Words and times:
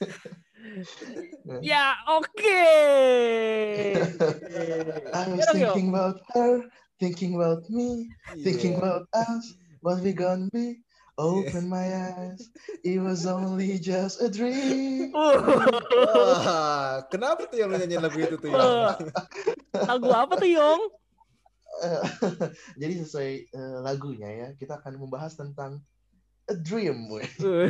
ya 1.70 1.92
oke. 2.08 2.40
I 5.12 5.24
was 5.28 5.44
thinking 5.52 5.92
about 5.92 6.24
her, 6.32 6.64
thinking 6.96 7.36
about 7.36 7.68
me, 7.68 8.08
thinking 8.40 8.72
Iya. 8.76 8.80
about 8.80 9.04
us, 9.12 9.44
what 9.84 10.00
we 10.00 10.16
gonna 10.16 10.48
be. 10.52 10.80
Open 11.20 11.68
my 11.68 11.84
eyes, 11.84 12.48
it 12.80 12.96
was 12.96 13.28
only 13.28 13.76
just 13.76 14.24
a 14.24 14.32
dream. 14.32 15.12
Uh, 15.12 15.36
Wah, 16.16 17.04
kenapa 17.12 17.44
tuh 17.44 17.60
yang 17.60 17.68
lu 17.68 17.76
nyanyiin 17.76 18.00
lagu 18.00 18.24
itu 18.24 18.40
tuh 18.40 18.56
uh, 18.56 18.96
lagu 19.84 20.08
apa 20.08 20.40
tuh 20.40 20.48
Yong? 20.48 20.80
Jadi 22.80 23.04
sesuai 23.04 23.32
eh, 23.52 23.78
lagunya 23.84 24.32
ya, 24.32 24.48
kita 24.56 24.80
akan 24.80 24.96
membahas 24.96 25.36
tentang 25.36 25.84
a 26.48 26.54
dream. 26.56 27.10
Uh, 27.12 27.20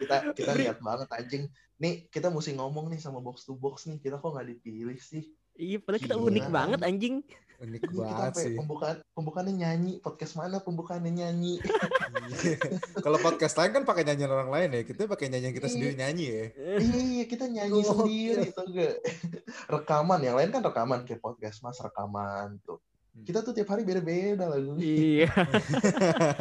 kita 0.00 0.16
kita 0.36 0.52
lihat 0.54 0.78
banget 0.78 1.08
anjing. 1.10 1.44
Nih 1.80 2.06
kita 2.12 2.30
mesti 2.30 2.54
ngomong 2.54 2.92
nih 2.92 3.00
sama 3.00 3.18
box 3.18 3.48
to 3.48 3.56
box 3.56 3.88
nih. 3.90 3.98
Kita 3.98 4.20
kok 4.20 4.30
nggak 4.30 4.48
dipilih 4.52 4.98
sih? 5.00 5.26
Iya, 5.60 5.76
padahal 5.82 6.02
kita 6.02 6.16
Gila. 6.16 6.28
unik 6.30 6.46
banget 6.48 6.80
anjing. 6.86 7.16
Unik 7.60 7.80
Ini 7.84 7.92
kita 7.92 8.00
banget 8.00 8.32
sampai 8.32 8.44
sih. 8.48 8.56
pembukaan 8.56 8.96
pembukaannya 9.12 9.54
nyanyi. 9.60 9.92
Podcast 10.00 10.32
mana 10.40 10.56
pembukaannya 10.64 11.12
nyanyi? 11.12 11.54
Iya. 11.60 12.56
Kalau 13.04 13.18
podcast 13.20 13.60
lain 13.60 13.76
kan 13.76 13.84
pakai 13.84 14.08
nyanyian 14.08 14.32
orang 14.32 14.48
lain 14.48 14.68
ya. 14.80 14.82
Kita 14.88 15.04
pakai 15.04 15.28
nyanyian 15.28 15.52
kita 15.52 15.68
sendiri 15.68 15.92
nyanyi 16.00 16.24
ya. 16.32 16.44
iya 16.80 17.24
kita 17.28 17.44
nyanyi 17.52 17.84
sendiri 17.84 18.48
tuh 18.56 18.64
gak? 18.72 18.96
Rekaman 19.76 20.20
yang 20.24 20.40
lain 20.40 20.48
kan 20.48 20.64
rekaman 20.64 21.04
kayak 21.04 21.20
podcast 21.20 21.60
mas 21.60 21.76
rekaman 21.84 22.56
tuh. 22.64 22.80
Kita 23.12 23.42
tuh 23.42 23.52
tiap 23.52 23.68
hari 23.68 23.82
beda-beda 23.82 24.46
lagunya. 24.46 24.80
Iya, 24.80 25.28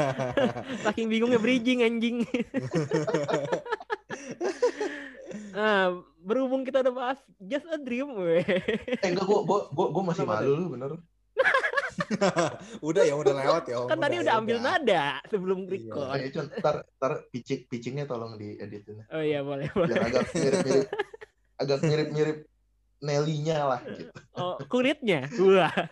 saking 0.85 1.07
bingungnya 1.07 1.37
bridging 1.37 1.81
anjing. 1.81 2.23
nah, 5.51 5.91
berhubung 6.19 6.63
kita 6.63 6.81
udah 6.81 6.93
bahas 6.93 7.19
Just 7.37 7.67
a 7.67 7.77
Dream, 7.77 8.13
weh. 8.15 8.45
Eh 8.95 9.07
enggak 9.07 9.25
gua 9.25 9.41
gua 9.43 9.59
gua, 9.69 9.87
gua 9.91 10.03
masih 10.05 10.23
Kenapa 10.23 10.39
malu 10.39 10.51
lu 10.55 10.65
bener. 10.71 10.91
udah 12.89 13.03
ya 13.03 13.13
udah 13.13 13.33
lewat 13.35 13.63
ya. 13.65 13.75
Om. 13.77 13.87
Kan 13.87 13.97
tadi 13.99 14.15
udah 14.17 14.33
ya 14.33 14.39
ambil 14.39 14.57
udah. 14.57 14.65
nada 14.71 15.03
sebelum 15.27 15.59
Iya. 15.61 15.71
record. 15.75 16.07
Eh, 16.15 16.29
Cun, 16.31 16.45
ntar 16.55 16.75
ntar 16.95 17.11
pitching 17.29 17.59
pitchingnya 17.65 18.05
tolong 18.05 18.33
dieditin 18.35 19.03
Oh 19.09 19.21
iya, 19.21 19.41
boleh, 19.41 19.67
biar 19.67 19.77
boleh. 19.85 19.95
agak 20.01 20.23
mirip-mirip 20.33 20.87
agak 21.55 21.79
mirip-mirip 21.83 22.37
Nelly-nya 22.99 23.59
lah 23.63 23.79
gitu. 23.87 24.11
Oh, 24.35 24.59
kulitnya. 24.67 25.27
Wah. 25.39 25.71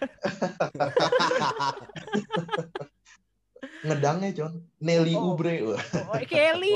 Ngedangnya, 3.87 4.29
Con. 4.35 4.53
Nelly 4.83 5.15
Oh. 5.15 5.33
Ubre. 5.33 5.55
Wah. 5.63 5.83
Oh, 6.11 6.19
Kelly. 6.27 6.75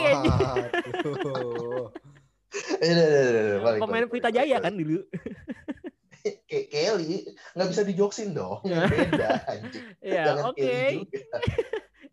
Eh, 2.81 2.91
udah, 2.91 3.05
udah, 3.07 3.19
udah, 3.23 3.31
udah, 3.31 3.59
balik, 3.63 3.79
Pemain 3.79 4.05
Pelita 4.11 4.27
balik, 4.27 4.43
Jaya 4.43 4.57
kan 4.59 4.73
dulu. 4.75 4.99
Kayak 6.51 6.67
Kelly, 6.69 7.13
nggak 7.57 7.69
bisa 7.71 7.81
dijoksin 7.87 8.35
dong. 8.35 8.61
Beda, 8.67 9.41
anjing. 9.51 9.85
Iya, 10.03 10.23
Jangan 10.29 10.43
oke. 10.51 10.59
Kelly 10.59 10.99
juga. 11.07 11.37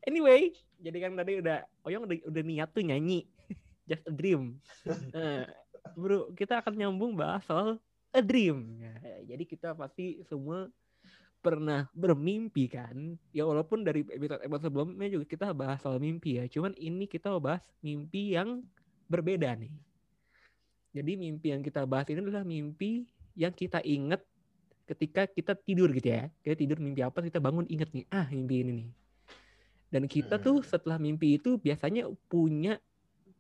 Anyway, 0.09 0.41
jadi 0.81 0.99
kan 1.05 1.13
tadi 1.19 1.33
udah 1.45 1.59
Oyong 1.85 2.09
udah, 2.09 2.17
udah 2.25 2.43
niat 2.47 2.71
tuh 2.73 2.87
nyanyi 2.87 3.29
Just 3.85 4.09
a 4.09 4.13
Dream. 4.15 4.63
Nah, 5.13 5.45
bro, 5.93 6.33
kita 6.33 6.65
akan 6.65 6.73
nyambung 6.77 7.19
bahas 7.19 7.45
soal 7.45 7.77
a 8.13 8.21
dream. 8.25 8.81
Nah, 8.81 8.99
jadi 9.25 9.45
kita 9.45 9.77
pasti 9.77 10.23
semua 10.27 10.69
pernah 11.39 11.87
bermimpi 11.95 12.67
kan? 12.67 13.15
Ya 13.31 13.47
walaupun 13.47 13.87
dari 13.87 14.03
episode 14.03 14.43
episode 14.43 14.69
sebelumnya 14.69 15.09
juga 15.09 15.27
kita 15.29 15.47
bahas 15.55 15.79
soal 15.81 16.03
mimpi 16.03 16.43
ya. 16.43 16.45
Cuman 16.51 16.75
ini 16.75 17.07
kita 17.07 17.31
bahas 17.39 17.63
mimpi 17.81 18.35
yang 18.35 18.67
berbeda 19.07 19.55
nih. 19.55 19.73
Jadi 20.93 21.13
mimpi 21.15 21.55
yang 21.55 21.63
kita 21.63 21.87
bahas 21.87 22.09
ini 22.11 22.21
adalah 22.25 22.43
mimpi 22.43 23.07
yang 23.39 23.55
kita 23.55 23.79
inget 23.87 24.25
ketika 24.89 25.29
kita 25.31 25.53
tidur 25.55 25.93
gitu 25.95 26.11
ya. 26.11 26.27
Kita 26.43 26.59
tidur 26.59 26.83
mimpi 26.83 27.05
apa 27.07 27.23
kita 27.23 27.39
bangun 27.39 27.69
inget 27.71 27.93
nih. 27.95 28.05
Ah 28.11 28.27
mimpi 28.27 28.67
ini 28.67 28.73
nih. 28.85 28.89
Dan 29.89 30.05
kita 30.05 30.37
tuh 30.37 30.61
setelah 30.61 31.01
mimpi 31.01 31.41
itu 31.41 31.57
biasanya 31.57 32.13
punya 32.29 32.77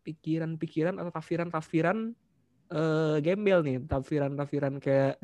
pikiran-pikiran 0.06 0.96
atau 0.96 1.12
tafsiran-tafsiran 1.12 2.16
eh 2.68 3.16
gembel 3.24 3.60
nih, 3.64 3.76
tafsiran-tafsiran 3.84 4.76
kayak 4.80 5.16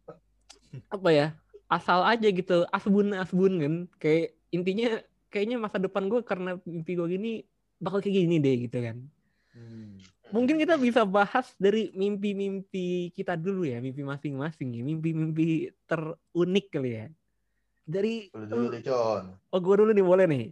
apa 0.94 1.08
ya? 1.10 1.26
Asal 1.66 2.02
aja 2.06 2.28
gitu, 2.30 2.66
asbun-asbun 2.70 3.52
kan. 3.58 3.74
Kayak 3.98 4.38
intinya 4.54 5.02
kayaknya 5.30 5.56
masa 5.58 5.82
depan 5.82 6.06
gue 6.06 6.22
karena 6.22 6.58
mimpi 6.62 6.94
gue 6.94 7.08
gini 7.10 7.32
bakal 7.82 7.98
kayak 8.00 8.14
gini 8.26 8.36
deh 8.38 8.56
gitu 8.66 8.78
kan. 8.82 8.96
Hmm. 9.54 9.98
Mungkin 10.34 10.58
kita 10.58 10.74
bisa 10.74 11.06
bahas 11.06 11.54
dari 11.54 11.94
mimpi-mimpi 11.94 13.14
kita 13.14 13.38
dulu 13.38 13.62
ya, 13.62 13.78
mimpi 13.78 14.02
masing-masing 14.02 14.74
ya, 14.74 14.82
mimpi-mimpi 14.82 15.70
terunik 15.86 16.66
kali 16.70 16.90
ya. 16.98 17.06
Dari 17.86 18.34
Lu 18.34 18.46
dulu 18.50 18.66
deh, 18.74 18.82
oh 19.54 19.60
gue 19.62 19.74
dulu 19.78 19.90
nih 19.94 20.06
boleh 20.06 20.26
nih. 20.26 20.44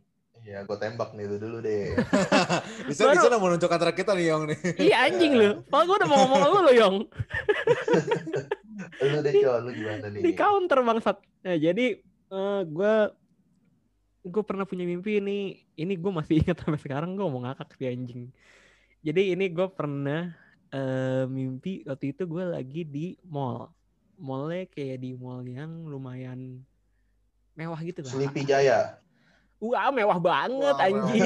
Iya, 0.45 0.61
gue 0.69 0.77
tembak 0.77 1.17
nih 1.17 1.25
lu 1.25 1.37
dulu 1.41 1.57
deh. 1.65 1.97
bisa 2.93 3.09
Baru- 3.09 3.17
bisa 3.17 3.29
udah 3.33 3.41
mau 3.41 3.49
nunjuk 3.49 3.73
antara 3.73 3.97
kita 3.97 4.13
nih 4.13 4.29
Yong 4.29 4.45
nih. 4.53 4.59
Iya 4.77 4.97
anjing 5.09 5.33
lu. 5.33 5.49
Padahal 5.73 5.85
gue 5.89 5.97
udah 6.05 6.09
mau 6.13 6.19
ngomong 6.21 6.41
lu 6.45 6.59
loh, 6.61 6.75
Yong. 6.77 6.97
Lu 9.01 9.19
deh, 9.25 9.33
Con. 9.41 9.61
Lu 9.65 9.71
gimana 9.73 10.07
nih? 10.13 10.21
Di 10.21 10.33
counter 10.37 10.79
bangsat. 10.85 11.17
Nah, 11.49 11.57
jadi 11.57 11.97
eh 12.29 12.61
gue 12.69 12.95
gue 14.29 14.43
pernah 14.45 14.69
punya 14.69 14.85
mimpi 14.85 15.17
ini. 15.17 15.65
Ini 15.81 15.97
gue 15.97 16.13
masih 16.13 16.45
ingat 16.45 16.61
sampai 16.61 16.81
sekarang 16.81 17.17
gue 17.17 17.25
mau 17.25 17.41
ngakak 17.41 17.73
sih 17.81 17.89
anjing. 17.89 18.29
Jadi 19.01 19.33
ini 19.33 19.49
gue 19.49 19.69
pernah 19.73 20.29
eh 20.69 21.25
mimpi 21.25 21.89
waktu 21.89 22.13
itu 22.13 22.29
gue 22.29 22.45
lagi 22.45 22.85
di 22.85 23.17
mall. 23.25 23.73
Mallnya 24.21 24.69
kayak 24.69 25.01
di 25.01 25.17
mall 25.17 25.41
yang 25.49 25.89
lumayan 25.89 26.61
mewah 27.57 27.81
gitu 27.81 28.05
lah. 28.05 28.13
Sleepy 28.13 28.45
Jaya. 28.45 29.01
Wah 29.65 29.89
mewah 29.89 30.21
banget 30.21 30.77
mewah 30.77 30.85
anjing. 30.85 31.25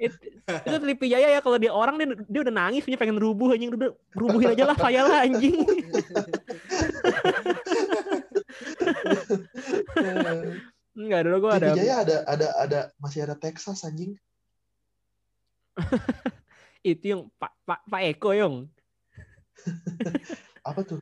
It- 0.00 0.22
itu 0.48 0.76
Sleepy 0.80 1.12
Jaya 1.12 1.28
ya 1.36 1.40
kalau 1.44 1.60
dia 1.60 1.68
orang 1.68 2.00
dia, 2.00 2.08
dia 2.24 2.40
udah 2.40 2.54
nangis 2.54 2.88
dia 2.88 2.96
pengen 2.96 3.20
rubuh 3.20 3.52
anjing 3.52 3.68
udah 3.68 3.92
rubuhin 4.16 4.56
aja 4.56 4.64
lah 4.64 4.76
saya 4.80 5.04
lah 5.04 5.28
anjing. 5.28 5.60
Enggak 10.96 11.20
dulu 11.28 11.36
gue 11.44 11.52
ada 11.52 11.68
Jaya 11.76 11.94
ada 12.00 12.16
ada 12.24 12.48
ada 12.56 12.80
masih 12.96 13.28
ada 13.28 13.36
Texas 13.36 13.84
anjing. 13.84 14.16
itu 16.82 17.04
yang 17.04 17.28
Pak 17.36 17.52
Pak 17.68 17.80
Pak 17.84 18.02
Eko 18.08 18.30
yang 18.32 18.54
Apa 20.64 20.80
tuh? 20.80 20.98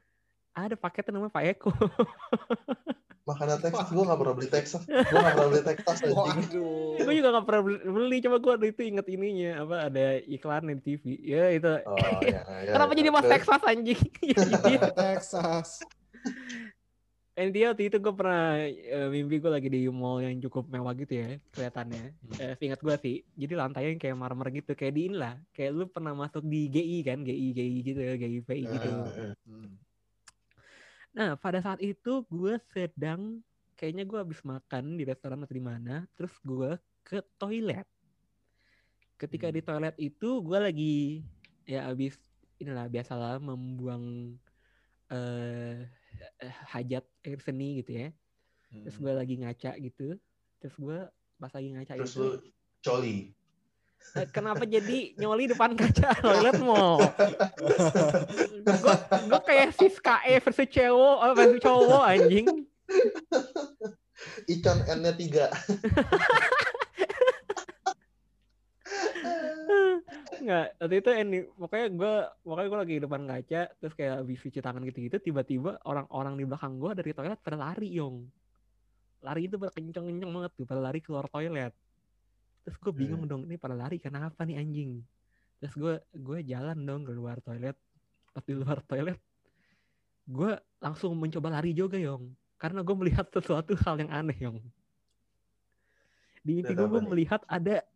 Ada 0.57 0.75
paketnya 0.75 1.21
namanya 1.21 1.37
Pak 1.37 1.45
Eko. 1.53 1.71
Makanan 3.29 3.59
Texas. 3.69 3.89
Gue 3.93 4.05
nggak 4.09 4.19
pernah 4.25 4.35
beli 4.35 4.49
Texas. 4.49 4.83
Gue 4.89 5.19
nggak 5.21 5.35
pernah 5.37 5.51
beli 5.53 5.65
Texas 5.69 5.97
anjing. 6.01 6.17
Waduh. 6.17 6.97
gue 6.97 7.15
juga 7.21 7.29
gak 7.37 7.47
pernah 7.47 7.63
beli, 7.63 7.79
beli 7.85 8.17
coba 8.25 8.37
gue 8.41 8.53
itu 8.73 8.83
inget 8.89 9.07
ininya 9.13 9.53
apa 9.69 9.77
ada 9.93 10.05
iklan 10.25 10.73
di 10.73 10.75
TV. 10.81 11.05
Ya 11.21 11.45
itu. 11.53 11.73
Oh, 11.85 11.97
ya, 12.25 12.41
ya, 12.65 12.73
Kenapa 12.75 12.93
ya. 12.97 12.99
jadi 13.05 13.09
Mas? 13.13 13.27
Texas 13.29 13.63
anjing? 13.69 14.01
Ya, 14.33 14.43
gitu. 14.49 14.89
Texas. 14.97 15.69
Intinya 17.37 17.77
waktu 17.77 17.93
itu 17.93 17.97
gue 18.01 18.15
pernah 18.17 18.65
eh, 18.65 19.09
mimpi 19.13 19.37
gue 19.37 19.53
lagi 19.53 19.69
di 19.69 19.85
mall 19.93 20.25
yang 20.25 20.41
cukup 20.41 20.73
mewah 20.73 20.97
gitu 20.97 21.21
ya 21.21 21.37
kelihatannya. 21.53 22.17
Eh, 22.41 22.57
ingat 22.65 22.81
gue 22.81 22.97
sih. 22.97 23.17
Jadi 23.37 23.53
lantainya 23.53 23.93
kayak 24.01 24.17
marmer 24.17 24.49
gitu, 24.57 24.73
kayak 24.73 24.97
di 24.97 25.13
inilah. 25.13 25.37
Kayak 25.53 25.77
lu 25.77 25.85
pernah 25.85 26.17
masuk 26.17 26.49
di 26.49 26.73
GI 26.73 27.05
kan, 27.05 27.21
GI 27.21 27.53
GI 27.53 27.77
gitu, 27.93 28.01
GIPI 28.01 28.63
gitu. 28.65 28.89
Eh, 28.89 29.21
eh. 29.21 29.35
Hmm. 29.45 29.86
Nah 31.17 31.33
pada 31.41 31.65
saat 31.65 31.81
itu 31.81 32.29
gue 32.29 32.61
sedang 32.77 33.41
kayaknya 33.73 34.05
gue 34.05 34.19
habis 34.21 34.45
makan 34.45 35.01
di 35.01 35.05
restoran 35.09 35.41
atau 35.41 35.57
di 35.57 35.65
mana, 35.65 36.05
terus 36.13 36.37
gue 36.45 36.77
ke 37.01 37.25
toilet. 37.41 37.89
Ketika 39.17 39.49
Hmm. 39.49 39.57
di 39.57 39.61
toilet 39.65 39.97
itu 39.97 40.29
gue 40.45 40.59
lagi 40.61 40.97
ya 41.65 41.89
habis 41.89 42.21
inilah 42.61 42.85
biasalah 42.93 43.41
membuang 43.41 44.37
eh 45.09 45.89
eh, 46.45 46.55
hajat 46.69 47.05
air 47.25 47.41
seni 47.41 47.81
gitu 47.81 47.97
ya. 47.97 48.09
Terus 48.85 48.97
Hmm. 49.01 49.05
gue 49.09 49.13
lagi 49.17 49.35
ngaca 49.41 49.73
gitu. 49.81 50.21
Terus 50.61 50.75
gue 50.77 50.99
pas 51.41 51.53
lagi 51.53 51.69
ngaca 51.73 51.95
Terus 51.97 52.13
itu 52.13 52.21
lu 52.21 52.33
coli. 52.85 53.36
Kenapa 54.33 54.65
jadi 54.65 55.13
nyoli 55.19 55.53
depan 55.53 55.77
kaca 55.77 56.17
toilet 56.21 56.59
mall? 56.61 57.01
gue 58.67 58.97
gue 59.29 59.41
kayak 59.45 59.77
Siska 59.77 60.25
E 60.25 60.41
versi 60.41 60.65
cowok 60.69 61.17
eh, 61.23 61.35
versi 61.37 61.59
cowok 61.61 62.03
anjing. 62.05 62.47
Ikan 64.49 64.79
N-nya 64.87 65.13
tiga. 65.13 65.47
Enggak, 70.37 70.67
waktu 70.79 70.97
itu 71.03 71.11
ini 71.11 71.39
pokoknya 71.59 71.87
gue 71.91 72.15
pokoknya 72.47 72.69
gue 72.71 72.79
lagi 72.79 72.95
di 72.95 73.03
depan 73.03 73.23
kaca 73.27 73.63
terus 73.83 73.95
kayak 73.99 74.15
habis 74.23 74.39
cuci 74.39 74.61
tangan 74.63 74.83
gitu-gitu 74.87 75.17
tiba-tiba 75.19 75.83
orang-orang 75.83 76.39
di 76.39 76.45
belakang 76.47 76.79
gue 76.79 76.93
dari 76.95 77.11
toilet 77.11 77.41
pada 77.43 77.59
lari 77.59 77.89
yong 77.99 78.23
lari 79.27 79.51
itu 79.51 79.59
pada 79.59 79.75
kenceng-kenceng 79.75 80.31
banget 80.31 80.53
tuh 80.55 80.67
pada 80.69 80.81
lari 80.87 81.03
keluar 81.03 81.27
toilet 81.27 81.75
terus 82.67 82.83
gue 82.83 82.91
bingung 82.91 83.31
dong 83.31 83.47
ini 83.47 83.55
pada 83.55 83.79
lari 83.79 84.03
kenapa 84.03 84.43
nih 84.43 84.59
anjing? 84.59 84.99
Terus 85.63 85.75
gue 85.79 85.95
gue 86.19 86.39
jalan 86.43 86.83
dong 86.83 87.07
keluar 87.07 87.39
toilet. 87.39 87.79
Pas 88.35 88.43
di 88.43 88.59
luar 88.59 88.83
toilet 88.83 89.23
gue 90.27 90.59
langsung 90.83 91.15
mencoba 91.15 91.55
lari 91.55 91.71
juga 91.71 91.95
yong. 91.95 92.35
Karena 92.59 92.83
gue 92.83 92.97
melihat 92.99 93.31
sesuatu 93.31 93.79
hal 93.87 94.03
yang 94.03 94.11
aneh 94.11 94.35
yong. 94.43 94.59
Di 96.43 96.59
mimpi 96.59 96.75
gue 96.75 96.87
apa 96.87 96.91
gue 96.91 97.03
melihat 97.07 97.43
ada 97.47 97.87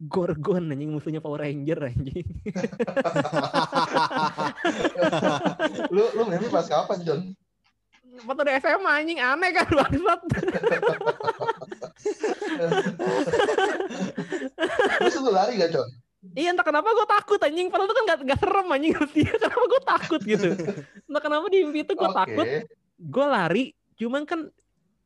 Gorgon 0.00 0.72
anjing 0.72 0.96
musuhnya 0.96 1.20
Power 1.20 1.44
Ranger 1.44 1.92
anjing. 1.92 2.24
Lu 5.92 6.08
lu 6.16 6.24
mimpi 6.24 6.48
pas 6.48 6.64
kapan, 6.64 6.98
John? 7.04 7.36
Foto 8.24 8.40
di 8.40 8.52
SMA 8.56 8.90
anjing 8.90 9.20
aneh 9.20 9.52
kan 9.52 9.68
bangsat 9.70 10.20
Terus 15.00 15.14
lu 15.20 15.30
lari 15.34 15.58
gak, 15.58 15.70
John? 15.74 15.88
Iya 16.36 16.52
entah 16.52 16.66
kenapa 16.66 16.92
gue 16.92 17.06
takut 17.08 17.40
anjing. 17.40 17.72
Padahal 17.72 17.88
itu 17.88 17.96
kan 17.96 18.04
gak, 18.04 18.18
gak 18.28 18.40
serem 18.44 18.68
anjing. 18.68 18.92
Dia 19.16 19.32
kenapa 19.42 19.64
gue 19.64 19.82
takut 19.82 20.20
gitu. 20.20 20.48
Entah 21.08 21.22
kenapa 21.22 21.44
di 21.48 21.58
mimpi 21.64 21.80
itu 21.82 21.92
gue 21.96 22.10
Oke. 22.10 22.18
takut. 22.18 22.46
Gue 23.00 23.26
lari 23.26 23.64
Cuman 24.00 24.24
kan 24.24 24.48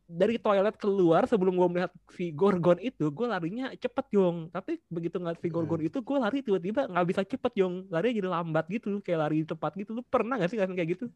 dari 0.07 0.39
toilet 0.39 0.79
keluar 0.79 1.27
sebelum 1.27 1.59
gue 1.59 1.69
melihat 1.75 1.91
si 2.15 2.31
Gorgon 2.31 2.79
itu 2.79 3.11
gue 3.11 3.27
larinya 3.27 3.75
cepet 3.75 4.07
Yong. 4.15 4.55
Tapi 4.55 4.79
begitu 4.87 5.19
ngeliat 5.19 5.43
si 5.43 5.51
Gorgon 5.51 5.83
itu 5.83 5.99
gue 5.99 6.19
lari 6.23 6.39
tiba-tiba 6.47 6.87
nggak 6.87 7.07
bisa 7.11 7.21
cepet 7.27 7.53
Yong. 7.59 7.91
Lari 7.91 8.15
jadi 8.15 8.31
lambat 8.31 8.71
gitu 8.71 9.03
kayak 9.03 9.19
lari 9.27 9.37
di 9.43 9.47
tempat 9.51 9.75
gitu. 9.75 9.99
Lu 9.99 10.03
pernah 10.07 10.39
gak 10.39 10.47
sih 10.47 10.57
ngerasain 10.63 10.79
kayak 10.79 10.91
gitu 10.95 11.11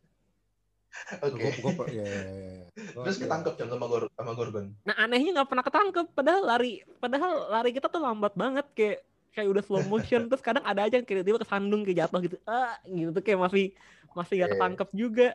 Oke. 1.20 1.52
Gue 1.61 1.73
gue 1.73 1.87
ya, 1.94 2.05
ya, 2.05 2.20
ya, 2.26 2.32
ya. 2.35 2.64
Terus 2.93 3.17
gua- 3.17 3.23
ketangkep 3.25 3.52
John 3.56 3.70
sama 3.70 3.87
Gor 3.87 4.02
sama 4.12 4.32
Gorgon. 4.35 4.67
nah 4.82 4.94
anehnya 4.99 5.31
nggak 5.40 5.49
pernah 5.49 5.64
ketangkep 5.64 6.06
padahal 6.12 6.43
lari 6.44 6.73
padahal 6.99 7.32
lari 7.50 7.70
kita 7.73 7.87
tuh 7.87 8.00
lambat 8.00 8.32
banget 8.35 8.67
kayak 8.73 8.99
kayak 9.31 9.49
udah 9.49 9.62
slow 9.62 9.85
motion 9.87 10.26
terus 10.26 10.43
kadang 10.43 10.64
ada 10.64 10.82
aja 10.82 10.99
yang 10.99 11.06
kayak 11.06 11.23
tiba 11.23 11.38
kesandung 11.38 11.87
kayak 11.87 11.99
jatuh 12.02 12.20
gitu 12.20 12.37
ah 12.44 12.75
gitu 12.82 13.11
tuh 13.12 13.23
kayak 13.23 13.38
masih 13.38 13.64
masih 14.11 14.35
gak 14.37 14.49
Oke. 14.49 14.52
ketangkep 14.56 14.88
juga 14.93 15.29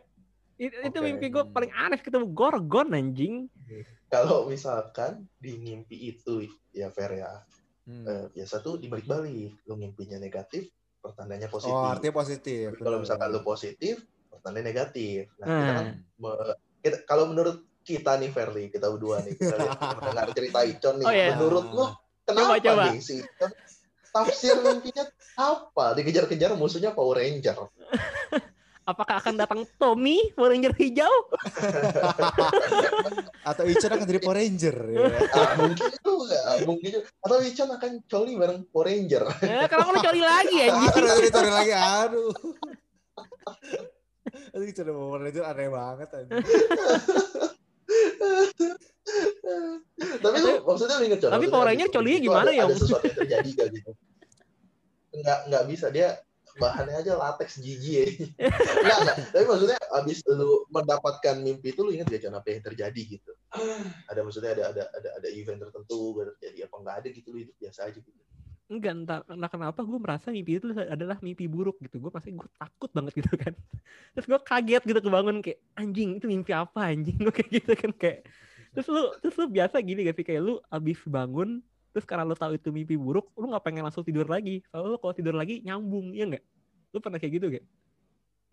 itu, 0.54 0.76
itu 0.76 0.98
mimpi 1.00 1.26
gue 1.30 1.44
paling 1.48 1.72
aneh 1.72 1.98
ketemu 1.98 2.28
Gorgon 2.30 2.92
anjing 2.92 3.48
Kalau 4.06 4.46
misalkan 4.46 5.26
di 5.36 5.58
mimpi 5.58 5.98
itu 6.08 6.46
ya 6.70 6.88
Fer 6.88 7.18
ya, 7.18 7.42
Hmm. 7.84 8.06
eh, 8.06 8.26
biasa 8.30 8.62
tuh 8.62 8.78
dibalik-balik. 8.78 9.66
Lu 9.66 9.74
mimpinya 9.74 10.16
negatif, 10.16 10.70
pertandanya 11.00 11.50
positif. 11.50 11.74
Oh, 11.74 11.90
artinya 11.90 12.16
positif. 12.16 12.66
Tapi 12.72 12.80
kalau 12.80 13.02
misalkan 13.02 13.28
lu 13.28 13.42
positif, 13.42 14.06
pertandanya 14.44 14.68
negatif. 14.68 15.30
Nah, 15.38 15.48
kita 15.48 15.72
kan 15.72 15.86
me- 16.20 16.56
kita- 16.78 17.04
kalau 17.06 17.26
menurut 17.26 17.58
kita 17.82 18.16
nih 18.16 18.28
Ferli, 18.28 18.68
kita 18.68 18.90
berdua 18.90 19.22
nih, 19.22 19.34
kita 19.34 19.56
lihat 19.56 19.80
mendengar 19.98 20.28
cerita 20.32 20.58
Icon 20.62 20.96
nih, 21.00 21.06
Oh, 21.06 21.14
iya. 21.14 21.26
menurut 21.32 21.66
lu 21.70 21.86
kenapa 22.22 22.54
Coba, 22.54 22.62
coba. 22.62 22.84
nih 22.90 23.00
si 23.00 23.14
Icon 23.18 23.50
tafsir 24.06 24.54
mimpinya 24.60 25.04
apa? 25.34 25.94
Dikejar-kejar 25.94 26.54
musuhnya 26.54 26.92
Power 26.92 27.18
Ranger. 27.18 27.58
apakah 28.84 29.16
akan 29.16 29.38
datang 29.38 29.62
Tommy 29.74 30.34
Power 30.34 30.52
Ranger 30.52 30.74
hijau 30.76 31.08
Atau 33.46 33.64
Ichan 33.66 33.90
akan 33.90 34.06
jadi 34.06 34.20
Power 34.20 34.38
Ranger. 34.38 34.76
ya. 34.86 35.02
Ah, 35.30 35.50
mungkin 35.58 35.90
juga, 35.98 36.40
mungkin 36.64 36.88
juga. 36.90 37.04
Atau 37.20 37.36
Icon 37.42 37.70
akan 37.70 37.92
coli 38.06 38.32
bareng 38.36 38.60
Power 38.68 38.86
Ranger. 38.86 39.24
ya, 39.40 39.66
kenapa 39.66 39.90
lu 39.90 40.00
cari 40.00 40.20
lagi 40.20 40.56
dari 40.94 41.30
Tori 41.30 41.50
lagi, 41.50 41.72
aduh. 41.72 42.32
Aduh, 44.56 44.66
sama 44.72 44.94
Power 44.96 45.20
Ranger 45.20 45.44
aneh 45.44 45.68
banget 45.68 46.10
anjing. 46.16 46.40
tapi 50.24 50.38
lu 50.40 50.52
maksudnya 50.64 50.96
lu 50.98 51.06
inget 51.12 51.20
Con, 51.20 51.30
tapi 51.36 51.46
maksudnya 51.46 51.54
Power 51.54 51.68
Ranger 51.68 51.90
colinya 51.92 52.18
itu 52.18 52.26
gimana, 52.32 52.50
ada, 52.50 52.52
Yong? 52.56 52.70
Ada 52.72 52.80
sesuatu 52.80 53.06
yang 53.06 53.18
terjadi 53.20 53.50
gak 53.52 53.68
gitu? 53.76 53.92
Enggak, 55.14 55.40
enggak 55.46 55.64
bisa 55.68 55.86
dia 55.92 56.08
bahannya 56.54 56.96
aja 57.02 57.12
latex 57.18 57.50
gigi 57.60 57.92
ya. 58.00 58.06
enggak, 58.84 58.98
enggak. 59.04 59.18
Tapi 59.36 59.46
maksudnya 59.46 59.78
abis 60.02 60.18
lu 60.32 60.64
mendapatkan 60.72 61.36
mimpi 61.44 61.76
itu 61.76 61.82
lu 61.84 61.92
inget 61.92 62.08
gak 62.08 62.24
Con 62.24 62.36
apa 62.40 62.48
yang 62.48 62.64
terjadi 62.64 63.02
gitu? 63.20 63.32
Ada 64.08 64.20
maksudnya 64.24 64.52
ada 64.56 64.64
ada 64.72 64.84
ada 64.96 65.10
ada 65.20 65.28
event 65.36 65.60
tertentu 65.60 66.16
gak 66.16 66.40
terjadi 66.40 66.72
apa 66.72 66.76
enggak 66.80 66.96
ada 67.04 67.08
gitu 67.12 67.28
lu 67.36 67.38
hidup 67.44 67.56
biasa 67.60 67.80
aja 67.92 68.00
gitu. 68.00 68.23
Enggak 68.72 68.94
entah, 68.96 69.20
entah 69.28 69.52
kenapa 69.52 69.80
gue 69.84 70.00
merasa 70.00 70.32
mimpi 70.32 70.60
itu 70.60 70.72
adalah 70.72 71.20
mimpi 71.20 71.46
buruk 71.46 71.80
gitu. 71.84 72.00
Gue 72.00 72.12
pasti 72.12 72.32
gue 72.32 72.48
takut 72.56 72.90
banget 72.96 73.20
gitu 73.20 73.34
kan. 73.36 73.54
Terus 74.16 74.26
gue 74.28 74.40
kaget 74.40 74.84
gitu 74.88 75.00
kebangun 75.04 75.44
kayak 75.44 75.60
anjing 75.76 76.20
itu 76.20 76.26
mimpi 76.28 76.52
apa 76.56 76.92
anjing? 76.92 77.18
Gue 77.20 77.34
kayak 77.34 77.50
gitu 77.52 77.72
kan 77.76 77.92
kayak. 77.96 78.20
Terus 78.74 78.88
lu 78.90 79.04
terus 79.22 79.36
lu 79.38 79.46
biasa 79.52 79.76
gini 79.84 80.00
gak 80.08 80.18
sih? 80.18 80.26
Kayak 80.26 80.42
lu 80.42 80.54
abis 80.72 81.00
bangun 81.06 81.62
terus 81.94 82.10
karena 82.10 82.26
lu 82.26 82.34
tahu 82.34 82.58
itu 82.58 82.74
mimpi 82.74 82.98
buruk 82.98 83.30
lu 83.38 83.54
nggak 83.54 83.62
pengen 83.62 83.86
langsung 83.86 84.02
tidur 84.02 84.26
lagi. 84.26 84.66
Soalnya 84.72 84.96
lu 84.96 84.98
kalau 84.98 85.14
tidur 85.14 85.36
lagi 85.38 85.62
nyambung 85.62 86.16
ya 86.16 86.26
nggak? 86.26 86.44
Lu 86.90 86.98
pernah 87.04 87.22
kayak 87.22 87.34
gitu 87.38 87.46
gak 87.54 87.66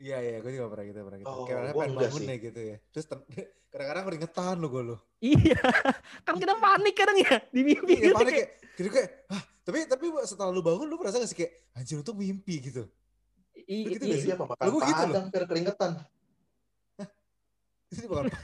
Iya, 0.00 0.16
iya, 0.18 0.36
gue 0.40 0.50
juga 0.50 0.72
pernah 0.72 0.84
gitu, 0.86 0.98
pernah 1.04 1.18
gitu. 1.20 1.28
Oh, 1.28 1.44
Kayak 1.44 1.76
pengen 1.76 1.92
bangun 1.94 2.22
deh 2.24 2.38
gitu 2.40 2.60
ya. 2.64 2.76
Terus 2.88 3.04
ter- 3.04 3.26
kadang-kadang 3.70 4.04
keringetan 4.08 4.54
lo 4.56 4.66
gue 4.66 4.82
lo. 4.82 4.96
iya 5.20 5.60
kan 6.26 6.34
kita 6.34 6.56
panik 6.56 6.94
kadang 6.96 7.16
ya 7.20 7.36
di 7.46 7.60
mimpi 7.62 7.92
Iya, 7.94 8.02
gitu 8.02 8.14
panik 8.16 8.32
kayak 8.32 8.48
gitu 8.72 8.88
kayak, 8.88 9.08
ah, 9.28 9.42
tapi 9.60 9.78
tapi 9.84 10.04
setelah 10.24 10.48
lu 10.48 10.58
bangun 10.58 10.88
lu 10.88 10.96
merasa 10.96 11.20
gak 11.20 11.28
sih 11.28 11.36
kayak, 11.36 11.52
anjir 11.70 11.96
untuk 11.96 12.16
mimpi 12.16 12.54
gitu. 12.62 12.88
i- 13.60 13.86
gitu 13.86 14.02
i- 14.02 14.08
nggak 14.08 14.16
Ini 14.16 14.24
sih? 14.24 14.26
dia 14.26 14.34
apa 14.34 14.46
makan 14.48 14.64
Lu 14.64 14.70
gua 14.72 14.82
gitu 14.82 15.02
loh. 15.04 15.22
keringetan. 15.46 15.90
Ini 17.90 18.06
bukan 18.06 18.24
padang. 18.24 18.42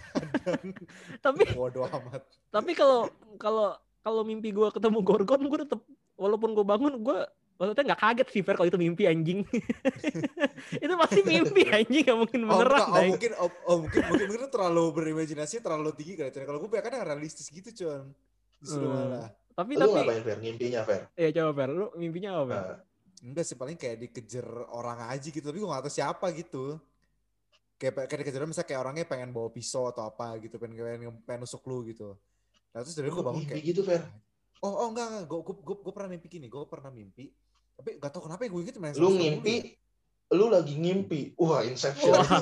tapi 1.25 1.43
Bodoh 1.51 1.87
amat. 1.87 2.23
tapi 2.51 2.71
kalau 2.75 3.07
kalau 3.39 3.69
kalau 4.01 4.23
mimpi 4.23 4.51
gue 4.51 4.69
ketemu 4.69 4.99
Gorgon 5.01 5.41
gue 5.41 5.59
tetep 5.63 5.81
walaupun 6.15 6.51
gue 6.53 6.63
bangun 6.63 6.95
gue 6.99 7.19
maksudnya 7.57 7.85
nggak 7.93 8.01
kaget 8.05 8.29
sih 8.33 8.43
Fer 8.45 8.55
kalau 8.61 8.69
itu 8.69 8.77
mimpi 8.77 9.09
anjing 9.09 9.41
itu 10.85 10.93
pasti 10.97 11.21
mimpi 11.25 11.63
anjing 11.73 12.05
gak 12.05 12.19
mungkin 12.21 12.41
Oh, 12.45 12.61
beneran 12.61 12.81
enggak, 12.85 13.01
oh, 13.01 13.09
mungkin 13.09 13.33
oh, 13.37 13.51
oh, 13.65 13.77
mungkin 13.81 14.03
mungkin 14.13 14.27
mungkin 14.29 14.41
lu 14.45 14.51
terlalu 14.53 14.85
berimajinasi 14.93 15.65
terlalu 15.65 15.91
tinggi 15.97 16.15
kali. 16.21 16.31
Kalau 16.31 16.61
gue 16.61 16.69
kadang 16.79 17.03
realistis 17.03 17.49
gitu, 17.49 17.73
Con. 17.73 18.13
Hmm. 18.65 18.89
malah. 18.89 19.29
tapi 19.57 19.73
Lu 19.77 19.89
tapi 19.89 19.93
ngapain 19.93 20.23
Fer? 20.25 20.39
Mimpinya 20.41 20.81
Fer? 20.85 21.03
ya 21.17 21.29
coba 21.33 21.51
Fer 21.57 21.71
lu 21.73 21.87
mimpinya 21.97 22.31
apa 22.37 22.45
Fer? 22.45 22.57
Nah, 22.57 22.79
Enggak 23.27 23.45
sih 23.49 23.57
paling 23.57 23.77
kayak 23.81 23.97
dikejar 24.05 24.47
orang 24.71 25.09
aja 25.09 25.29
gitu, 25.33 25.41
tapi 25.41 25.57
gue 25.57 25.69
gak 25.69 25.85
tahu 25.89 25.93
siapa 25.93 26.27
gitu. 26.37 26.65
Kayak 27.81 28.09
kayak 28.09 28.21
dikejar 28.25 28.45
misalnya 28.45 28.69
kayak 28.69 28.81
orangnya 28.85 29.05
pengen 29.09 29.31
bawa 29.33 29.49
pisau 29.49 29.89
atau 29.89 30.09
apa 30.09 30.37
gitu, 30.41 30.61
pengen 30.61 30.77
pengen, 30.77 31.13
pengen 31.25 31.41
nusuk 31.45 31.65
lu 31.65 31.85
gitu. 31.89 32.17
Nah 32.77 32.85
terus 32.85 32.93
dari 32.93 33.09
gue 33.09 33.25
bangun 33.25 33.41
mimpi 33.41 33.53
kayak, 33.57 33.65
gitu 33.65 33.81
Fer. 33.85 34.05
oh 34.61 34.73
oh 34.73 34.87
enggak 34.93 35.07
enggak, 35.09 35.25
gue 35.29 35.41
gue 35.65 35.77
gue 35.81 35.93
pernah 35.97 36.11
mimpi 36.13 36.27
gini, 36.29 36.47
gue 36.49 36.61
pernah 36.69 36.91
mimpi, 36.93 37.25
tapi 37.77 38.01
gak 38.01 38.11
tau 38.11 38.25
kenapa 38.25 38.43
ya 38.45 38.51
gue 38.51 38.61
inget 38.65 38.77
main 38.81 38.97
Lu 38.97 39.13
ngimpi, 39.13 39.55
ya. 39.61 40.35
lu 40.35 40.51
lagi 40.51 40.75
ngimpi. 40.75 41.37
Wah, 41.39 41.63
Inception. 41.63 42.11
Wah. 42.11 42.41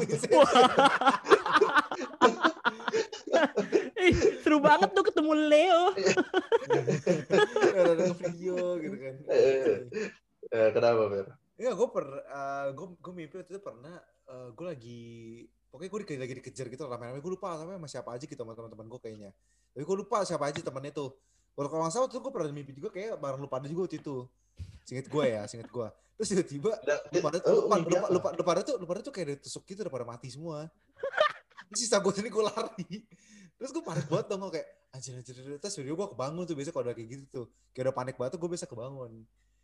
Ih, 4.05 4.15
seru 4.41 4.59
banget 4.61 4.93
tuh 4.93 5.05
ketemu 5.05 5.33
Leo 5.35 5.83
ada 7.75 7.91
ada 7.97 8.07
video 8.15 8.57
gitu 8.79 8.97
kan. 8.97 9.15
Eh, 9.29 9.77
Eh, 10.53 10.69
kenapa 10.71 11.09
Fer? 11.09 11.27
Iya, 11.57 11.73
gue 11.73 11.89
per, 11.89 12.05
gue 12.77 12.87
gue 13.01 13.13
mimpi 13.17 13.35
waktu 13.41 13.51
itu 13.57 13.63
pernah, 13.65 13.97
gue 14.53 14.67
lagi, 14.69 15.03
pokoknya 15.73 15.89
gue 15.89 16.01
di, 16.05 16.17
lagi 16.21 16.35
dikejar 16.37 16.67
gitu 16.69 16.85
rame-rame, 16.85 17.19
gue 17.19 17.33
lupa 17.33 17.57
namanya 17.57 17.81
sama 17.81 17.89
siapa 17.89 18.11
aja 18.13 18.25
gitu 18.29 18.39
sama 18.39 18.53
teman-teman 18.53 18.87
gue 18.87 19.01
kayaknya. 19.01 19.31
Tapi 19.73 19.83
gue 19.83 19.97
lupa 20.05 20.23
siapa 20.23 20.53
aja 20.53 20.61
temannya 20.61 20.93
tuh. 20.93 21.17
Kalau 21.57 21.69
kalau 21.73 21.83
nggak 21.89 21.95
salah 21.97 22.09
tuh 22.13 22.21
gue 22.21 22.31
pernah 22.31 22.53
mimpi 22.53 22.77
juga 22.77 22.93
kayak 22.93 23.17
bareng 23.19 23.41
lu 23.41 23.49
pada 23.49 23.67
juga 23.67 23.89
waktu 23.89 23.99
itu. 24.05 24.29
Singkat 24.85 25.07
gue 25.09 25.25
ya, 25.25 25.43
singkat 25.49 25.69
gue. 25.73 25.89
Terus 26.15 26.29
tiba-tiba 26.31 26.71
lu 27.11 27.19
pada 27.19 27.39
tuh, 27.43 27.67
lu, 27.67 27.69
mimpi 27.73 27.91
lu, 27.91 27.99
apa? 27.99 28.09
lu, 28.13 28.19
lu 28.21 28.43
pada 28.47 28.61
tuh, 28.63 28.75
lu 28.79 28.87
pada 28.87 29.01
tuh 29.03 29.11
kayak 29.11 29.41
ditusuk 29.41 29.67
gitu, 29.67 29.83
udah 29.83 29.93
pada 29.93 30.07
mati 30.07 30.29
semua. 30.31 30.71
Terus 31.73 31.79
sisa 31.81 31.99
gue 31.99 32.13
sini 32.15 32.31
gue 32.31 32.45
lari. 32.45 33.03
Terus 33.59 33.71
gue 33.75 33.83
panik 33.83 34.07
banget 34.07 34.27
dong, 34.31 34.47
gue 34.47 34.61
kayak 34.61 34.69
anjir 34.95 35.13
anjir. 35.19 35.35
Terus 35.59 35.75
video 35.81 35.99
gue 35.99 36.09
kebangun 36.15 36.45
tuh 36.47 36.55
biasa 36.55 36.71
kalau 36.71 36.85
udah 36.87 36.95
kayak 36.95 37.09
gitu 37.11 37.25
tuh. 37.33 37.47
Kayak 37.75 37.91
udah 37.91 37.97
panik 37.97 38.15
banget 38.15 38.31
tuh 38.37 38.41
gue 38.45 38.51
biasa 38.55 38.67
kebangun. 38.71 39.11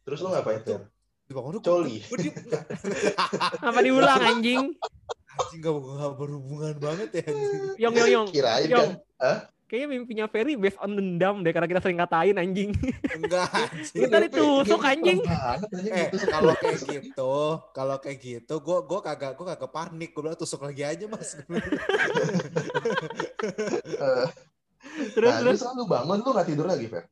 Terus 0.03 0.19
lu 0.25 0.29
ngapain 0.33 0.61
Fer? 0.65 0.83
Dibangun 1.31 1.51
tuh 1.61 1.63
Coli. 1.63 2.03
Gue 2.03 2.19
diem, 2.19 2.35
enggak. 2.35 2.65
apa 3.71 3.79
diulang 3.87 4.19
anjing 4.19 4.63
Anjing 5.31 5.61
gak, 5.63 5.75
gak 5.79 6.13
berhubungan 6.19 6.75
banget 6.83 7.09
ya 7.15 7.23
anjing. 7.31 7.63
Yong 7.79 7.95
Yong 7.95 8.11
Yong 8.11 8.27
Kirain 8.35 8.67
Yong 8.67 8.91
kan? 9.15 9.39
Kayaknya 9.71 9.87
mimpinya 9.87 10.27
Ferry 10.27 10.59
based 10.59 10.77
on 10.83 10.91
dendam 10.93 11.41
deh 11.41 11.55
karena 11.55 11.65
kita 11.65 11.79
sering 11.79 12.03
ngatain 12.03 12.35
anjing 12.35 12.75
Enggak 13.15 13.47
anjing. 13.63 14.03
Kita 14.03 14.19
ditusuk, 14.27 14.83
anjing. 14.83 15.23
Banget, 15.23 15.71
anjing, 15.71 15.95
Eh, 15.95 16.11
ditusuk. 16.11 16.29
kalau 16.29 16.53
kayak 16.59 16.83
gitu, 16.83 17.35
kalau 17.71 17.97
kayak 18.03 18.19
gitu, 18.19 18.55
gue 18.59 18.79
gua 18.83 19.01
kagak 19.01 19.39
gua 19.39 19.55
kagak 19.55 19.71
panik. 19.71 20.11
Gue 20.11 20.27
bilang 20.27 20.35
tusuk 20.35 20.59
lagi 20.61 20.83
aja 20.83 21.07
mas. 21.07 21.39
Eh, 21.39 21.47
terus 25.15 25.31
nah, 25.31 25.39
terus 25.45 25.61
lu 25.77 25.85
bangun, 25.87 26.19
lu 26.19 26.31
gak 26.33 26.49
tidur 26.49 26.67
lagi, 26.67 26.87
Fer? 26.91 27.05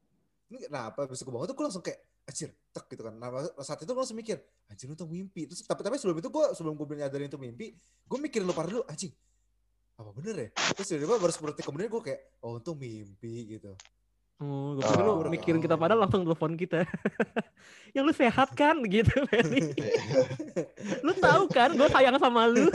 Ini 0.48 0.72
Nah, 0.72 0.90
apa 0.90 1.04
bisa 1.04 1.22
gue 1.22 1.30
bangun 1.30 1.46
tuh 1.46 1.54
gue 1.54 1.64
langsung 1.68 1.84
kayak 1.84 2.00
anjir, 2.24 2.50
tek 2.72 2.84
gitu 2.88 3.02
kan. 3.04 3.14
Nah, 3.14 3.28
saat 3.60 3.78
itu 3.78 3.88
gue 3.88 4.00
langsung 4.00 4.16
mikir, 4.16 4.40
anjir 4.66 4.88
itu 4.88 5.04
mimpi. 5.04 5.46
Terus 5.46 5.62
tapi 5.62 5.84
tapi 5.84 6.00
sebelum 6.00 6.18
itu 6.18 6.28
gue 6.28 6.44
sebelum 6.56 6.74
gue 6.74 6.96
nyadarin 6.96 7.28
itu 7.28 7.38
mimpi, 7.38 7.76
gue 7.78 8.18
mikirin 8.18 8.48
lu 8.48 8.52
pada 8.52 8.68
dulu, 8.68 8.82
anjing. 8.88 9.12
Apa 9.99 10.11
bener 10.14 10.35
ya? 10.37 10.49
Terus 10.73 10.87
tiba-tiba 10.88 11.19
baru 11.19 11.33
10 11.33 11.50
detik 11.50 11.64
kemudian 11.67 11.90
gue 11.90 12.02
kayak, 12.05 12.21
oh 12.38 12.57
untung 12.57 12.78
mimpi 12.78 13.35
gitu. 13.50 13.75
Oh, 14.38 14.78
gue 14.78 14.87
pikir 14.87 15.02
lu 15.02 15.11
Oh. 15.11 15.26
mikirin 15.26 15.59
kita 15.59 15.75
padahal 15.75 16.07
langsung 16.07 16.23
telepon 16.23 16.55
kita. 16.55 16.87
yang 17.95 18.07
lu 18.07 18.14
sehat 18.14 18.55
kan 18.55 18.78
gitu, 18.87 19.11
Ferry. 19.26 19.75
lu 21.07 21.12
tahu 21.12 21.50
kan 21.50 21.75
gue 21.75 21.88
sayang 21.90 22.14
sama 22.17 22.47
lu. 22.47 22.71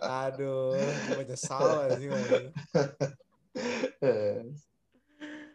Aduh, 0.00 0.74
gue 0.74 1.14
menyesal 1.16 1.62
sih. 1.96 2.10
Eh, 4.02 4.42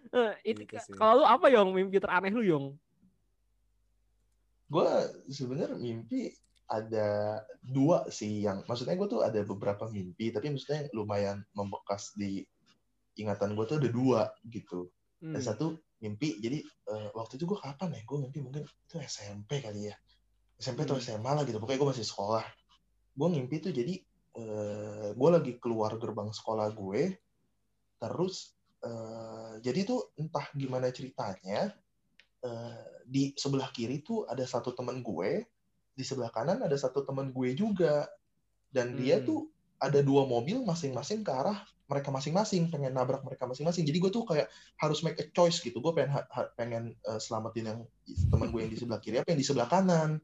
Eh, 0.08 0.34
itu 0.48 0.64
Gitu 0.64 0.96
kalau 0.96 1.20
lu 1.20 1.26
apa 1.28 1.52
Yong 1.52 1.76
mimpi 1.76 2.00
teraneh 2.00 2.32
lu 2.32 2.40
Yong? 2.42 2.66
gue 4.68 4.88
sebenarnya 5.28 5.76
mimpi 5.76 6.32
ada 6.68 7.42
dua 7.64 8.08
sih 8.12 8.44
yang 8.44 8.64
maksudnya 8.68 9.00
gue 9.00 9.08
tuh 9.08 9.24
ada 9.24 9.40
beberapa 9.48 9.88
mimpi 9.88 10.36
tapi 10.36 10.52
maksudnya 10.52 10.92
lumayan 10.92 11.44
membekas 11.56 12.12
di 12.20 12.44
ingatan 13.16 13.56
gue 13.56 13.66
tuh 13.66 13.78
ada 13.80 13.90
dua 13.90 14.22
gitu 14.48 14.92
Hmm. 15.18 15.34
ada 15.34 15.42
satu 15.42 15.74
mimpi 15.98 16.38
jadi 16.38 16.62
eh, 16.62 17.10
waktu 17.18 17.42
itu 17.42 17.50
gue 17.50 17.58
kapan 17.58 17.90
ya 17.90 18.02
gue 18.06 18.18
mimpi 18.22 18.38
mungkin 18.38 18.70
itu 18.70 19.02
SMP 19.02 19.66
kali 19.66 19.90
ya 19.90 19.98
SMP 20.62 20.86
atau 20.86 21.02
Hmm. 21.02 21.02
SMA 21.02 21.32
lah 21.34 21.42
gitu 21.42 21.58
pokoknya 21.58 21.82
gue 21.82 21.90
masih 21.90 22.06
sekolah 22.06 22.46
gue 23.18 23.28
mimpi 23.34 23.58
tuh 23.58 23.74
jadi 23.74 23.98
eh, 24.38 25.10
gue 25.18 25.30
lagi 25.34 25.58
keluar 25.58 25.98
gerbang 25.98 26.30
sekolah 26.30 26.70
gue 26.70 27.18
terus 27.98 28.54
eh, 28.86 29.58
jadi 29.66 29.90
tuh 29.90 30.14
entah 30.22 30.46
gimana 30.54 30.94
ceritanya 30.94 31.74
eh, 32.46 32.86
di 33.10 33.34
sebelah 33.34 33.74
kiri 33.74 34.06
tuh 34.06 34.30
ada 34.30 34.46
satu 34.46 34.78
teman 34.78 35.02
gue 35.02 35.50
di 35.98 36.06
sebelah 36.06 36.30
kanan 36.30 36.62
ada 36.62 36.78
satu 36.78 37.02
teman 37.02 37.34
gue 37.34 37.58
juga. 37.58 38.06
Dan 38.70 38.94
dia 38.94 39.18
Hmm. 39.18 39.26
tuh 39.26 39.40
ada 39.82 40.06
dua 40.06 40.30
mobil 40.30 40.62
masing-masing 40.62 41.26
ke 41.26 41.32
arah 41.34 41.58
mereka 41.88 42.12
masing-masing 42.12 42.68
pengen 42.68 42.92
nabrak 42.92 43.24
mereka 43.24 43.48
masing-masing. 43.48 43.88
Jadi 43.88 43.98
gue 44.04 44.12
tuh 44.12 44.28
kayak 44.28 44.52
harus 44.78 45.00
make 45.08 45.18
a 45.24 45.26
choice 45.32 45.64
gitu. 45.64 45.80
Gue 45.80 45.96
pengen 45.96 46.20
pengen 46.60 46.84
eh, 47.08 47.20
selamatin 47.20 47.66
yang 47.66 47.80
teman 48.30 48.52
gue 48.52 48.60
yang 48.60 48.72
di 48.72 48.78
sebelah 48.78 49.00
kiri 49.00 49.24
apa 49.24 49.32
yang 49.34 49.40
di 49.40 49.48
sebelah 49.48 49.72
kanan. 49.72 50.20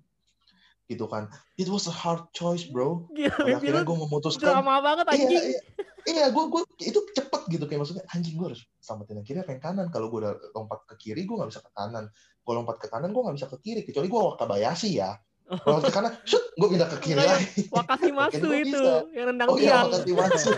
Gitu 0.91 1.07
kan. 1.07 1.31
It 1.55 1.71
was 1.71 1.87
a 1.87 1.95
hard 1.95 2.27
choice 2.35 2.67
bro. 2.67 3.07
Gila, 3.15 3.31
pada 3.31 3.55
akhirnya 3.63 3.83
gue 3.87 3.97
memutuskan 3.97 4.59
drama 4.59 4.83
banget 4.83 5.05
iya 5.07 5.13
anjing. 5.15 5.31
iya. 5.55 5.61
Iya 6.03 6.25
gue 6.35 6.43
gue 6.51 6.61
itu 6.83 6.99
cepet 7.15 7.41
gitu. 7.47 7.63
Kayak 7.63 7.79
maksudnya 7.87 8.03
anjing 8.11 8.35
gue 8.35 8.47
harus 8.51 8.61
selamatin 8.83 9.23
yang 9.23 9.27
kiri 9.31 9.39
apa 9.39 9.51
yang 9.55 9.63
kanan. 9.63 9.87
Kalau 9.87 10.11
gue 10.11 10.19
udah 10.19 10.35
lompat 10.51 10.83
ke 10.91 10.95
kiri 10.99 11.23
gue 11.23 11.35
nggak 11.39 11.47
bisa 11.47 11.63
ke 11.63 11.71
kanan. 11.71 12.11
Gue 12.43 12.53
lompat 12.59 12.75
ke 12.83 12.91
kanan 12.91 13.15
gue 13.15 13.23
nggak 13.23 13.37
bisa 13.39 13.47
ke 13.47 13.57
kiri. 13.63 13.81
Kecuali 13.87 14.11
gue 14.11 14.19
wakabayashi 14.35 14.99
ya 14.99 15.15
lompat 15.49 15.83
ke 15.85 15.91
kanan 15.91 16.13
shoot 16.23 16.43
gue 16.55 16.67
pindah 16.71 16.87
ke 16.87 16.97
kiri 17.03 17.19
lagi 17.19 17.67
Wakasi 17.69 18.09
Masu 18.15 18.47
itu 18.55 18.79
bisa. 18.79 19.03
yang 19.11 19.25
rendang 19.35 19.47
oh 19.51 19.57
iya 19.59 19.83
tiang. 19.83 19.85
wakati 19.91 20.11
masuk 20.15 20.57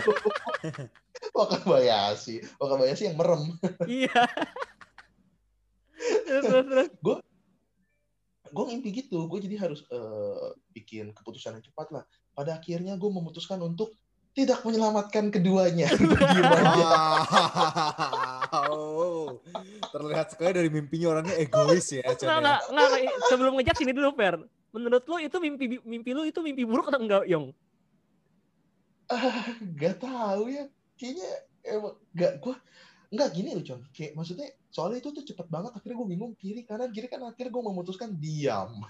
wakabayashi 1.38 2.36
wakabayashi 2.62 3.02
yang 3.10 3.16
merem 3.18 3.42
Iya. 3.84 4.20
terus 6.28 6.44
terus 6.44 6.66
terus. 6.70 6.88
gue 8.46 8.64
mimpi 8.70 8.88
gitu 8.94 9.26
gue 9.26 9.38
jadi 9.42 9.56
harus 9.68 9.82
eh, 9.90 10.48
bikin 10.72 11.10
keputusan 11.12 11.58
yang 11.58 11.64
cepat 11.66 11.90
lah 11.92 12.04
pada 12.32 12.56
akhirnya 12.56 12.94
gue 12.94 13.10
memutuskan 13.10 13.58
untuk 13.64 13.90
tidak 14.36 14.60
menyelamatkan 14.68 15.32
keduanya. 15.32 15.88
Wow. 18.56 19.42
Terlihat 19.90 20.32
sekali 20.32 20.52
dari 20.54 20.70
mimpinya 20.70 21.18
orangnya 21.18 21.34
egois 21.36 21.92
ya, 21.92 22.04
ya. 22.04 22.14
enggak, 22.14 22.62
enggak, 22.70 22.88
enggak. 22.88 23.12
Sebelum 23.28 23.52
ngejak 23.58 23.76
sini 23.76 23.92
dulu, 23.92 24.14
Fer. 24.16 24.38
Menurut 24.76 25.08
lu 25.08 25.16
itu 25.24 25.36
mimpi 25.40 25.80
mimpi 25.88 26.10
lu 26.12 26.28
itu 26.28 26.36
mimpi 26.44 26.68
buruk 26.68 26.92
atau 26.92 27.00
enggak, 27.00 27.24
Yong? 27.32 27.48
Ah, 29.08 29.56
gak 29.80 30.04
tahu 30.04 30.52
ya 30.52 30.68
kayaknya 31.00 31.30
emang 31.64 31.96
gak 32.12 32.32
gue 32.44 32.56
nggak 33.08 33.28
gini 33.30 33.50
loh 33.52 33.62
Con 33.62 33.80
kayak 33.90 34.12
maksudnya 34.12 34.46
soalnya 34.66 34.98
itu 34.98 35.08
tuh 35.08 35.24
cepet 35.24 35.46
banget 35.46 35.72
akhirnya 35.72 35.96
gue 35.96 36.08
bingung 36.08 36.32
kiri 36.34 36.60
kanan 36.62 36.90
kiri 36.90 37.06
kan 37.06 37.22
akhirnya 37.22 37.48
gue 37.48 37.64
memutuskan 37.64 38.12
diam 38.12 38.82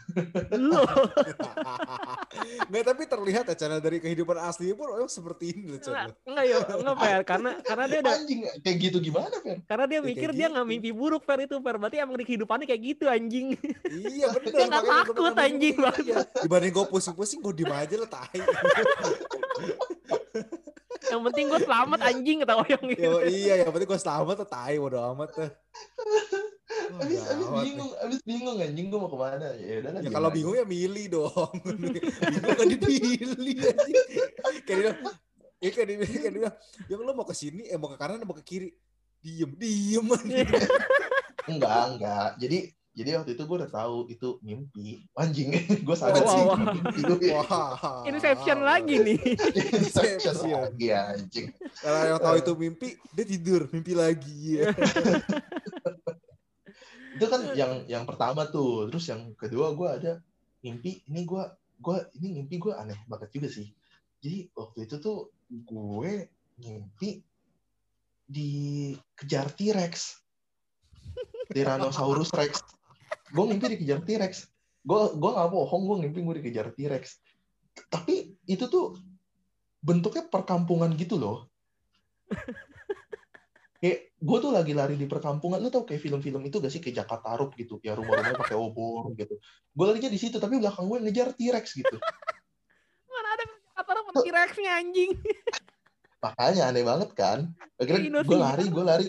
Lu. 0.53 0.83
Nggak, 2.67 2.85
tapi 2.85 3.03
terlihat 3.07 3.45
ya, 3.47 3.55
Chan, 3.55 3.79
dari 3.79 3.99
kehidupan 3.99 4.37
asli 4.39 4.73
pun 4.73 4.89
orang 4.89 5.07
seperti 5.07 5.53
ini 5.53 5.63
loh, 5.69 5.79
Enggak, 5.79 5.87
Chan. 5.87 6.09
enggak, 6.25 6.45
Yong. 6.45 6.65
Enggak, 6.77 6.97
Fer. 7.03 7.21
Karena 7.23 7.51
karena 7.61 7.85
dia 7.87 7.99
udah 8.01 8.15
anjing 8.15 8.41
kayak 8.61 8.77
gitu 8.81 8.99
gimana 9.01 9.37
Fer 9.37 9.57
karena 9.65 9.85
dia 9.87 9.95
Ya, 9.97 10.03
mikir 10.03 10.29
dia 10.33 10.47
nggak 10.49 10.65
gitu. 10.65 10.73
mimpi 10.75 10.91
buruk 10.91 11.23
Fer 11.23 11.39
itu 11.41 11.57
Fer 11.57 11.77
berarti 11.77 11.97
emang 11.99 12.17
di 12.17 12.25
kehidupannya 12.25 12.67
kayak 12.67 12.83
gitu 12.85 13.05
anjing 13.07 13.47
Iya, 13.87 14.27
bener. 14.35 14.51
Dia 14.51 14.67
nggak 14.67 14.85
takut, 14.85 15.33
anjing, 15.35 15.75
gitu, 15.75 15.83
banget. 15.83 16.05
iya. 16.05 16.17
Dibanding 16.43 16.73
gue 16.73 16.85
pusing-pusing, 16.89 17.39
gue 17.41 17.53
diem 17.55 17.73
aja 17.73 17.95
lah, 17.97 18.09
tai. 18.11 18.41
Yang 21.11 21.23
penting 21.27 21.45
gue 21.49 21.61
selamat 21.63 22.01
anjing 22.03 22.37
kata 22.43 22.55
Oyong 22.61 22.85
gitu 22.93 23.03
Yo, 23.03 23.15
iya, 23.27 23.55
yang 23.63 23.71
penting 23.71 23.89
gue 23.89 24.01
selamat 24.01 24.35
tuh, 24.43 24.49
tai. 24.49 24.77
Bodo 24.77 24.99
amat 25.15 25.29
tuh. 25.35 25.51
Wah, 26.93 27.01
abis 27.07 27.21
abis 27.27 27.47
gawat 27.47 27.63
nih. 27.63 27.65
bingung 27.71 27.93
abis 28.03 28.19
bingung 28.23 28.57
anjing 28.59 28.87
gue 28.91 28.99
mau 28.99 29.11
ke 29.11 29.19
mana 29.19 29.49
ya 29.59 29.75
udah 29.83 29.91
Ya 30.03 30.11
kalau 30.11 30.29
bingung 30.35 30.55
ya 30.59 30.67
milih 30.67 31.07
dong. 31.11 31.55
bingung 32.33 32.57
kan 32.57 32.67
dipilih 32.67 33.57
anjing. 33.63 33.99
Kayak 34.67 34.67
dia 34.67 34.77
bilang, 34.77 34.99
ya 35.63 35.71
kayak 35.71 35.87
dia, 35.87 35.97
kayak 36.03 36.33
dia 36.35 36.51
yang 36.91 37.01
lo 37.03 37.13
mau 37.15 37.27
ke 37.27 37.35
sini, 37.35 37.71
eh 37.71 37.79
mau 37.79 37.91
ke 37.91 37.99
kanan, 37.99 38.23
mau 38.27 38.37
ke 38.37 38.45
kiri. 38.45 38.71
Diem, 39.23 39.51
diem 39.59 40.07
anjing. 40.07 40.49
enggak 41.51 41.83
enggak 41.95 42.29
jadi 42.43 42.59
jadi 42.97 43.21
waktu 43.21 43.37
itu 43.37 43.45
gue 43.45 43.57
udah 43.61 43.69
tahu 43.69 44.09
itu 44.09 44.41
mimpi. 44.41 45.05
Anjing 45.21 45.53
gue 45.85 45.97
sadar 45.97 46.23
Wah, 46.25 46.33
sih 46.33 46.41
itu 46.41 46.57
mimpi 46.73 47.01
gue 47.05 47.29
Wah. 47.37 48.09
Inception 48.09 48.65
lagi 48.65 48.95
nih. 49.05 49.21
Inception 49.77 50.33
Inception. 50.33 50.65
lagi 50.65 50.87
anjing. 50.97 51.47
Kalau 51.85 52.01
yang 52.09 52.21
tahu 52.25 52.37
itu 52.41 52.53
mimpi, 52.57 52.89
dia 53.13 53.25
tidur, 53.29 53.69
mimpi 53.69 53.93
lagi. 53.93 54.65
Ya. 54.65 54.73
itu 57.21 57.27
kan 57.29 57.53
yang 57.53 57.85
yang 57.85 58.09
pertama 58.09 58.49
tuh. 58.49 58.89
Terus 58.89 59.13
yang 59.13 59.37
kedua 59.37 59.77
gue 59.77 59.89
ada 59.93 60.13
mimpi 60.65 61.05
ini 61.13 61.29
gue 61.29 61.45
gue 61.77 61.97
ini 62.17 62.41
mimpi 62.41 62.57
gue 62.57 62.73
aneh 62.73 62.97
banget 63.05 63.29
juga 63.29 63.53
sih. 63.53 63.69
Jadi 64.25 64.49
waktu 64.57 64.89
itu 64.89 64.97
tuh 65.05 65.37
gue 65.53 66.33
mimpi 66.65 67.21
dikejar 68.25 69.53
T-Rex. 69.53 70.25
Tyrannosaurus 71.53 72.33
Rex 72.33 72.76
gue 73.37 73.45
mimpi 73.45 73.77
dikejar 73.77 74.01
T-Rex. 74.01 74.49
Gue 74.81 75.01
gue 75.13 75.31
nggak 75.37 75.49
bohong 75.53 75.83
gue 75.85 75.97
mimpi 76.09 76.25
gue 76.25 76.35
dikejar 76.41 76.73
T-Rex. 76.73 77.05
Tapi 77.93 78.41
itu 78.49 78.65
tuh 78.73 78.97
bentuknya 79.85 80.25
perkampungan 80.25 80.97
gitu 80.97 81.21
loh. 81.21 81.53
Kayak 83.77 84.09
gue 84.17 84.39
tuh 84.41 84.51
lagi 84.57 84.73
lari 84.73 84.97
di 84.97 85.05
perkampungan. 85.05 85.61
Lu 85.61 85.69
tau 85.69 85.85
kayak 85.85 86.01
film-film 86.01 86.41
itu 86.49 86.57
gak 86.65 86.73
sih? 86.73 86.81
Kayak 86.81 87.05
Jakarta 87.05 87.37
Rup 87.37 87.53
gitu. 87.61 87.77
Ya 87.85 87.93
rumah-rumahnya 87.93 88.41
pakai 88.41 88.57
obor 88.57 89.13
gitu. 89.21 89.37
Gue 89.77 89.85
larinya 89.85 90.09
di 90.09 90.17
situ 90.17 90.41
tapi 90.41 90.57
belakang 90.57 90.89
gue 90.89 90.99
ngejar 91.05 91.37
T-Rex 91.37 91.77
gitu. 91.77 91.97
Mana 93.07 93.29
ada 93.37 93.45
kata 93.77 93.91
orang 93.93 94.05
T-Rex-nya 94.17 94.73
anjing? 94.81 95.13
Makanya 96.25 96.73
aneh 96.73 96.85
banget 96.89 97.11
kan? 97.13 97.53
Akhirnya 97.77 98.25
gue 98.25 98.39
lari 98.41 98.65
gue 98.73 98.85
lari. 98.85 99.07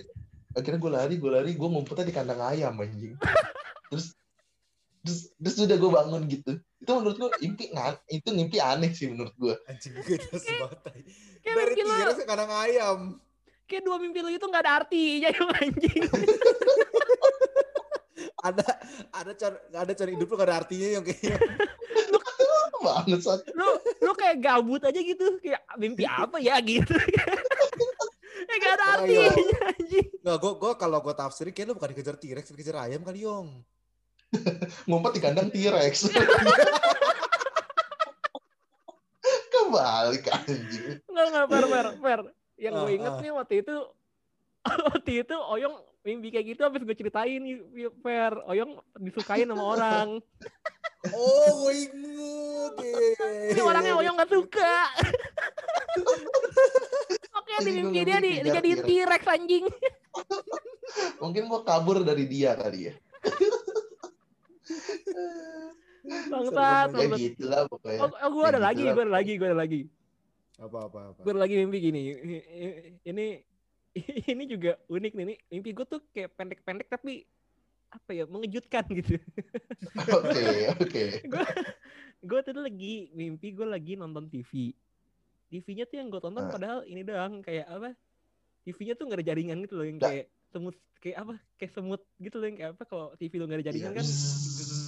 Akhirnya 0.51 0.79
gue 0.83 0.91
lari 0.91 1.15
gue 1.15 1.31
lari. 1.31 1.51
Gue 1.55 1.69
ngumpetnya 1.71 2.03
di 2.03 2.13
kandang 2.13 2.43
ayam 2.43 2.75
anjing 2.75 3.15
terus 3.87 4.13
terus 4.99 5.19
terus 5.33 5.55
udah 5.61 5.77
gue 5.77 5.91
bangun 5.93 6.21
gitu 6.25 6.51
itu 6.77 6.91
menurut 6.91 7.15
gue 7.15 7.29
mimpi 7.39 7.65
ngan- 7.69 8.01
itu 8.07 8.29
mimpi 8.29 8.57
aneh 8.59 8.91
sih 8.91 9.07
menurut 9.07 9.33
gue 9.33 9.55
Anjing 9.65 9.95
gue 9.95 10.17
jelas 10.19 10.43
banget. 10.43 10.79
tai. 10.81 11.01
kayak 11.41 11.55
Dari 11.57 11.73
tiga 11.73 12.13
ke 12.13 12.23
kandang 12.23 12.51
ayam. 12.53 12.99
kayak 13.63 13.81
dua 13.81 13.97
mimpi 13.97 14.19
lu 14.19 14.29
itu 14.29 14.43
nggak 14.43 14.61
ada 14.61 14.73
artinya 14.77 15.29
Yong 15.29 15.51
anjing 15.61 16.01
Ada 18.37 18.63
ada 19.11 19.31
cara 19.33 19.57
ada 19.73 19.93
cara 19.93 20.09
hidup 20.09 20.27
lu 20.27 20.35
gak 20.35 20.47
ada 20.47 20.57
artinya 20.57 20.87
yang 20.89 21.03
kayaknya. 21.03 21.37
banget 22.77 23.19
saat 23.19 23.41
lu 23.51 23.67
lu 23.99 24.11
kayak 24.13 24.37
gabut 24.39 24.79
aja 24.81 24.95
gitu 24.95 25.39
kayak 25.39 25.59
mimpi 25.75 26.03
apa 26.03 26.37
ya 26.37 26.55
gitu 26.59 26.93
ya 28.47 28.55
gak 28.55 28.73
ada 28.75 28.85
artinya 28.95 29.27
anjing 29.67 30.07
Nggak, 30.17 30.37
gue 30.37 30.51
gue 30.55 30.71
kalau 30.75 30.99
gue 30.99 31.13
tafsirin 31.13 31.51
kayak 31.51 31.67
lu 31.67 31.73
bukan 31.73 31.89
dikejar 31.89 32.15
T-Rex, 32.15 32.45
dikejar 32.49 32.77
ayam 32.81 33.01
kali 33.01 33.23
Yong. 33.23 33.63
ngumpet 34.87 35.11
di 35.17 35.21
kandang 35.23 35.49
T-Rex. 35.51 36.07
Kebalik 39.53 40.25
anjing. 40.31 40.99
Nggak 41.07 41.25
nggak 41.31 41.45
fair 41.47 41.65
fair 41.67 41.87
fair 41.99 42.19
yang 42.57 42.73
gue 42.73 42.89
Ah, 42.89 42.95
inget 42.97 43.13
ah. 43.13 43.21
nih 43.21 43.31
waktu 43.35 43.55
itu 43.61 43.75
waktu 44.89 45.11
itu 45.23 45.35
Oyong 45.37 45.75
mimpi 46.01 46.31
kayak 46.31 46.55
gitu 46.55 46.61
habis 46.63 46.81
gue 46.83 46.95
ceritain 46.95 47.43
fair 48.01 48.33
Oyong 48.47 48.79
disukain 48.99 49.47
sama 49.47 49.63
orang. 49.77 50.09
Oh, 51.13 51.49
gue 51.63 51.73
inget. 51.87 52.73
Ini 53.55 53.61
orangnya 53.63 53.93
Oyong 53.95 54.15
gak 54.19 54.31
suka. 54.31 54.75
Oke 57.37 57.53
di 57.63 57.71
mimpi 57.79 58.03
dia 58.03 58.17
dijadiin. 58.19 58.83
T-Rex 58.83 59.23
anjing. 59.27 59.65
Mungkin 61.21 61.43
gue 61.47 61.59
kabur 61.63 62.01
dari 62.03 62.25
dia 62.27 62.57
kali 62.57 62.91
ya 62.91 62.95
Bangsat 66.39 66.89
ya 66.93 67.07
gitu 67.15 67.43
lah 67.45 67.61
pokoknya 67.65 67.99
Oh, 67.99 68.09
oh 68.11 68.29
gue 68.31 68.45
ada 68.45 68.55
Ya 68.55 68.63
lagi, 68.63 68.81
gitu 68.81 68.93
gue 68.93 69.03
ada 69.03 69.13
lagi, 69.13 69.31
gue 69.33 69.47
ada 69.47 69.57
lagi 69.57 69.81
Apa 70.57 70.77
apa 70.85 70.99
apa. 71.11 71.19
Gue 71.21 71.31
ada 71.31 71.41
lagi 71.41 71.55
mimpi 71.55 71.77
gini 71.79 72.01
Ini 73.03 73.25
ini 74.27 74.43
juga 74.45 74.77
unik 74.85 75.11
nih. 75.11 75.25
nih. 75.25 75.37
Mimpi 75.49 75.69
gue 75.71 75.85
tuh 75.85 76.01
kayak 76.11 76.33
pendek-pendek 76.33 76.85
tapi 76.87 77.25
apa 77.87 78.11
ya 78.11 78.25
mengejutkan 78.25 78.83
gitu. 78.91 79.15
Oke, 80.11 80.43
oke. 80.75 81.01
gue 81.23 81.45
gue 82.19 82.39
tadi 82.41 82.59
lagi 82.59 82.93
mimpi 83.11 83.51
gue 83.51 83.65
lagi 83.65 83.95
nonton 83.95 84.27
TV. 84.27 84.69
TV-nya 85.47 85.85
tuh 85.85 85.95
yang 85.95 86.07
gue 86.07 86.19
tonton 86.19 86.43
Ah. 86.43 86.51
padahal 86.51 86.79
ini 86.83 87.01
doang 87.01 87.39
kayak 87.39 87.65
apa? 87.65 87.95
TV-nya 88.61 88.93
tuh 88.93 89.07
nggak 89.07 89.17
ada 89.17 89.27
jaringan 89.27 89.57
gitu 89.63 89.73
loh 89.73 89.85
yang 89.85 89.97
Nggak. 89.97 90.11
kayak 90.11 90.25
semut 90.45 90.75
kayak 90.99 91.17
apa? 91.17 91.33
Kayak 91.55 91.71
semut 91.71 92.01
gitu 92.17 92.35
loh 92.35 92.45
yang 92.45 92.57
kayak 92.57 92.71
apa 92.75 92.83
kalau 92.83 93.07
TV 93.15 93.33
lo 93.33 93.45
nggak 93.45 93.57
ada 93.57 93.67
jaringan 93.67 93.91
Iya, 93.91 93.97
kan? 93.97 94.05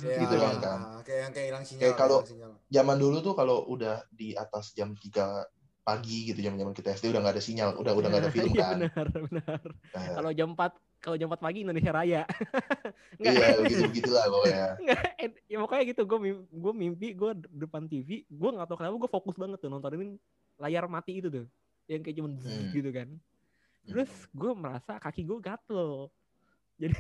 Iya, 0.02 0.20
gitu 0.20 0.34
doang 0.36 0.58
kan. 0.58 0.80
Kayak 1.02 1.20
yang 1.20 1.32
kayak 1.32 1.48
hilang 1.48 1.64
sinyal. 1.64 1.82
Kayak 1.82 1.96
kalau-. 1.96 2.24
Zaman 2.68 2.98
dulu 2.98 3.18
tuh 3.20 3.34
kalau 3.34 3.58
udah 3.66 4.06
di 4.10 4.34
atas 4.34 4.72
jam 4.72 4.94
3 4.94 5.44
pagi 5.80 6.30
gitu 6.30 6.38
zaman-zaman 6.40 6.70
kita 6.72 6.94
SD 6.94 7.10
udah 7.10 7.20
nggak 7.20 7.36
ada 7.36 7.42
sinyal, 7.42 7.70
udah 7.76 7.94
udah 7.94 8.08
nggak 8.08 8.22
ada 8.22 8.32
film 8.36 8.52
Iya 8.52 8.62
kan. 8.62 8.78
benar 8.78 9.08
benar. 9.26 9.62
Nah, 9.90 10.06
Kalau 10.14 10.32
jam 10.32 10.50
4 10.54 10.72
kalau 11.00 11.16
jam 11.16 11.28
4 11.28 11.40
pagi 11.40 11.60
Indonesia 11.64 11.92
Raya. 11.92 12.24
Nggak, 13.20 13.32
iya 13.32 13.48
begitu 13.58 13.84
begitulah 13.88 14.26
pokoknya. 14.28 14.66
Nggak, 14.84 15.02
ya 15.48 15.58
pokoknya 15.58 15.84
gitu 15.88 16.02
gue 16.06 16.20
mimpi, 16.20 16.44
gue 16.52 16.74
mimpi 16.76 17.08
gue 17.14 17.32
depan 17.50 17.84
TV 17.88 18.10
gue 18.28 18.50
nggak 18.52 18.68
tahu 18.68 18.78
kenapa 18.78 18.96
gue 19.00 19.12
fokus 19.12 19.36
banget 19.36 19.58
tuh 19.58 19.72
nontonin 19.72 20.20
layar 20.60 20.86
mati 20.86 21.24
itu 21.24 21.32
tuh 21.32 21.48
yang 21.88 22.04
kayak 22.04 22.20
cuman 22.20 22.36
Hmm. 22.38 22.70
gitu 22.70 22.90
kan 22.92 23.10
terus 23.82 24.12
gue 24.30 24.52
merasa 24.54 25.00
kaki 25.00 25.24
gue 25.24 25.40
gatel 25.40 26.12
jadi 26.78 26.94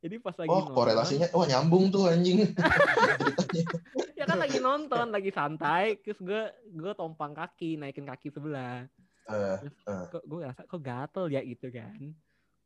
jadi 0.00 0.16
pas 0.16 0.32
lagi 0.32 0.48
Oh 0.48 0.64
nonton 0.64 0.74
korelasinya, 0.76 1.28
wah 1.36 1.46
nyambung 1.46 1.92
tuh 1.92 2.08
anjing. 2.08 2.44
Ya 4.20 4.28
kan 4.28 4.36
lagi 4.36 4.60
nonton 4.60 5.06
lagi 5.08 5.32
santai 5.32 5.96
terus 6.04 6.20
gue 6.20 6.52
gue 6.76 6.92
tompang 6.92 7.32
kaki 7.32 7.80
naikin 7.80 8.04
kaki 8.04 8.28
sebelah 8.28 8.84
terus 9.64 9.72
eh. 9.88 10.04
kok 10.12 10.24
gue 10.28 10.44
rasa 10.44 10.62
kok 10.68 10.82
gatel 10.84 11.32
ya 11.32 11.40
gitu 11.40 11.72
kan 11.72 12.12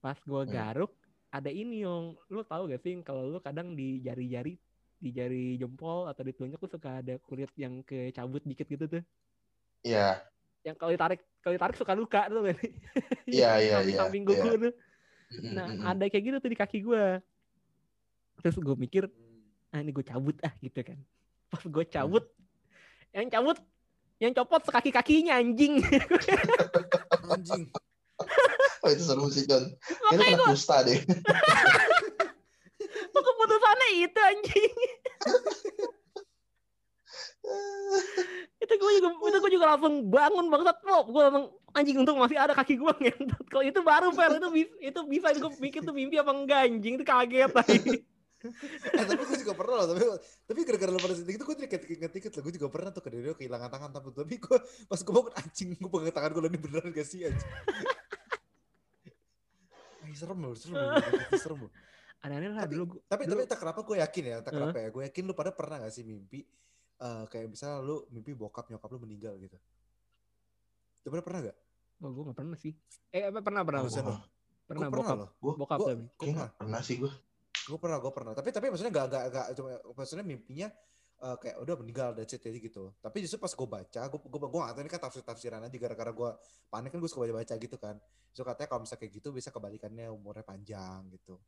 pas 0.03 0.19
gue 0.19 0.43
Hmm. 0.43 0.51
garuk 0.51 0.91
ada 1.31 1.47
ini 1.51 1.87
yang 1.87 2.19
lu 2.27 2.43
tahu 2.43 2.75
gak 2.75 2.83
sih 2.83 2.99
kalau 3.07 3.31
lu 3.31 3.39
kadang 3.39 3.79
di 3.79 4.03
jari-jari 4.03 4.59
di 4.99 5.11
jari 5.15 5.55
jempol 5.55 6.11
atau 6.11 6.27
di 6.27 6.35
telunjuk 6.35 6.59
tuh 6.59 6.75
suka 6.75 6.99
ada 6.99 7.23
kulit 7.23 7.51
yang 7.55 7.87
kecabut 7.87 8.43
dikit 8.43 8.67
gitu 8.67 8.85
tuh 8.91 9.03
Iya, 9.85 10.25
yang 10.65 10.75
kalau 10.75 10.91
ditarik 10.91 11.23
kalau 11.39 11.55
ditarik 11.55 11.77
suka 11.79 11.93
luka 11.95 12.27
tuh 12.27 12.51
kan 12.51 12.57
Iya, 13.31 13.51
iya, 13.63 13.73
samping 13.79 13.95
iya, 13.95 14.01
samping 14.03 14.23
kuku 14.27 14.49
iya. 14.49 14.63
tuh 14.65 14.73
nah 15.55 15.67
ada 15.93 16.07
kayak 16.07 16.25
gitu 16.25 16.37
tuh 16.39 16.51
di 16.51 16.59
kaki 16.59 16.79
gue 16.83 17.05
terus 18.41 18.57
gue 18.59 18.77
mikir 18.77 19.05
Hmm. 19.09 19.75
ah 19.75 19.81
ini 19.83 19.91
gue 19.91 20.05
cabut 20.07 20.37
ah 20.47 20.55
gitu 20.63 20.79
kan 20.81 20.99
pas 21.51 21.63
gue 21.63 21.85
Hmm. 21.85 21.93
cabut 21.93 22.25
yang 23.11 23.27
cabut 23.31 23.59
yang 24.23 24.31
copot 24.31 24.63
sekaki 24.63 24.95
kakinya 24.95 25.39
anjing 25.39 25.83
Anjing. 27.35 27.67
Oh 28.85 28.91
itu 28.93 29.01
seru 29.01 29.27
sih 29.33 29.49
John. 29.49 29.65
Kayaknya 30.13 30.13
makanya 30.13 30.37
kena 30.39 30.53
kusta 30.55 30.77
deh. 30.85 31.01
keputusannya 33.25 33.89
itu 34.07 34.21
anjing 34.21 34.73
itu 38.65 38.73
gue 38.73 38.93
juga 38.97 39.09
itu 39.13 39.39
gue 39.39 39.53
juga 39.53 39.67
langsung 39.71 39.95
bangun 40.07 40.47
banget 40.49 40.77
pop 40.81 41.05
gue 41.07 41.23
langsung 41.23 41.45
anjing 41.71 41.97
untung 41.99 42.17
masih 42.17 42.37
ada 42.37 42.53
kaki 42.53 42.75
gue 42.75 42.93
ngentot. 43.03 43.45
Kalau 43.47 43.63
itu 43.63 43.81
baru 43.81 44.09
fair 44.11 44.37
itu 44.37 44.49
bisa 44.49 44.73
itu 44.81 45.01
bisa 45.05 45.27
gue 45.33 45.53
pikir 45.61 45.81
tuh 45.83 45.93
mimpi 45.93 46.17
apa 46.17 46.31
enggak 46.31 46.61
anjing? 46.65 46.95
Itu 46.97 47.05
kaget 47.05 47.51
tadi 47.51 47.79
Eh, 48.45 49.01
tapi 49.01 49.25
gue 49.25 49.41
juga 49.41 49.57
pernah 49.57 49.81
loh, 49.81 49.89
tapi 49.89 50.05
tapi 50.45 50.59
gara-gara 50.63 50.93
lo 50.93 51.01
pada 51.01 51.17
itu 51.17 51.41
gue 51.43 51.57
jadi 51.57 51.69
inget-inget 51.97 52.29
loh, 52.31 52.43
gue 52.45 52.53
juga 52.53 52.69
pernah 52.69 52.93
tuh 52.93 53.01
kedua 53.01 53.33
kehilangan 53.33 53.73
tangan 53.73 53.89
tapi 53.91 54.13
tapi 54.13 54.37
gue 54.37 54.59
pas 54.85 55.01
gue 55.01 55.13
bangun 55.17 55.33
anjing 55.33 55.69
gue 55.73 55.89
pegang 55.89 56.13
tangan 56.13 56.31
gue 56.31 56.43
lagi 56.45 56.59
beneran 56.61 56.93
gak 56.93 57.09
sih 57.09 57.25
anjing. 57.25 57.53
Ay, 60.05 60.13
serem 60.13 60.37
loh, 60.37 60.53
serem 60.53 60.77
loh, 60.77 60.93
serem 61.35 61.59
loh. 61.65 61.73
aneh-aneh 62.21 62.53
lah 62.53 62.65
Tapi- 62.65 62.77
dulu 62.77 62.85
Tapi 63.03 63.23
tapi 63.25 63.33
Dulu- 63.33 63.49
tak 63.49 63.59
kenapa 63.61 63.81
gue 63.81 63.97
yakin 64.01 64.25
ya, 64.25 64.37
tak 64.41 64.53
kenapa 64.55 64.77
ya, 64.77 64.89
gue 64.89 65.03
yakin 65.09 65.23
lu 65.25 65.33
pada 65.33 65.51
pernah 65.51 65.77
gak 65.81 65.93
sih 65.93 66.05
mimpi 66.05 66.45
eh, 66.97 67.25
kayak 67.27 67.47
misalnya 67.49 67.79
lu 67.81 68.07
mimpi 68.09 68.33
bokap 68.33 68.67
nyokap 68.67 68.89
lu 68.89 69.01
meninggal 69.01 69.35
gitu. 69.37 69.57
Lu 71.01 71.09
pada 71.11 71.23
pernah 71.23 71.41
gak? 71.45 71.57
oh, 71.97 72.11
gue 72.11 72.25
gak 72.27 72.37
pernah 72.37 72.59
sih 72.59 72.73
eh 73.09 73.23
apa 73.25 73.39
pernah 73.41 73.63
pernah 73.63 73.81
Harusnya 73.81 74.03
pernah 74.03 74.21
pernah 74.67 74.81
Gue 74.83 74.91
pernah 74.91 74.91
bokap 74.93 75.17
loh. 75.17 75.31
Gue 75.39 75.53
bokap 75.55 75.79
Gua- 75.79 75.87
tapi 75.87 75.97
Gue 75.97 76.11
pernah. 76.19 76.35
nggak 76.37 76.51
pernah 76.59 76.81
sih 76.83 76.97
gue. 76.99 77.13
gue 77.65 77.79
pernah 77.79 77.97
gue 77.97 78.13
pernah 78.13 78.33
tapi 78.35 78.49
tapi 78.51 78.67
maksudnya 78.69 78.93
gak 78.93 79.07
gak 79.09 79.25
gak 79.31 79.47
cuma 79.55 79.71
maksudnya 79.95 80.21
mimpinya 80.23 80.69
eh, 81.17 81.37
kayak 81.39 81.57
udah 81.59 81.75
meninggal 81.79 82.09
it 82.19 82.29
aja 82.29 82.51
gitu 82.53 82.93
tapi 82.99 83.17
justru 83.19 83.39
pas 83.39 83.49
gue 83.49 83.69
baca 83.71 84.01
gue 84.05 84.21
gue 84.21 84.39
gue 84.43 84.61
gak 84.61 84.75
tahu 84.75 84.83
ini 84.83 84.91
kan 84.91 85.01
tafsir 85.01 85.23
tafsiran 85.23 85.63
aja 85.63 85.77
gara-gara 85.79 86.11
gue 86.11 86.31
panik 86.67 86.91
kan 86.91 86.99
gue 86.99 87.09
suka 87.09 87.25
baca 87.25 87.35
baca 87.39 87.55
gitu 87.55 87.77
kan 87.79 87.97
so 88.29 88.43
katanya 88.43 88.69
kalau 88.69 88.81
misalnya 88.83 89.01
kayak 89.01 89.13
gitu 89.15 89.29
bisa 89.31 89.49
kebalikannya 89.49 90.07
umurnya 90.09 90.43
panjang 90.43 91.09
gitu 91.11 91.41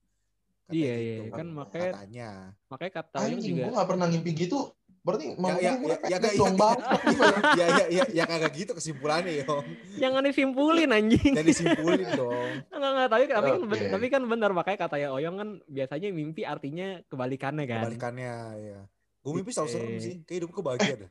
Iya, 0.67 0.95
iya, 0.97 1.17
kan 1.31 1.47
makanya- 1.49 1.93
katanya 1.95 2.31
makanya 2.67 2.93
kata 2.97 3.17
yang 3.21 3.29
Anjing, 3.37 3.53
juga 3.53 3.63
gue 3.63 3.75
nggak 3.77 3.89
pernah 3.89 4.07
ngimpi 4.09 4.31
gitu. 4.37 4.59
Berarti 5.07 5.39
mau 5.39 5.55
ya 5.55 5.63
ya 5.63 5.73
gue 5.79 5.87
ya 5.87 5.99
ya 6.11 6.19
ya 6.19 6.35
dong 6.35 6.59
bang. 6.59 6.79
ya 7.61 7.67
ya 7.71 7.85
ya 7.87 8.05
ya 8.11 8.25
kagak 8.27 8.53
gitu 8.53 8.73
kesimpulannya 8.73 9.39
yo 9.39 9.63
jangan 9.97 10.19
disimpulin 10.21 10.91
anjing 10.91 11.31
dan 11.31 11.47
disimpulin 11.47 12.03
dong 12.11 12.51
Enggak 12.75 12.91
enggak 12.91 13.09
tapi 13.09 13.25
tapi 13.29 13.49
kan 13.49 13.61
Oke. 13.63 13.87
tapi 13.89 14.07
kan 14.09 14.23
benar 14.25 14.51
makanya 14.51 14.79
kata 14.83 14.97
ya 14.99 15.09
Oyong 15.09 15.37
kan 15.37 15.49
biasanya 15.65 16.11
mimpi 16.11 16.43
artinya 16.43 16.99
kebalikannya 17.07 17.65
kan. 17.65 17.87
kebalikannya 17.87 18.35
ya 18.59 18.79
gue 19.23 19.33
mimpi 19.33 19.51
selalu 19.51 19.71
serem 19.71 19.95
sih 19.97 20.15
kayak 20.21 20.37
hidup 20.37 20.51
gue 20.51 20.65
bahagia 20.65 20.95
dah 20.99 21.11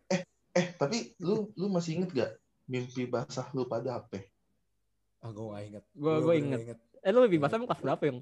Eh 0.52 0.66
tapi 0.74 0.98
lu 1.18 1.52
lu 1.54 1.68
masih 1.68 1.96
inget 1.98 2.10
gak 2.14 2.32
mimpi 2.66 3.04
basah 3.06 3.48
lu 3.52 3.64
pada 3.64 3.98
apa? 3.98 4.20
ah 5.18 5.30
gue 5.30 5.46
gak 5.46 5.64
inget 5.66 5.84
Gua- 5.94 6.20
Gua 6.20 6.20
gua 6.22 6.34
bener 6.34 6.44
inget. 6.60 6.60
nggak 6.76 6.80
Eh 7.00 7.12
lu 7.12 7.20
lebih 7.22 7.38
basah 7.38 7.56
emang 7.56 7.70
kelas 7.70 7.80
berapa 7.82 8.04
yang? 8.04 8.20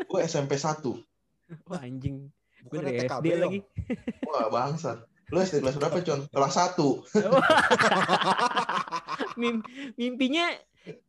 Gue 0.00 0.20
SMP 0.22 0.54
1 0.54 0.78
Wah 1.64 1.80
anjing. 1.80 2.28
Gue 2.68 2.74
bukan 2.74 2.84
dari 2.84 2.98
TKB 3.02 3.24
SD 3.24 3.26
lagi. 3.36 3.58
Wah 4.22 4.46
bangsat. 4.48 4.98
Lu 5.28 5.36
SD 5.38 5.60
kelas 5.60 5.76
berapa 5.76 5.96
Con? 6.00 6.20
Kelas 6.26 6.54
1 6.56 6.72
Mim- 9.36 9.64
mimpinya 9.94 10.44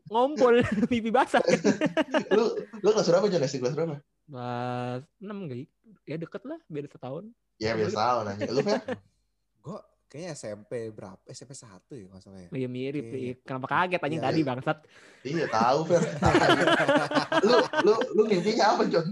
ngompol 0.07 0.59
mimpi 0.91 1.09
basah. 1.09 1.41
Lu 2.35 2.43
lu 2.79 2.89
kelas 2.91 3.07
berapa 3.07 3.25
Con? 3.25 3.41
SD 3.41 3.55
kelas 3.59 3.73
berapa? 3.73 3.95
Kelas 4.25 5.01
6 5.17 5.23
enggak? 5.23 5.57
Ya 6.03 6.15
deket 6.15 6.41
lah, 6.43 6.59
beda 6.67 6.87
setahun. 6.87 7.23
Ya 7.57 7.71
biasa 7.75 7.95
tahu 7.95 8.17
nanya. 8.23 8.45
Lu 8.49 8.61
kan? 8.61 8.79
gue 9.59 9.77
kayaknya 10.07 10.29
SMP 10.33 10.71
berapa 10.89 11.19
SMP 11.27 11.51
satu 11.53 11.93
ya 11.93 12.07
ya 12.07 12.47
Oh, 12.49 12.55
iya 12.55 12.67
mirip. 12.67 13.03
Iya. 13.07 13.33
Kenapa 13.39 13.65
kaget 13.69 13.99
anjing 13.99 14.19
Iya, 14.19 14.25
tadi 14.25 14.39
iya. 14.39 14.47
bangsat. 14.47 14.77
Iya 15.21 15.45
tahu 15.47 15.79
Fer. 15.85 16.01
lu 17.43 17.55
lu 17.83 17.93
lu 18.15 18.21
mimpinya 18.25 18.63
apa 18.73 18.81
Con? 18.85 19.07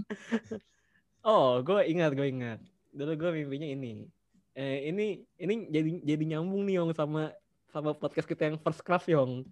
Oh, 1.28 1.60
gue 1.60 1.84
ingat, 1.86 2.16
gue 2.16 2.24
ingat. 2.24 2.60
Dulu 2.96 3.20
gue 3.20 3.30
mimpinya 3.36 3.68
ini. 3.68 4.08
Eh, 4.56 4.90
ini 4.90 5.28
ini 5.38 5.68
jadi 5.68 5.90
jadi 6.02 6.24
nyambung 6.34 6.64
nih 6.64 6.80
Yong 6.80 6.96
sama 6.96 7.36
sama 7.68 7.92
podcast 7.92 8.26
kita 8.26 8.48
yang 8.48 8.58
first 8.58 8.80
class 8.82 9.04
Yong. 9.06 9.44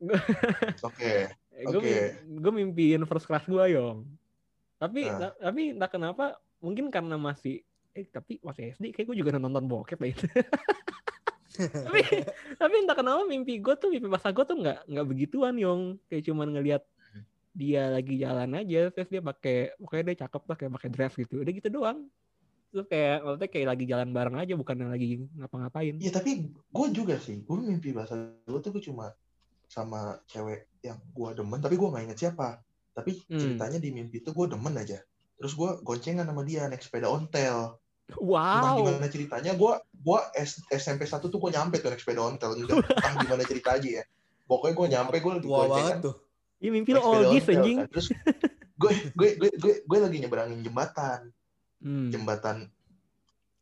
Oke. 0.88 1.28
gue 1.60 1.76
Oke. 1.76 1.98
gue 2.22 2.52
mimpiin 2.54 3.02
first 3.04 3.26
class 3.26 3.44
gue 3.44 3.64
Yong. 3.74 4.06
Tapi 4.78 5.04
Nah. 5.04 5.34
ta- 5.34 5.36
tapi 5.50 5.74
entah 5.76 5.90
kenapa 5.90 6.24
mungkin 6.62 6.88
karena 6.88 7.18
masih 7.18 7.60
eh 7.90 8.06
tapi 8.06 8.38
masih 8.40 8.70
SD 8.72 8.94
kayak 8.94 9.10
gue 9.10 9.16
juga 9.18 9.36
nonton 9.36 9.66
bokep 9.66 9.98
itu. 10.06 10.24
tapi 11.84 12.00
tapi 12.56 12.74
entah 12.78 12.94
kenapa 12.96 13.26
mimpi 13.26 13.58
gue 13.58 13.74
tuh 13.74 13.90
mimpi 13.90 14.06
masa 14.06 14.30
gue 14.30 14.46
tuh 14.46 14.54
nggak 14.54 14.86
nggak 14.86 15.06
begituan 15.10 15.58
Yong. 15.58 15.98
Kayak 16.06 16.30
cuman 16.30 16.48
ngelihat 16.54 16.82
dia 17.50 17.90
lagi 17.90 18.14
jalan 18.14 18.50
aja 18.54 18.94
terus 18.94 19.10
dia 19.10 19.18
pakai 19.18 19.74
pokoknya 19.76 20.04
dia 20.14 20.16
cakep 20.22 20.42
lah 20.46 20.56
kayak 20.56 20.72
pakai 20.78 20.88
dress 20.90 21.14
gitu 21.18 21.42
udah 21.42 21.52
gitu 21.52 21.68
doang 21.68 21.98
terus 22.70 22.86
kayak 22.86 23.26
maksudnya 23.26 23.50
kayak 23.50 23.66
lagi 23.66 23.84
jalan 23.90 24.08
bareng 24.14 24.36
aja 24.38 24.54
bukan 24.54 24.76
yang 24.78 24.90
lagi 24.94 25.06
ngapa-ngapain 25.34 25.98
Iya 25.98 26.10
tapi 26.14 26.30
gue 26.54 26.86
juga 26.94 27.18
sih. 27.18 27.42
Gue 27.42 27.58
mimpi 27.58 27.90
basah 27.90 28.30
gue 28.46 28.60
tuh 28.62 28.70
gue 28.70 28.82
cuma 28.86 29.10
sama 29.66 30.22
cewek 30.30 30.70
yang 30.82 31.02
gue 31.02 31.28
demen 31.34 31.58
tapi 31.58 31.74
gue 31.74 31.88
nggak 31.90 32.04
inget 32.06 32.18
siapa. 32.22 32.62
Tapi 32.94 33.18
Hmm. 33.26 33.38
ceritanya 33.38 33.78
di 33.82 33.90
mimpi 33.90 34.22
itu 34.22 34.30
gue 34.30 34.46
demen 34.46 34.78
aja. 34.78 35.02
Terus 35.34 35.58
gue 35.58 35.70
goncengan 35.82 36.22
sama 36.22 36.46
dia 36.46 36.70
naik 36.70 36.86
sepeda 36.86 37.10
ontel. 37.10 37.74
Entah 38.06 38.18
wow 38.22 38.74
gimana 38.78 39.06
ceritanya, 39.06 39.54
gue 39.54 39.72
gua 40.02 40.20
S- 40.34 40.62
SMP 40.70 41.06
1 41.06 41.26
tuh 41.26 41.38
gue 41.38 41.50
nyampe 41.50 41.78
tuh 41.78 41.90
naik 41.90 42.02
sepeda 42.02 42.22
ontel. 42.22 42.54
Entah, 42.54 42.78
entah 42.78 43.12
gimana 43.22 43.42
cerita 43.42 43.74
aja 43.78 43.88
ya. 43.98 44.04
Pokoknya 44.46 44.74
gue 44.74 44.86
nyampe, 44.94 45.14
gue 45.18 45.32
banget 45.38 45.46
goncengan. 45.46 45.98
tuh 46.02 46.14
ini 46.60 46.68
mimpi 46.68 46.92
lo 46.92 47.00
oldies 47.00 47.44
ontel, 47.44 47.56
anjing 47.56 47.76
kan. 47.80 47.88
Terus 47.88 48.08
gue, 48.80 48.92
gue, 49.16 49.28
gue, 49.40 49.50
gue, 49.56 49.74
gue 49.84 49.98
lagi 49.98 50.16
nyeberangin 50.20 50.60
jembatan. 50.60 51.20
Hmm. 51.80 52.08
Jembatan 52.12 52.68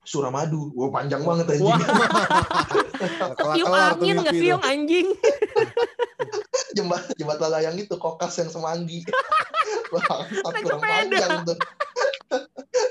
Suramadu. 0.02 0.74
Wah 0.74 0.90
panjang 0.90 1.22
banget 1.22 1.46
anjing. 1.54 1.70
Wah. 1.70 1.78
Tuh 3.38 3.54
angin 3.54 4.16
nggak. 4.18 4.34
Yong 4.34 4.64
anjing 4.66 5.06
jembatan 6.76 7.12
jembatan 7.16 7.48
layang 7.50 7.76
itu 7.78 7.94
kokas 7.96 8.38
yang 8.42 8.50
semanggi 8.50 9.02
bangsat 9.92 10.54
kurang 10.62 10.82
panjang 10.82 11.30
tuh 11.46 11.58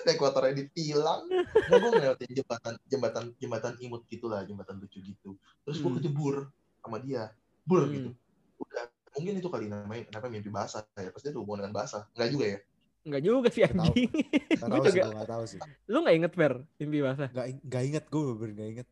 naik 0.08 0.20
motornya 0.20 0.54
ditilang 0.58 1.22
nah, 1.30 1.78
gue 1.78 1.90
ngelewatin 1.94 2.32
jembatan 2.34 2.74
jembatan 2.90 3.24
jembatan 3.38 3.74
imut 3.84 4.02
gitulah 4.10 4.42
jembatan 4.48 4.82
lucu 4.82 5.00
gitu 5.04 5.38
terus 5.64 5.78
gue 5.80 5.90
Hmm. 5.92 6.00
kejebur 6.02 6.36
sama 6.82 6.98
dia 7.04 7.32
bur 7.68 7.86
Hmm. 7.86 7.94
gitu 7.94 8.10
udah 8.58 8.87
mungkin 9.18 9.34
itu 9.36 9.50
kali 9.50 9.66
namanya 9.66 10.06
kenapa 10.06 10.26
mimpi 10.28 10.48
basah 10.48 10.86
ya 10.94 11.10
pasti 11.10 11.28
ada 11.28 11.38
hubungan 11.38 11.66
dengan 11.66 11.76
basah 11.76 12.06
enggak 12.14 12.30
juga 12.32 12.48
ya 12.48 12.60
Enggak 13.02 13.24
juga 13.24 13.48
sih 13.48 13.62
Nggak 13.64 13.72
tahu. 13.74 13.88
anjing. 13.88 14.12
Gak 14.12 14.60
Gua 14.60 14.68
tahu 14.68 14.84
sih, 14.84 14.92
juga- 14.92 15.06
gue 15.06 15.16
gak 15.16 15.30
tahu 15.30 15.44
sih. 15.48 15.60
Lu 15.86 15.98
nggak 15.98 16.16
inget 16.18 16.34
Fer 16.34 16.54
mimpi 16.76 17.00
basah? 17.00 17.30
Gak, 17.30 17.46
gak 17.64 17.84
inget, 17.86 18.04
gue 18.06 18.22
bener 18.36 18.52
gak 18.54 18.70
inget. 18.70 18.88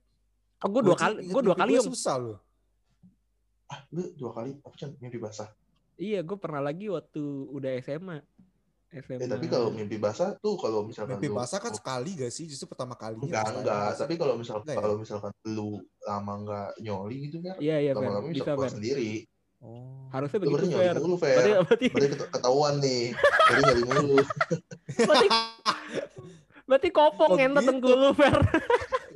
Oh, 0.58 0.70
gue 0.72 0.82
dua 0.82 0.96
kali, 0.96 1.14
inget 1.20 1.34
gue 1.36 1.42
dua 1.44 1.56
kali 1.58 1.72
om. 1.76 1.86
susah 1.86 2.16
loh. 2.16 2.38
ah 3.66 3.80
lu 3.90 4.16
dua 4.16 4.32
kali 4.32 4.56
apa 4.56 4.72
Chan? 4.74 4.96
mimpi 4.96 5.18
basah 5.18 5.50
Iya, 5.96 6.22
gue 6.22 6.38
pernah 6.38 6.62
lagi 6.62 6.88
waktu 6.88 7.20
udah 7.50 7.72
SMA. 7.78 8.18
SMA. 8.96 9.20
eh 9.20 9.28
tapi 9.28 9.46
kalau 9.46 9.68
mimpi 9.70 9.98
basah 9.98 10.32
tuh 10.38 10.56
kalau 10.56 10.84
misalkan 10.84 11.18
Mimpi 11.18 11.28
lu 11.28 11.36
basah 11.36 11.60
kan 11.60 11.74
sekali 11.74 12.16
gak 12.16 12.30
sih? 12.30 12.46
Justru 12.46 12.68
pertama 12.68 12.96
kalinya. 12.96 13.20
enggak 13.22 13.52
enggak 13.54 13.90
tapi 13.98 14.14
kalau 14.16 14.36
misalkan 14.36 14.64
Enggak 14.66 14.76
ya? 14.76 14.82
kalau 14.82 14.96
misalkan 14.96 15.32
lu 15.46 15.70
lama 16.02 16.34
enggak 16.38 16.70
nyoli 16.80 17.18
gitu 17.28 17.38
kan 17.42 17.56
Iya 17.58 17.76
iya 17.82 17.92
lama-lama 17.92 18.28
bisa 18.28 18.48
bisa 18.48 18.52
keluar 18.54 18.72
sendiri 18.72 19.28
Oh. 19.66 19.82
Harusnya 20.08 20.38
begitu 20.40 20.54
berarti 20.56 20.70
Fer. 20.72 20.96
mulu 20.96 21.16
Berarti, 21.18 21.42
Fer 21.44 21.58
berarti, 21.60 21.86
berarti 21.90 22.08
ket- 22.14 22.32
ketahuan 22.32 22.74
nih 22.78 23.02
jadi 23.44 23.62
nyoli 23.66 23.82
mulu 23.84 24.16
berarti, 25.02 25.28
berarti 26.66 26.90
kopong 26.90 27.30
Kok 27.30 27.36
ngentot 27.36 27.60
gitu? 27.60 27.70
dengkul 27.70 27.96
lu 27.96 28.12
Fer. 28.14 28.38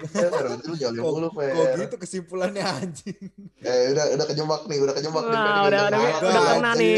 Fer 0.02 0.30
berarti 0.30 0.66
lu 0.66 0.76
nyoli 0.76 0.98
Kok- 0.98 1.14
mulu 1.14 1.30
Fer 1.32 1.50
Kok 1.52 1.66
gitu 1.78 1.96
kesimpulannya 1.98 2.64
anjing? 2.66 3.20
eh 3.62 3.92
udah 3.92 4.06
udah 4.12 4.26
kejebak 4.26 4.62
nih 4.66 4.78
udah 4.80 4.94
kejebak 4.94 5.24
nih 5.24 5.32
Nah, 5.32 5.44
Ferry 5.46 5.56
udah- 5.62 5.80
gagal 5.80 5.88
udah- 5.88 6.02
banget, 6.02 6.22
udah 6.26 6.44
kena 6.50 6.72
nih. 6.74 6.98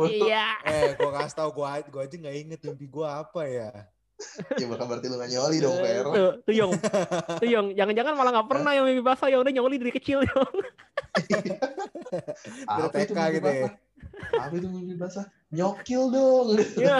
Iya. 0.00 0.46
Eh, 0.64 0.88
gue 0.94 1.10
kasih 1.12 1.34
tau 1.34 1.50
gue, 1.50 1.66
gue 1.84 2.00
aja 2.00 2.16
gak 2.16 2.36
inget 2.38 2.60
mimpi 2.62 2.86
gue 2.86 3.06
apa 3.06 3.42
ya. 3.42 3.70
ya 4.60 4.66
bukan 4.68 4.86
berarti 4.86 5.06
lu 5.08 5.16
gak 5.16 5.30
nyoli 5.32 5.56
dong 5.60 5.76
Fer 5.80 6.04
Eh, 6.04 6.12
Tuh, 6.12 6.32
tuh 6.44 6.54
Yong. 6.54 6.72
Tuh 7.40 7.48
Yong, 7.48 7.66
jangan-jangan 7.74 8.12
malah 8.16 8.32
nggak 8.36 8.48
pernah 8.48 8.70
yang 8.76 8.84
mimpi 8.86 9.02
basah, 9.02 9.28
yang 9.32 9.40
udah 9.40 9.52
nyoli 9.52 9.76
dari 9.80 9.92
kecil 9.94 10.20
Yong. 10.24 10.54
Apa 12.70 12.96
itu 13.02 13.12
TK 13.14 13.18
mimpi 13.18 13.34
gitu 13.38 13.48
ya. 13.48 13.68
basah 13.70 13.72
apa 14.36 14.52
itu 14.58 14.68
mimpi 14.68 14.94
basah 14.98 15.24
nyokil 15.54 16.02
dong 16.12 16.48
Iya. 16.76 16.96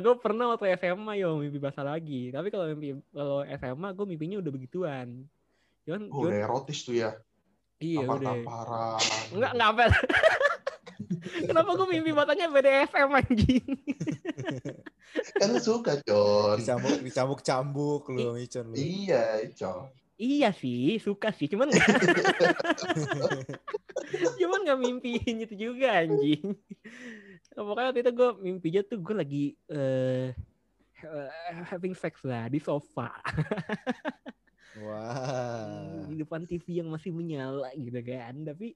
gue 0.00 0.14
pernah 0.20 0.54
waktu 0.54 0.72
SMA 0.80 1.12
Yong 1.20 1.44
mimpi 1.44 1.58
basah 1.60 1.84
lagi. 1.84 2.32
Tapi 2.32 2.48
kalau 2.48 2.64
mimpi 2.72 2.96
kalau 3.12 3.44
SMA 3.44 3.88
gue 3.92 4.06
mimpinya 4.08 4.36
udah 4.40 4.52
begituan. 4.52 5.28
Cuman, 5.84 6.02
oh, 6.12 6.24
udah 6.24 6.40
erotis 6.44 6.84
tuh 6.84 6.96
ya 6.96 7.16
iya 7.78 8.02
udah. 8.02 8.34
Enggak, 9.32 9.52
enggak 9.54 9.68
apa. 9.72 9.84
Kenapa 11.46 11.70
gue 11.78 11.86
mimpi 11.88 12.10
batanya 12.10 12.50
BDSM 12.50 13.10
anjing? 13.14 13.66
kan 15.40 15.50
suka 15.62 16.02
Con 16.04 16.58
Dicambuk, 16.58 16.98
dicambuk 17.00 17.40
cambuk 17.40 18.02
lu, 18.10 18.34
Micon 18.34 18.70
lu. 18.70 18.76
iya 18.76 19.46
Con 19.54 19.88
Iya 20.18 20.50
sih, 20.50 20.98
suka 20.98 21.30
sih, 21.30 21.46
cuman 21.46 21.70
nggak, 21.70 21.86
cuman 24.42 24.60
nggak 24.66 24.80
mimpiin 24.82 25.46
itu 25.46 25.54
juga 25.54 25.94
anjing. 26.02 26.58
Nah, 27.54 27.62
Pokoknya 27.62 27.94
waktu 27.94 28.02
itu 28.02 28.12
gue 28.18 28.30
mimpinya 28.42 28.82
tuh 28.82 28.98
gue 28.98 29.14
lagi 29.14 29.44
eh, 29.70 30.34
having 31.70 31.94
sex 31.94 32.26
lah 32.26 32.50
di 32.50 32.58
sofa 32.58 33.14
Wah. 34.82 36.02
di 36.10 36.18
depan 36.18 36.42
TV 36.50 36.82
yang 36.82 36.90
masih 36.90 37.14
menyala 37.14 37.70
gitu 37.78 38.02
kan. 38.02 38.34
Tapi 38.42 38.74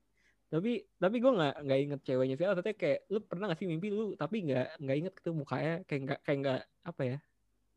tapi 0.52 0.84
tapi 1.00 1.16
gue 1.16 1.32
nggak 1.32 1.54
nggak 1.64 1.78
inget 1.80 2.00
ceweknya 2.04 2.36
sih. 2.36 2.44
Maksudnya 2.44 2.76
kayak 2.76 2.98
lu 3.08 3.18
pernah 3.24 3.44
gak 3.48 3.56
sih 3.56 3.64
mimpi 3.64 3.88
lu 3.88 4.12
tapi 4.20 4.44
nggak 4.44 4.84
nggak 4.84 4.96
inget 5.00 5.14
itu 5.16 5.30
mukanya 5.32 5.74
kayak 5.88 6.00
nggak 6.04 6.18
kayak 6.28 6.38
nggak 6.44 6.60
apa 6.84 7.02
ya? 7.08 7.16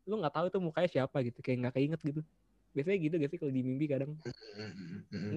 Lu 0.04 0.14
nggak 0.20 0.34
tahu 0.36 0.46
itu 0.52 0.58
mukanya 0.60 0.88
siapa 0.92 1.16
gitu, 1.24 1.40
kayak 1.40 1.56
nggak 1.64 1.74
keinget 1.80 2.00
gitu. 2.04 2.20
Biasanya 2.76 2.98
gitu 3.00 3.14
gak 3.16 3.30
sih 3.32 3.38
kalau 3.40 3.52
di 3.56 3.62
mimpi 3.64 3.86
kadang. 3.88 4.12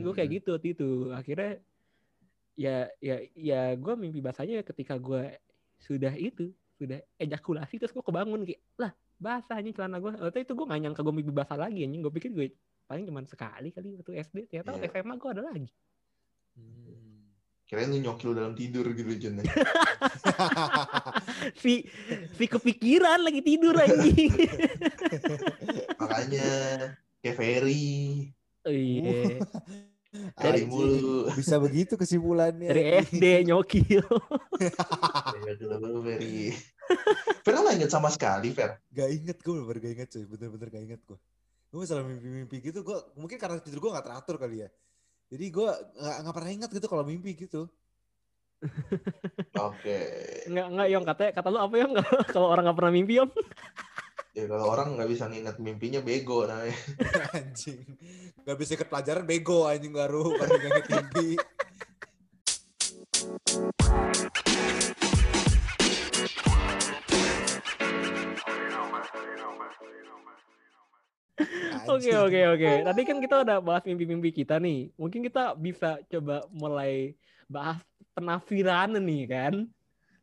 gue 0.04 0.14
kayak 0.14 0.30
gitu 0.36 0.48
waktu 0.52 0.68
itu 0.76 0.90
akhirnya 1.16 1.52
ya 2.60 2.92
ya 3.00 3.16
ya 3.32 3.62
gue 3.80 3.94
mimpi 3.96 4.20
basahnya 4.20 4.60
ketika 4.62 5.00
gue 5.00 5.40
sudah 5.80 6.12
itu 6.20 6.52
sudah 6.76 7.00
ejakulasi 7.16 7.80
terus 7.80 7.96
gue 7.96 8.04
kebangun 8.04 8.44
kayak 8.44 8.60
lah 8.76 8.92
basah 9.16 9.64
nih 9.64 9.72
celana 9.72 10.04
gue 10.04 10.12
waktu 10.12 10.44
itu 10.44 10.52
gue 10.52 10.66
gak 10.68 10.82
nyangka 10.84 11.00
gue 11.00 11.16
mimpi 11.16 11.32
basah 11.32 11.56
lagi 11.56 11.88
anjing 11.88 12.04
gue 12.04 12.12
pikir 12.12 12.36
gue 12.36 12.52
paling 12.84 13.08
cuma 13.08 13.24
sekali 13.24 13.72
kali 13.72 13.96
waktu 13.96 14.12
SD 14.20 14.38
ternyata 14.52 14.76
waktu 14.76 14.92
Iya. 14.92 15.00
SMA 15.00 15.16
gue 15.16 15.30
ada 15.32 15.44
lagi 15.48 15.68
Hmm. 16.60 17.09
Kirain 17.70 17.86
lu 17.94 18.02
nyokil 18.02 18.34
dalam 18.34 18.58
tidur 18.58 18.82
gitu 18.98 19.14
Jon 19.22 19.46
ya. 19.46 19.54
si 21.62 21.86
si 22.34 22.46
kepikiran 22.50 23.22
lagi 23.22 23.46
tidur 23.46 23.78
anjing 23.78 24.34
makanya 26.02 26.50
kayak 27.22 27.36
Ferry 27.38 28.34
oh, 28.66 28.74
iya 28.74 29.38
dari 30.42 30.66
mulu 30.66 31.30
Bisa 31.38 31.62
begitu 31.62 31.94
kesimpulannya. 31.94 32.74
dari 32.74 33.06
SD 33.06 33.54
nyokil 33.54 34.02
ya 35.46 35.54
dulu 35.54 36.02
Ferry 36.02 36.50
Fer 37.46 37.54
lu 37.54 37.62
gak 37.62 37.78
inget 37.78 37.94
sama 37.94 38.10
sekali 38.10 38.50
Fer 38.50 38.82
Gak 38.90 39.10
inget 39.14 39.38
gue 39.46 39.54
bener 39.62 39.78
gak 39.78 39.94
inget 39.94 40.10
cuy. 40.10 40.26
Bener-bener 40.26 40.68
gak 40.74 40.84
inget 40.90 41.02
gue. 41.06 41.20
Gue 41.70 41.86
masalah 41.86 42.02
mimpi-mimpi 42.02 42.66
gitu, 42.66 42.82
gue 42.82 42.98
mungkin 43.14 43.38
karena 43.38 43.62
tidur 43.62 43.78
gue 43.86 43.94
gak 43.94 44.10
teratur 44.10 44.42
kali 44.42 44.66
ya. 44.66 44.70
Jadi 45.30 45.46
gue 45.54 45.70
gak, 46.02 46.16
gak 46.26 46.36
pernah 46.36 46.52
inget 46.52 46.70
gitu 46.74 46.88
kalau 46.90 47.06
mimpi 47.06 47.38
gitu. 47.38 47.70
oke 49.56 50.00
nggak 50.52 50.68
nggak 50.68 50.88
yang 50.92 51.04
katanya 51.08 51.32
kata 51.32 51.48
lu 51.48 51.60
apa 51.64 51.76
yang 51.80 51.92
kalau 52.36 52.48
orang 52.52 52.68
nggak 52.68 52.76
pernah 52.76 52.92
mimpi 52.92 53.16
om 53.24 53.32
ya 54.38 54.44
kalau 54.52 54.66
orang 54.68 55.00
nggak 55.00 55.10
bisa 55.10 55.32
nginget 55.32 55.56
mimpinya 55.64 56.00
bego 56.04 56.44
namanya 56.44 56.76
anjing. 57.34 57.82
Gak 58.46 58.58
bisa 58.58 58.78
ikut 58.78 58.88
pelajaran 58.88 59.26
bego 59.26 59.66
anjing 59.66 59.92
baru. 59.92 60.38
Kan 60.38 60.48
gak 60.48 60.70
inget 60.70 60.88
mimpi. 60.88 61.30
Oke 71.88 72.12
oke 72.12 72.42
oke. 72.58 72.72
Tadi 72.84 73.02
kan 73.08 73.18
kita 73.24 73.36
udah 73.46 73.58
bahas 73.64 73.84
mimpi-mimpi 73.88 74.34
kita 74.34 74.60
nih. 74.60 74.92
Mungkin 75.00 75.24
kita 75.24 75.56
bisa 75.56 76.02
coba 76.10 76.44
mulai 76.52 77.16
bahas 77.48 77.80
penafiran 78.12 78.98
nih 79.00 79.24
kan. 79.30 79.54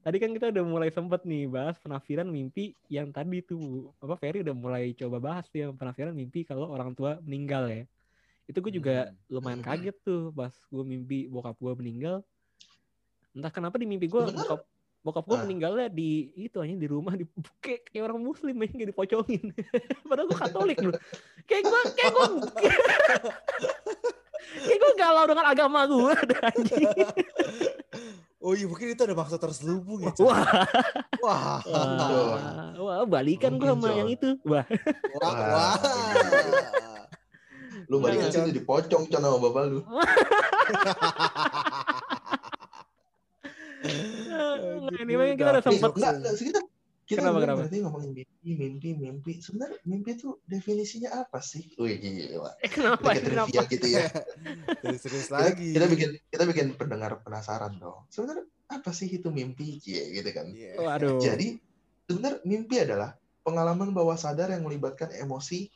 Tadi 0.06 0.16
kan 0.22 0.30
kita 0.30 0.54
udah 0.54 0.62
mulai 0.62 0.90
sempet 0.94 1.26
nih 1.26 1.50
bahas 1.50 1.74
penafiran 1.82 2.30
mimpi 2.30 2.78
yang 2.86 3.10
tadi 3.10 3.42
tuh 3.42 3.90
apa 3.98 4.14
Ferry 4.14 4.46
udah 4.46 4.54
mulai 4.54 4.94
coba 4.94 5.18
bahas 5.18 5.50
tuh 5.50 5.66
yang 5.66 5.72
penafiran 5.74 6.14
mimpi 6.14 6.46
kalau 6.46 6.70
orang 6.70 6.94
tua 6.94 7.18
meninggal 7.26 7.66
ya. 7.66 7.82
Itu 8.46 8.62
gue 8.62 8.70
juga 8.70 9.10
Hmm. 9.10 9.18
lumayan 9.26 9.62
kaget 9.66 9.96
tuh 10.06 10.30
pas 10.30 10.54
gue 10.54 10.84
mimpi 10.86 11.26
bokap 11.26 11.58
gue 11.58 11.72
meninggal. 11.82 12.22
Entah 13.34 13.50
kenapa 13.50 13.82
di 13.82 13.90
mimpi 13.90 14.06
gue 14.06 14.22
bokap 14.30 14.62
bokap 15.06 15.22
gue 15.22 15.38
Ah. 15.38 15.42
meninggalnya 15.46 15.86
di 15.86 16.34
itu 16.34 16.58
hanya 16.58 16.74
di 16.74 16.84
rumah 16.84 17.14
di 17.14 17.22
kayak, 17.64 17.88
kayak 17.88 18.04
orang 18.04 18.18
muslim 18.18 18.58
aja 18.58 18.74
kayak 18.74 18.90
dipocongin. 18.90 19.54
Padahal 20.10 20.26
gue 20.26 20.36
Katolik 20.36 20.78
loh. 20.82 20.92
Kayak 21.46 21.62
gue 21.64 21.80
kayak 21.94 22.10
gue 22.10 22.26
kayak 24.66 24.78
gue 24.78 24.92
galau 24.96 25.24
dengan 25.24 25.44
agama 25.46 25.78
gue 25.86 26.10
ada 26.10 26.36
anjing. 26.50 26.88
Oh 28.38 28.52
iya 28.52 28.64
mungkin 28.64 28.88
itu 28.88 29.00
ada 29.00 29.12
maksud 29.12 29.38
terselubung 29.38 30.00
ya. 30.02 30.10
Wah, 30.18 30.44
Wah. 31.18 31.58
wah, 31.66 32.72
wah 32.76 32.96
balikan 33.04 33.56
gue 33.56 33.66
sama 33.66 33.88
yang 33.92 34.06
itu. 34.06 34.38
Wah, 34.42 34.62
Wah. 35.18 35.34
Wah. 35.34 35.74
Wah. 35.74 37.04
lu 37.86 37.98
balik 37.98 38.18
Iya, 38.18 38.26
ke 38.26 38.34
situ 38.34 38.50
dipocong 38.52 39.04
Con 39.06 39.20
sama 39.20 39.38
bapak 39.38 39.62
lu 39.68 39.80
Nah, 45.44 45.52
mah 45.52 45.62
kita 45.62 45.76
udah 45.76 45.92
enggak, 45.92 46.14
enggak, 46.16 46.34
kita 46.40 46.60
kita 47.06 47.22
Kenapa, 47.22 47.38
kenapa? 47.38 47.58
berarti 47.62 47.78
ngomongin 47.86 48.10
mimpi, 48.18 48.50
mimpi, 48.58 48.88
mimpi. 48.98 49.32
Sebenarnya 49.38 49.78
mimpi 49.86 50.18
itu 50.18 50.42
definisinya 50.42 51.22
apa 51.22 51.38
sih? 51.38 51.70
Wih, 51.78 52.02
gila. 52.02 52.50
eh, 52.58 52.66
kenapa 52.66 53.14
Kita 53.14 53.30
kenapa? 53.30 53.46
trivia 53.46 53.62
gitu 53.70 53.86
ya. 53.94 54.04
Serius 55.06 55.30
Kita, 55.30 55.38
lagi. 55.38 55.70
kita 55.70 55.86
bikin 55.86 56.10
kita 56.34 56.44
bikin 56.50 56.66
pendengar 56.74 57.22
penasaran 57.22 57.78
dong. 57.78 58.10
Sebenarnya 58.10 58.50
apa 58.66 58.90
sih 58.90 59.06
itu 59.06 59.30
mimpi? 59.30 59.78
Cie, 59.78 60.18
gitu 60.18 60.26
kan. 60.34 60.50
Iya. 60.50 60.82
Waduh. 60.82 61.22
Jadi 61.22 61.62
sebenarnya 62.10 62.42
mimpi 62.42 62.74
adalah 62.82 63.14
pengalaman 63.46 63.94
bawah 63.94 64.18
sadar 64.18 64.50
yang 64.50 64.66
melibatkan 64.66 65.14
emosi, 65.14 65.70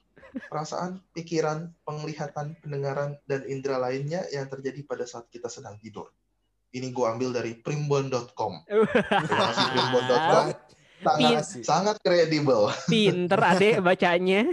perasaan, 0.50 0.98
pikiran, 1.14 1.70
penglihatan, 1.86 2.58
pendengaran, 2.58 3.14
dan 3.30 3.46
indera 3.46 3.78
lainnya 3.78 4.26
yang 4.34 4.50
terjadi 4.50 4.82
pada 4.82 5.06
saat 5.06 5.30
kita 5.30 5.46
sedang 5.46 5.78
tidur. 5.78 6.10
Ini 6.70 6.94
gue 6.94 7.06
ambil 7.06 7.34
dari 7.34 7.58
primbon.com. 7.58 8.52
Terima 8.66 9.46
kasih 9.50 9.66
primbon.com. 9.74 10.46
Sangat, 11.00 11.44
Pin. 11.48 11.64
sangat 11.64 11.96
kredibel. 12.04 12.68
Pinter 12.84 13.40
adek 13.40 13.80
bacanya. 13.80 14.44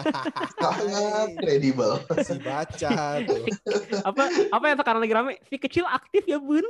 Sangat 0.60 1.28
kredibel. 1.40 2.04
si 2.20 2.36
baca 2.36 3.24
tuh. 3.24 3.40
Apa 4.04 4.22
apa 4.52 4.64
yang 4.68 4.76
sekarang 4.76 5.00
lagi 5.00 5.14
rame? 5.16 5.32
Si 5.48 5.56
kecil 5.56 5.88
aktif 5.88 6.28
ya 6.28 6.36
bun. 6.36 6.60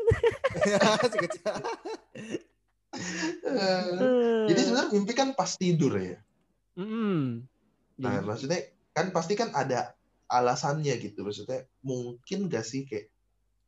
si 1.10 1.18
kecil. 1.26 1.42
Eh, 3.50 4.46
Jadi 4.46 4.60
sebenarnya 4.62 4.90
mimpi 4.94 5.12
kan 5.18 5.34
pas 5.34 5.50
tidur 5.58 5.98
ya. 5.98 6.22
Mm. 6.78 7.42
Nah, 7.98 8.22
maksudnya 8.22 8.62
kan 8.94 9.10
pasti 9.10 9.34
kan 9.34 9.50
ada 9.58 9.98
alasannya 10.30 10.94
gitu. 11.02 11.26
Maksudnya 11.26 11.66
mungkin 11.82 12.46
gak 12.46 12.62
sih 12.62 12.86
kayak 12.86 13.10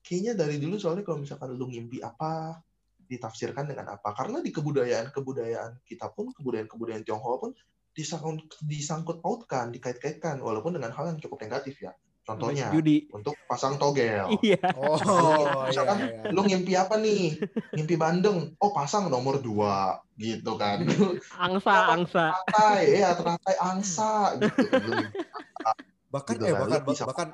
kayaknya 0.08 0.32
dari 0.32 0.56
dulu 0.56 0.80
soalnya 0.80 1.04
kalau 1.04 1.20
misalkan 1.20 1.52
lu 1.52 1.68
ngimpi 1.68 2.00
apa 2.00 2.64
ditafsirkan 3.04 3.68
dengan 3.68 3.92
apa. 3.92 4.16
Karena 4.16 4.40
di 4.40 4.48
kebudayaan 4.48 5.12
kebudayaan 5.12 5.84
kita 5.84 6.08
pun 6.16 6.32
kebudayaan 6.32 6.64
kebudayaan 6.64 7.04
Tionghoa 7.04 7.36
pun 7.36 7.52
disangkut 7.92 8.56
disangkut 8.64 9.20
pautkan 9.20 9.68
dikait-kaitkan 9.68 10.40
walaupun 10.40 10.80
dengan 10.80 10.96
hal 10.96 11.12
yang 11.12 11.20
cukup 11.20 11.44
negatif 11.44 11.76
ya. 11.84 11.92
Contohnya 12.24 12.68
Judi. 12.68 13.08
untuk 13.08 13.32
pasang 13.48 13.80
togel. 13.80 14.28
Iya. 14.44 14.60
Oh, 14.76 15.00
iya, 15.00 15.72
Misalkan 15.72 15.96
iya. 16.04 16.28
lu 16.28 16.44
ngimpi 16.44 16.72
apa 16.76 17.00
nih? 17.00 17.40
Ngimpi 17.72 17.94
bandeng 17.96 18.52
oh 18.60 18.70
pasang 18.72 19.08
nomor 19.08 19.40
dua 19.40 19.96
gitu 20.20 20.60
kan. 20.60 20.84
Angsa, 21.48 21.88
angsa. 21.88 22.36
teratai 22.44 23.00
ya 23.00 23.16
teratai 23.16 23.56
angsa 23.56 24.36
gitu. 24.40 24.60
Bahkan 26.12 26.34
Gitu 26.36 26.44
eh 26.44 26.52
kan, 26.52 26.60
bahkan 26.64 26.82
bisa- 26.84 27.04
bahkan 27.08 27.28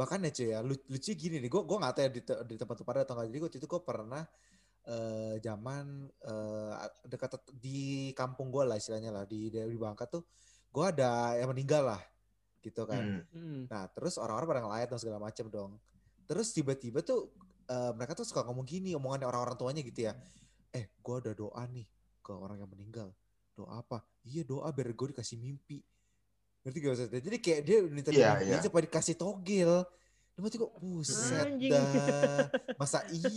bahkan 0.00 0.24
ya 0.24 0.32
cuy 0.32 0.48
ya 0.56 0.58
lu- 0.64 0.86
lucu 0.88 1.12
gini 1.12 1.36
nih 1.44 1.50
gue 1.52 1.62
gue 1.68 1.76
nggak 1.76 1.92
tahu 1.92 2.04
ya 2.08 2.10
di, 2.10 2.22
te- 2.24 2.42
di 2.48 2.54
tempat 2.56 2.76
pada 2.80 3.04
atau 3.04 3.12
nggak 3.20 3.28
jadi 3.28 3.38
waktu 3.44 3.56
itu 3.60 3.68
gue 3.68 3.82
pernah 3.84 4.24
eh 4.80 5.36
zaman 5.44 6.08
eh, 6.24 6.72
dekat 7.04 7.36
di 7.52 8.10
kampung 8.16 8.48
gue 8.48 8.64
lah 8.64 8.80
istilahnya 8.80 9.12
lah 9.12 9.24
di 9.28 9.52
di 9.52 9.76
Bangka 9.76 10.08
tuh 10.08 10.24
gue 10.72 10.84
ada 10.88 11.36
yang 11.36 11.52
meninggal 11.52 11.84
lah 11.84 12.02
gitu 12.64 12.88
kan 12.88 13.00
Hmm. 13.00 13.24
Hmm. 13.32 13.62
Nah, 13.72 13.88
terus 13.92 14.20
orang-orang 14.20 14.48
pada 14.48 14.60
ngelayat 14.64 14.88
dan 14.92 15.00
segala 15.00 15.18
macam 15.20 15.46
dong. 15.48 15.72
Terus 16.28 16.52
tiba-tiba 16.52 17.00
tuh 17.00 17.32
eh, 17.68 17.92
mereka 17.96 18.12
tuh 18.16 18.26
suka 18.28 18.44
ngomong 18.44 18.66
gini, 18.68 18.92
omongannya 18.96 19.28
orang-orang 19.28 19.56
tuanya 19.56 19.82
gitu 19.84 20.08
ya. 20.08 20.12
Eh, 20.72 20.92
gua 21.00 21.18
ada 21.24 21.32
doa 21.32 21.62
nih 21.66 21.86
ke 22.20 22.32
orang 22.32 22.60
yang 22.60 22.70
meninggal. 22.70 23.08
Doa 23.56 23.80
apa? 23.80 24.04
Iya 24.24 24.44
doa 24.44 24.68
biar 24.72 24.92
gue 24.92 25.06
dikasih 25.16 25.40
mimpi. 25.40 25.80
Ngerti 26.60 26.78
gak 26.80 26.90
maksudnya? 26.92 27.20
Jadi 27.24 27.36
kayak 27.40 27.60
dia 27.64 27.78
minta 27.88 28.10
Iya, 28.12 28.28
mimpi 28.36 28.52
iya. 28.52 28.60
supaya 28.60 28.82
dikasih 28.84 29.16
togel. 29.16 29.72
Dia 30.30 30.40
mati 30.40 30.56
kok, 30.56 30.72
buset 30.78 31.46
Anjing. 31.48 31.72
dah. 31.72 32.48
Masa 32.80 33.04
iya? 33.10 33.28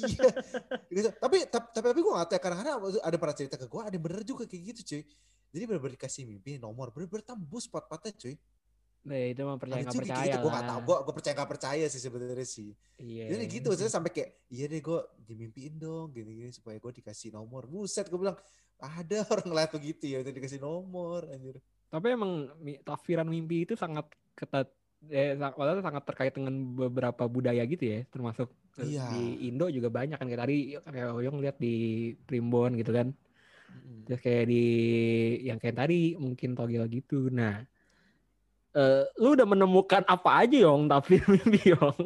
Gitu. 0.92 1.10
Tapi, 1.18 1.38
tapi, 1.48 1.68
tapi, 1.74 1.86
tapi 1.90 2.00
gue 2.00 2.14
gak 2.14 2.28
tahu 2.30 2.36
ya, 2.36 2.42
kadang-kadang 2.44 2.76
ada 3.00 3.18
pernah 3.18 3.36
cerita 3.36 3.56
ke 3.58 3.66
gue, 3.68 3.82
ada 3.82 3.96
yang 3.96 4.04
bener 4.04 4.22
juga 4.28 4.44
kayak 4.46 4.64
gitu 4.76 4.82
cuy. 4.94 5.04
Jadi 5.54 5.64
bener-bener 5.70 5.94
dikasih 6.00 6.24
mimpi 6.26 6.58
nomor, 6.60 6.92
bener-bener 6.92 7.24
tembus 7.24 7.66
pot-potnya 7.70 8.12
cuy. 8.16 8.36
Nah, 9.04 9.20
itu 9.20 9.42
mah 9.44 9.60
percaya 9.60 9.84
Ada 9.84 9.92
nggak 9.92 10.00
percaya 10.00 10.24
gitu, 10.32 10.38
gue 10.40 10.52
gak 10.56 10.64
lah. 10.64 10.70
tau, 10.72 10.80
gue, 10.80 10.98
gue 11.04 11.14
percaya 11.20 11.34
gak 11.36 11.52
percaya 11.52 11.86
sih 11.92 12.02
sebenarnya 12.02 12.48
sih. 12.48 12.72
Iya. 12.96 13.26
Jadi 13.36 13.44
gitu, 13.52 13.70
saya 13.76 13.92
sampai 13.92 14.12
kayak, 14.16 14.30
iya 14.48 14.66
deh 14.72 14.80
gue 14.80 15.00
dimimpiin 15.28 15.76
dong, 15.76 16.16
gini-gini 16.16 16.56
supaya 16.56 16.80
gue 16.80 16.92
dikasih 17.04 17.36
nomor. 17.36 17.68
Buset, 17.68 18.08
gue 18.08 18.16
bilang, 18.16 18.40
ada 18.80 19.18
orang 19.28 19.48
ngeliat 19.52 19.72
begitu 19.76 20.08
ya, 20.08 20.24
udah 20.24 20.32
dikasih 20.32 20.60
nomor, 20.64 21.28
anjir. 21.28 21.60
Tapi 21.94 22.08
emang 22.10 22.50
takfiran 22.82 23.30
mimpi 23.30 23.70
itu 23.70 23.78
sangat 23.78 24.10
ketat 24.34 24.74
eh, 25.14 25.38
padahal 25.38 25.86
sangat 25.86 26.04
terkait 26.10 26.34
dengan 26.34 26.58
beberapa 26.74 27.30
budaya 27.30 27.62
gitu 27.70 27.86
ya, 27.86 28.02
termasuk 28.10 28.50
Iya. 28.74 29.06
di 29.14 29.54
Indo 29.54 29.70
juga 29.70 29.94
banyak 29.94 30.18
kan 30.18 30.26
kayak 30.26 30.42
tadi 30.42 30.58
kayak 30.82 31.14
Oyong 31.14 31.38
lihat 31.46 31.62
di 31.62 31.76
Primbon 32.26 32.74
gitu 32.82 32.90
kan. 32.90 33.14
Terus 34.10 34.20
kayak 34.20 34.46
di 34.50 34.66
yang 35.46 35.62
kayak 35.62 35.78
tadi 35.78 36.18
mungkin 36.18 36.58
togel 36.58 36.90
gitu. 36.90 37.30
Nah, 37.30 37.62
eh 38.74 39.04
lu 39.22 39.38
udah 39.38 39.46
menemukan 39.46 40.02
apa 40.10 40.42
aja 40.42 40.58
Yong 40.58 40.90
takfir 40.90 41.22
mimpi 41.38 41.62
Yong? 41.78 42.00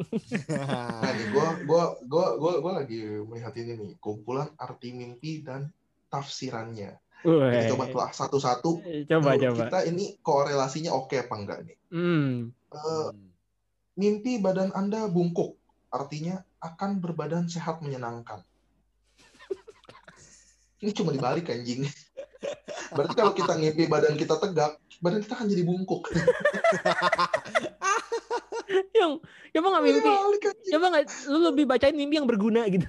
Gua 1.32 1.48
gua 1.64 1.84
gua 2.36 2.52
gua 2.60 2.72
lagi 2.84 3.00
melihat 3.24 3.56
ini 3.56 3.72
nih, 3.80 3.92
kumpulan 3.96 4.52
arti 4.60 4.92
mimpi 4.92 5.40
dan 5.40 5.72
tafsirannya. 6.12 7.00
Kita 7.22 7.74
coba 7.74 7.84
telah 7.90 8.10
satu-satu. 8.14 8.70
Coba 9.10 9.30
coba. 9.34 9.64
Kita 9.66 9.80
ini 9.90 10.18
korelasinya 10.22 10.94
oke 10.94 11.18
apa 11.18 11.34
enggak 11.34 11.58
nih? 11.66 11.76
Hmm. 11.90 12.54
Eh, 12.68 13.10
mimpi 13.98 14.38
badan 14.38 14.70
Anda 14.76 15.10
bungkuk, 15.10 15.58
artinya 15.90 16.44
akan 16.62 17.02
berbadan 17.02 17.50
sehat 17.50 17.82
menyenangkan. 17.82 18.42
Ini 20.82 20.90
cuma 20.94 21.10
dibalik 21.10 21.50
anjing. 21.50 21.86
Berarti 22.94 23.14
kalau 23.18 23.34
kita 23.34 23.58
ngimpi 23.58 23.90
badan 23.90 24.14
kita 24.14 24.38
tegak, 24.38 24.78
badan 25.02 25.22
kita 25.22 25.34
akan 25.34 25.48
jadi 25.50 25.62
bungkuk. 25.66 26.06
Yong, 28.68 29.12
coba 29.50 29.66
nggak 29.70 29.82
mimpi? 29.82 30.08
Coba 30.68 30.84
nggak 30.90 31.02
lu 31.26 31.38
lebih 31.42 31.64
bacain 31.64 31.92
mimpi 31.92 32.14
yang 32.14 32.24
berguna 32.24 32.62
gitu. 32.66 32.86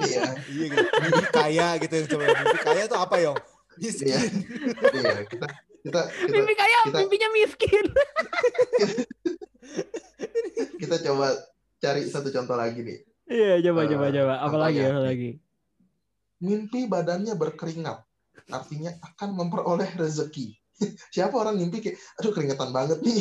Iya, 0.00 0.22
iya 0.50 0.64
gitu, 0.68 0.86
mimpi 1.00 1.24
kaya 1.30 1.66
gitu 1.78 1.92
yang 1.94 2.06
coba 2.08 2.22
mimpi 2.28 2.58
kaya 2.60 2.82
tuh 2.84 2.98
apa 2.98 3.14
Yong? 3.20 3.38
iya, 3.74 3.80
Miskin. 3.80 4.12
iya. 4.92 5.12
Kita 5.24 5.46
kita 5.80 6.00
kita 6.00 6.30
Mimpi 6.30 6.52
kaya, 6.52 6.76
kita- 6.84 6.98
mimpinya 7.00 7.28
miskin. 7.30 7.84
kita 10.80 10.96
coba 11.02 11.26
cari 11.78 12.00
satu 12.04 12.28
contoh 12.30 12.54
lagi 12.54 12.80
nih. 12.80 12.98
Iya, 13.26 13.52
coba 13.64 13.78
Eh, 13.82 13.86
coba 13.88 14.04
coba. 14.10 14.34
Apalagi 14.40 14.78
contohnya. 14.78 14.94
apalagi. 14.94 15.30
Mimpi 16.38 16.80
badannya 16.84 17.32
berkeringat, 17.34 17.98
artinya 18.48 18.90
akan 19.00 19.28
memperoleh 19.34 19.88
rezeki. 19.94 20.54
Siapa 21.14 21.32
orang 21.32 21.56
mimpi 21.56 21.80
kayak, 21.80 21.96
aduh 22.18 22.30
keringetan 22.30 22.70
banget 22.70 22.98
nih. 23.00 23.18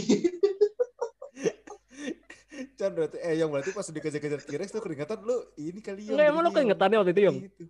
Chan 2.83 2.91
berarti, 2.91 3.15
eh 3.23 3.39
Yong 3.39 3.47
berarti 3.47 3.71
pas 3.71 3.87
dikejar-kejar 3.87 4.43
T-Rex 4.43 4.67
tuh 4.75 4.83
keringetan 4.83 5.23
lu 5.23 5.39
ini 5.55 5.79
kali 5.79 6.03
Yong. 6.03 6.19
Enggak 6.19 6.27
emang 6.27 6.43
lu 6.43 6.51
jadinya, 6.51 6.59
keingetan 6.59 6.91
ya 6.91 6.97
waktu 6.99 7.11
itu 7.15 7.21
Yong? 7.23 7.37
Gitu. 7.47 7.63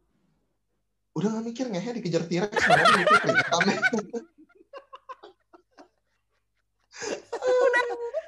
Udah 1.14 1.30
gak 1.30 1.44
mikir 1.46 1.66
ngehe 1.70 1.90
dikejar 2.02 2.24
T-Rex, 2.26 2.50
keringetan. 2.58 3.68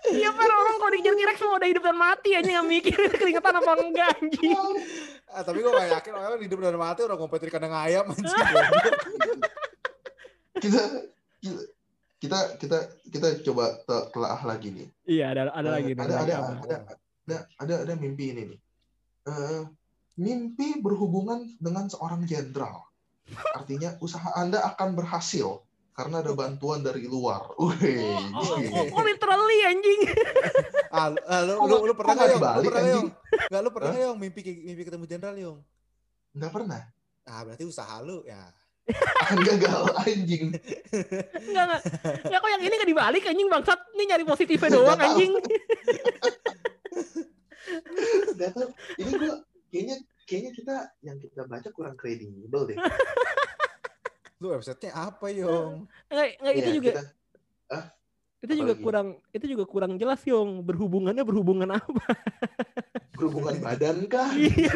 Iya 0.06 0.30
per 0.30 0.52
orang 0.54 0.76
kalau 0.78 0.92
dikejar 0.94 1.16
T-Rex 1.18 1.38
semua 1.42 1.58
udah 1.58 1.70
hidup 1.74 1.84
dan 1.90 1.98
mati 1.98 2.30
aja 2.38 2.46
nggak 2.46 2.68
mikir 2.70 3.00
keringetan 3.18 3.54
apa 3.58 3.72
enggak 3.82 4.08
anjing. 4.22 4.54
Ah, 5.34 5.42
tapi 5.42 5.58
gue 5.66 5.72
gak 5.74 5.90
yakin 5.90 6.14
orang 6.14 6.38
hidup 6.46 6.60
dan 6.62 6.78
mati 6.78 7.02
orang 7.02 7.18
kompetitif 7.18 7.50
kandang 7.50 7.74
ayam 7.74 8.06
anjing. 8.14 8.30
kita, 10.62 10.82
kita 11.42 11.75
kita 12.26 12.40
kita 12.58 12.78
kita 13.08 13.28
coba 13.46 13.64
te- 13.78 14.06
telaah 14.10 14.42
lagi 14.44 14.70
nih. 14.74 14.88
Iya 15.06 15.26
ada 15.32 15.42
ada 15.54 15.68
Eh, 15.70 15.74
lagi 15.78 15.92
nih, 15.94 16.02
ada 16.02 16.16
ada, 16.18 16.36
ada 16.42 16.76
ada 17.26 17.38
ada 17.62 17.74
ada 17.86 17.94
mimpi 17.96 18.34
ini 18.34 18.44
nih. 18.52 18.60
Eh, 19.26 19.62
mimpi 20.16 20.82
berhubungan 20.82 21.46
dengan 21.58 21.86
seorang 21.86 22.26
jenderal. 22.26 22.86
Artinya 23.54 23.98
usaha 24.00 24.34
Anda 24.34 24.62
akan 24.64 24.94
berhasil 24.94 25.66
karena 25.96 26.22
ada 26.22 26.32
bantuan 26.34 26.84
dari 26.84 27.08
luar. 27.08 27.56
Wih, 27.58 28.14
Oh, 28.36 28.44
oh, 28.46 28.60
oh, 28.60 28.86
oh, 28.92 29.04
literally 29.04 29.60
anjing. 29.64 30.02
Ah, 30.96 31.12
lu- 31.12 31.20
ah, 31.28 31.42
lu, 31.44 31.52
lu, 31.52 31.60
nggak- 31.60 31.84
lu 31.84 31.94
pernah 31.94 32.14
nggak? 32.16 32.30
Lu 32.32 32.64
pernah 32.64 32.84
anjing? 32.88 33.08
Enggak, 33.52 33.62
lu 33.68 33.70
pernah 33.70 33.96
Yong 34.00 34.16
mimpi 34.16 34.40
mimpi 34.64 34.82
ketemu 34.88 35.04
jenderal 35.04 35.36
Yong? 35.36 35.58
Nggak 36.32 36.52
pernah. 36.56 36.82
Ah, 37.28 37.42
berarti 37.44 37.64
usaha 37.68 37.96
lu 38.00 38.24
ya. 38.24 38.40
Akan 39.26 39.38
gagal 39.42 39.82
anjing. 39.98 40.54
Enggak 41.34 41.64
enggak. 41.66 41.82
Ya 42.30 42.38
kok 42.38 42.50
yang 42.54 42.62
ini 42.62 42.76
nggak 42.78 42.92
dibalik 42.94 43.24
anjing 43.26 43.50
bangsat. 43.50 43.80
Ini 43.98 44.04
nyari 44.06 44.24
positifnya 44.24 44.70
doang 44.70 45.02
anjing. 45.02 45.32
Nggak 48.36 48.50
tahu. 48.54 48.70
Ini 49.02 49.12
gua 49.18 49.36
kayaknya 49.74 49.96
kayaknya 50.30 50.52
kita 50.54 50.76
yang 51.02 51.18
kita 51.18 51.42
baca 51.50 51.70
kurang 51.74 51.96
kredibel 51.98 52.70
deh. 52.70 52.78
Lu 54.38 54.54
websitenya 54.54 54.94
apa 54.94 55.28
Yong? 55.34 55.90
Enggak, 56.12 56.28
enggak 56.44 56.54
itu 56.54 56.70
Iya, 56.70 56.76
juga 56.78 56.92
kita- 56.94 57.10
itu 58.44 58.54
juga 58.54 58.74
apalagi? 58.76 58.84
kurang 58.84 59.08
itu 59.32 59.46
juga 59.48 59.64
kurang 59.66 59.92
jelas 59.96 60.22
Yong. 60.28 60.62
Berhubungannya 60.68 61.24
berhubungan 61.24 61.70
apa? 61.72 62.04
berhubungan 63.18 63.56
badan 63.64 64.06
kah? 64.12 64.30
Iya. 64.36 64.76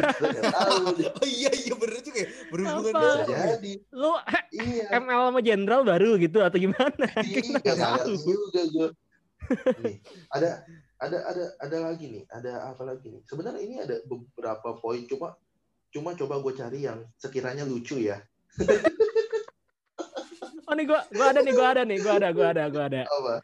Oh 1.20 1.28
iya 1.28 1.50
iya 1.52 1.74
bener 1.76 2.00
juga 2.00 2.18
ya. 2.24 2.28
Berhubungan 2.48 2.92
Apa? 2.96 3.28
Ya. 3.28 3.44
jadi. 3.56 3.72
Lu 3.92 4.12
eh, 4.16 4.42
Iya. 4.50 4.84
ML 4.98 5.20
sama 5.30 5.40
jenderal 5.44 5.82
baru 5.84 6.16
gitu 6.18 6.40
atau 6.40 6.58
gimana? 6.58 7.06
Iya, 7.20 7.40
Kita 7.60 7.74
tahu. 7.76 8.16
juga 8.16 8.62
gue. 8.66 8.88
Nih, 9.82 9.96
ada 10.30 10.62
ada 11.00 11.18
ada 11.26 11.44
ada 11.58 11.76
lagi 11.90 12.06
nih, 12.12 12.24
ada 12.28 12.70
apa 12.70 12.82
lagi 12.84 13.08
nih? 13.08 13.22
Sebenarnya 13.24 13.60
ini 13.64 13.76
ada 13.80 13.96
beberapa 14.04 14.76
poin 14.78 15.00
cuma 15.08 15.34
cuma 15.90 16.14
coba 16.14 16.38
gue 16.38 16.52
cari 16.54 16.86
yang 16.86 17.02
sekiranya 17.18 17.64
lucu 17.66 17.98
ya. 17.98 18.20
Oh 20.70 20.74
nih 20.78 20.86
gua 20.86 21.02
gua 21.10 21.26
ada 21.34 21.40
nih 21.42 21.50
gua 21.50 21.66
ada 21.74 21.82
nih 21.82 21.98
gua 21.98 22.12
ada 22.14 22.28
gua 22.30 22.48
ada 22.54 22.64
gua 22.70 22.84
ada. 22.86 23.02
Apa? 23.02 23.34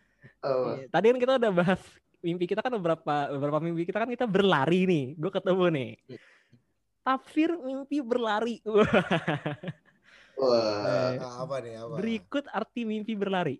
Apa? 0.43 0.71
Iya, 0.81 0.87
Tadi 0.91 1.07
kan 1.13 1.19
kita 1.21 1.33
udah 1.39 1.53
bahas 1.53 1.81
mimpi 2.25 2.45
kita 2.49 2.61
kan 2.65 2.73
beberapa 2.75 3.15
beberapa 3.31 3.59
mimpi 3.63 3.87
kita 3.87 4.03
kan 4.03 4.11
kita 4.11 4.27
berlari 4.27 4.89
nih. 4.89 5.05
Gue 5.15 5.31
ketemu 5.31 5.65
nih. 5.73 5.91
Tafsir 7.07 7.55
mimpi 7.55 8.03
berlari. 8.03 8.59
Wah, 8.67 8.83
Wah, 10.43 11.15
Eh, 11.15 11.23
Ah, 11.23 11.47
apa 11.47 11.57
nih 11.63 11.75
apa? 11.81 11.95
Berikut 11.97 12.45
arti 12.51 12.83
mimpi 12.83 13.15
berlari. 13.15 13.57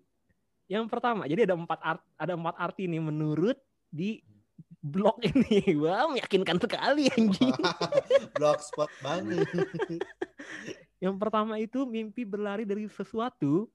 Yang 0.67 0.85
pertama, 0.91 1.23
jadi 1.25 1.47
ada 1.47 1.55
empat 1.55 1.79
art, 1.79 2.03
ada 2.19 2.35
empat 2.35 2.55
arti 2.59 2.91
nih 2.91 2.99
menurut 2.99 3.55
di 3.87 4.19
blog 4.83 5.15
ini. 5.23 5.63
Wah, 5.81 6.11
meyakinkan 6.11 6.59
sekali 6.59 7.07
anjing. 7.07 7.55
Blogspot 8.35 8.91
banget. 8.99 9.47
Yang 10.99 11.15
pertama 11.15 11.55
itu 11.61 11.87
mimpi 11.87 12.27
berlari 12.27 12.67
dari 12.67 12.89
sesuatu 12.91 13.71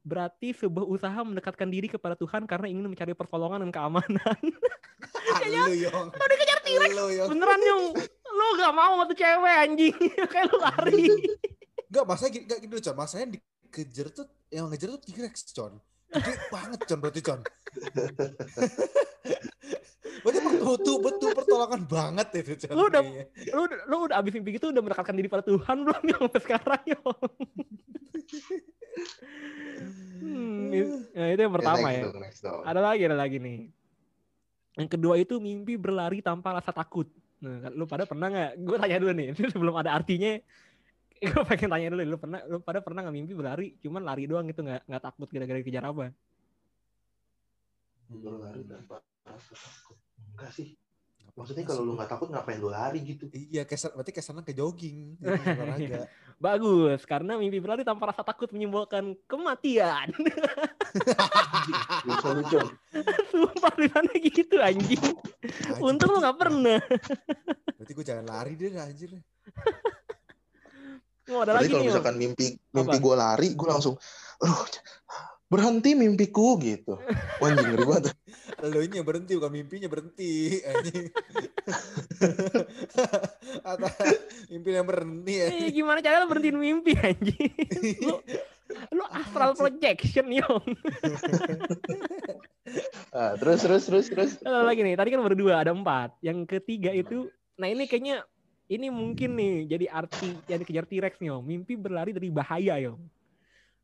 berarti 0.00 0.56
sebuah 0.56 0.86
usaha 0.88 1.20
mendekatkan 1.20 1.68
diri 1.68 1.88
kepada 1.92 2.16
Tuhan 2.16 2.48
karena 2.48 2.66
ingin 2.72 2.88
mencari 2.88 3.12
pertolongan 3.12 3.60
dan 3.68 3.70
keamanan. 3.72 4.38
Lu 5.50 5.72
Yong. 5.76 6.08
Lo 6.12 6.24
dikejar 6.28 6.58
T-Rex. 6.64 6.92
Yong. 6.96 7.28
Beneran 7.32 7.60
Yung, 7.60 7.84
lo 8.30 8.46
gak 8.56 8.72
mau 8.74 9.04
tuh 9.04 9.16
cewek 9.16 9.54
anjing. 9.60 9.96
Kayak 10.32 10.46
lu 10.52 10.56
lari. 10.60 11.04
Gini, 11.90 12.44
enggak 12.46 12.58
gini 12.62 12.72
loh, 12.72 12.82
Con. 12.82 12.96
Masanya 12.96 13.26
dikejar 13.34 14.06
tuh, 14.14 14.26
yang 14.48 14.70
ngejar 14.70 14.88
tuh 14.96 15.02
T-Rex, 15.04 15.52
Con. 15.52 15.80
Gede 16.10 16.32
banget, 16.48 16.80
Con, 16.86 16.98
berarti, 17.02 17.20
Con. 17.22 17.40
berarti 20.20 20.38
betul, 20.42 20.96
betul 21.00 21.30
pertolongan 21.34 21.82
banget 21.88 22.28
itu, 22.40 22.66
Con. 22.68 22.74
Lu 22.78 22.84
udah- 22.88 23.02
kayaknya. 23.04 23.52
Lu, 23.56 23.62
lu 23.66 23.96
udah 24.08 24.16
abis 24.22 24.32
mimpi 24.38 24.56
gitu 24.56 24.70
udah 24.70 24.82
mendekatkan 24.82 25.16
diri 25.16 25.28
pada 25.28 25.44
Tuhan 25.44 25.76
belum 25.84 26.02
Yung 26.14 26.22
sampai 26.30 26.42
sekarang 26.44 26.82
Yung? 26.88 27.18
Nah, 30.88 31.28
itu 31.32 31.40
yang 31.40 31.54
pertama 31.54 31.86
next 31.90 31.98
ya. 31.98 32.20
next 32.20 32.40
dong. 32.44 32.62
Ada 32.64 32.80
lagi, 32.80 33.02
ada 33.06 33.16
lagi 33.18 33.36
nih. 33.38 33.58
Yang 34.78 34.88
kedua 34.96 35.14
itu 35.18 35.34
mimpi 35.42 35.74
berlari 35.74 36.22
tanpa 36.22 36.56
rasa 36.56 36.70
takut. 36.70 37.10
Nah, 37.40 37.68
kan 37.68 37.72
lu 37.72 37.84
pada 37.88 38.04
pernah 38.04 38.28
nggak? 38.28 38.52
Gue 38.60 38.76
tanya 38.76 38.96
dulu 39.00 39.12
nih, 39.16 39.26
ini 39.36 39.48
sebelum 39.48 39.74
ada 39.76 39.96
artinya. 39.96 40.36
Gue 41.20 41.42
pengen 41.44 41.68
tanya 41.68 41.88
dulu, 41.92 42.02
lu 42.04 42.16
pernah, 42.16 42.40
lu 42.48 42.58
pada 42.64 42.80
pernah 42.80 43.04
nggak 43.04 43.16
mimpi 43.16 43.32
berlari, 43.36 43.76
cuman 43.84 44.00
lari 44.08 44.24
doang 44.24 44.48
gitu 44.48 44.64
nggak 44.64 44.88
nggak 44.88 45.02
takut 45.04 45.28
gara-gara 45.28 45.60
dikejar 45.60 45.84
apa? 45.84 46.16
Berlari 48.08 48.62
tanpa 48.64 49.04
rasa 49.28 49.52
takut. 49.52 49.98
Enggak 50.32 50.52
sih. 50.56 50.80
Maksudnya 51.40 51.64
kalau 51.64 51.88
lu 51.88 51.92
nggak 51.96 52.10
takut 52.12 52.28
ngapain 52.28 52.60
lu 52.60 52.68
lari 52.68 53.00
gitu? 53.00 53.24
Iya, 53.32 53.64
kesan, 53.64 53.96
berarti 53.96 54.12
kesannya 54.12 54.44
ke 54.44 54.52
jogging. 54.52 55.16
gitu, 55.24 55.56
olahraga. 55.56 56.04
Bagus, 56.36 57.00
karena 57.08 57.40
mimpi 57.40 57.64
berlari 57.64 57.80
tanpa 57.80 58.12
rasa 58.12 58.20
takut 58.20 58.52
menyimbolkan 58.52 59.16
kematian. 59.24 60.12
Bisa 62.04 62.28
lu 62.36 62.44
Con. 62.44 62.68
Sumpah 63.32 63.72
tulisannya 63.72 64.16
gitu 64.20 64.60
anjing. 64.60 65.00
Anjing, 65.00 65.80
Untung 65.80 66.12
lu 66.12 66.20
nggak 66.20 66.36
pernah. 66.36 66.76
Berarti 67.80 67.92
gue 67.96 68.04
jangan 68.04 68.26
lari 68.28 68.52
deh, 68.60 68.76
anjir. 68.76 69.10
Oh, 71.32 71.40
ada 71.40 71.56
Berarti 71.56 71.64
lagi 71.64 71.72
kalau 71.72 71.80
nih. 71.80 71.88
Misalkan 71.88 72.16
mimpi 72.20 72.46
mimpi 72.68 72.96
gue 73.00 73.14
lari, 73.16 73.48
gue 73.56 73.68
langsung, 73.68 73.96
aduh, 74.44 74.68
berhenti 75.50 75.98
mimpiku 75.98 76.54
gitu. 76.62 76.94
Anjing 77.42 77.74
ngeri 77.74 77.84
banget. 77.84 78.04
Lu 78.70 78.86
nya 78.86 79.02
berhenti, 79.02 79.32
bukan 79.34 79.50
mimpinya 79.50 79.88
berhenti. 79.90 80.62
Anjing. 80.62 81.10
Atau 83.68 83.90
mimpinya 84.46 84.82
berhenti 84.86 85.32
ya. 85.42 85.46
Eh, 85.50 85.70
gimana 85.74 85.98
cara 85.98 86.22
lu 86.22 86.30
berhentiin 86.30 86.58
mimpi 86.58 86.92
anjing? 86.96 87.52
Lu 88.04 88.16
lu 88.94 89.04
astral 89.10 89.58
projection 89.58 90.30
Yong. 90.30 90.66
Ah, 93.10 93.34
terus 93.34 93.66
terus 93.66 93.82
terus 93.90 94.06
terus. 94.06 94.30
Ada 94.46 94.62
lagi 94.62 94.86
nih, 94.86 94.94
tadi 94.94 95.10
kan 95.10 95.22
berdua 95.26 95.66
ada 95.66 95.74
empat. 95.74 96.14
Yang 96.22 96.46
ketiga 96.58 96.94
itu, 96.94 97.26
nah 97.58 97.66
ini 97.66 97.90
kayaknya 97.90 98.22
ini 98.70 98.86
mungkin 98.86 99.34
nih 99.34 99.54
jadi 99.66 99.86
arti 99.90 100.38
yang 100.46 100.62
dikejar 100.62 100.86
T-Rex 100.86 101.18
nih 101.18 101.34
Om. 101.34 101.42
Mimpi 101.42 101.74
berlari 101.74 102.14
dari 102.14 102.30
bahaya 102.30 102.78
Yong. 102.78 103.19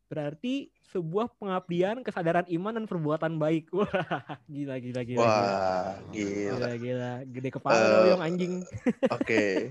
Berarti 0.07 0.71
sebuah 0.87 1.27
pengabdian, 1.35 1.99
kesadaran 1.99 2.47
iman 2.47 2.79
dan 2.79 2.85
perbuatan 2.87 3.35
baik. 3.35 3.67
Wah, 3.75 4.39
gila 4.47 4.79
gila 4.79 5.01
gila. 5.03 5.19
Wah, 5.19 5.99
gila. 6.15 6.47
gila. 6.47 6.69
Gila 6.79 7.11
gede 7.27 7.49
kepala 7.51 7.75
Eh, 7.75 7.87
lo 7.91 7.99
Yong 8.15 8.23
anjing. 8.23 8.53
Oke. 9.19 9.67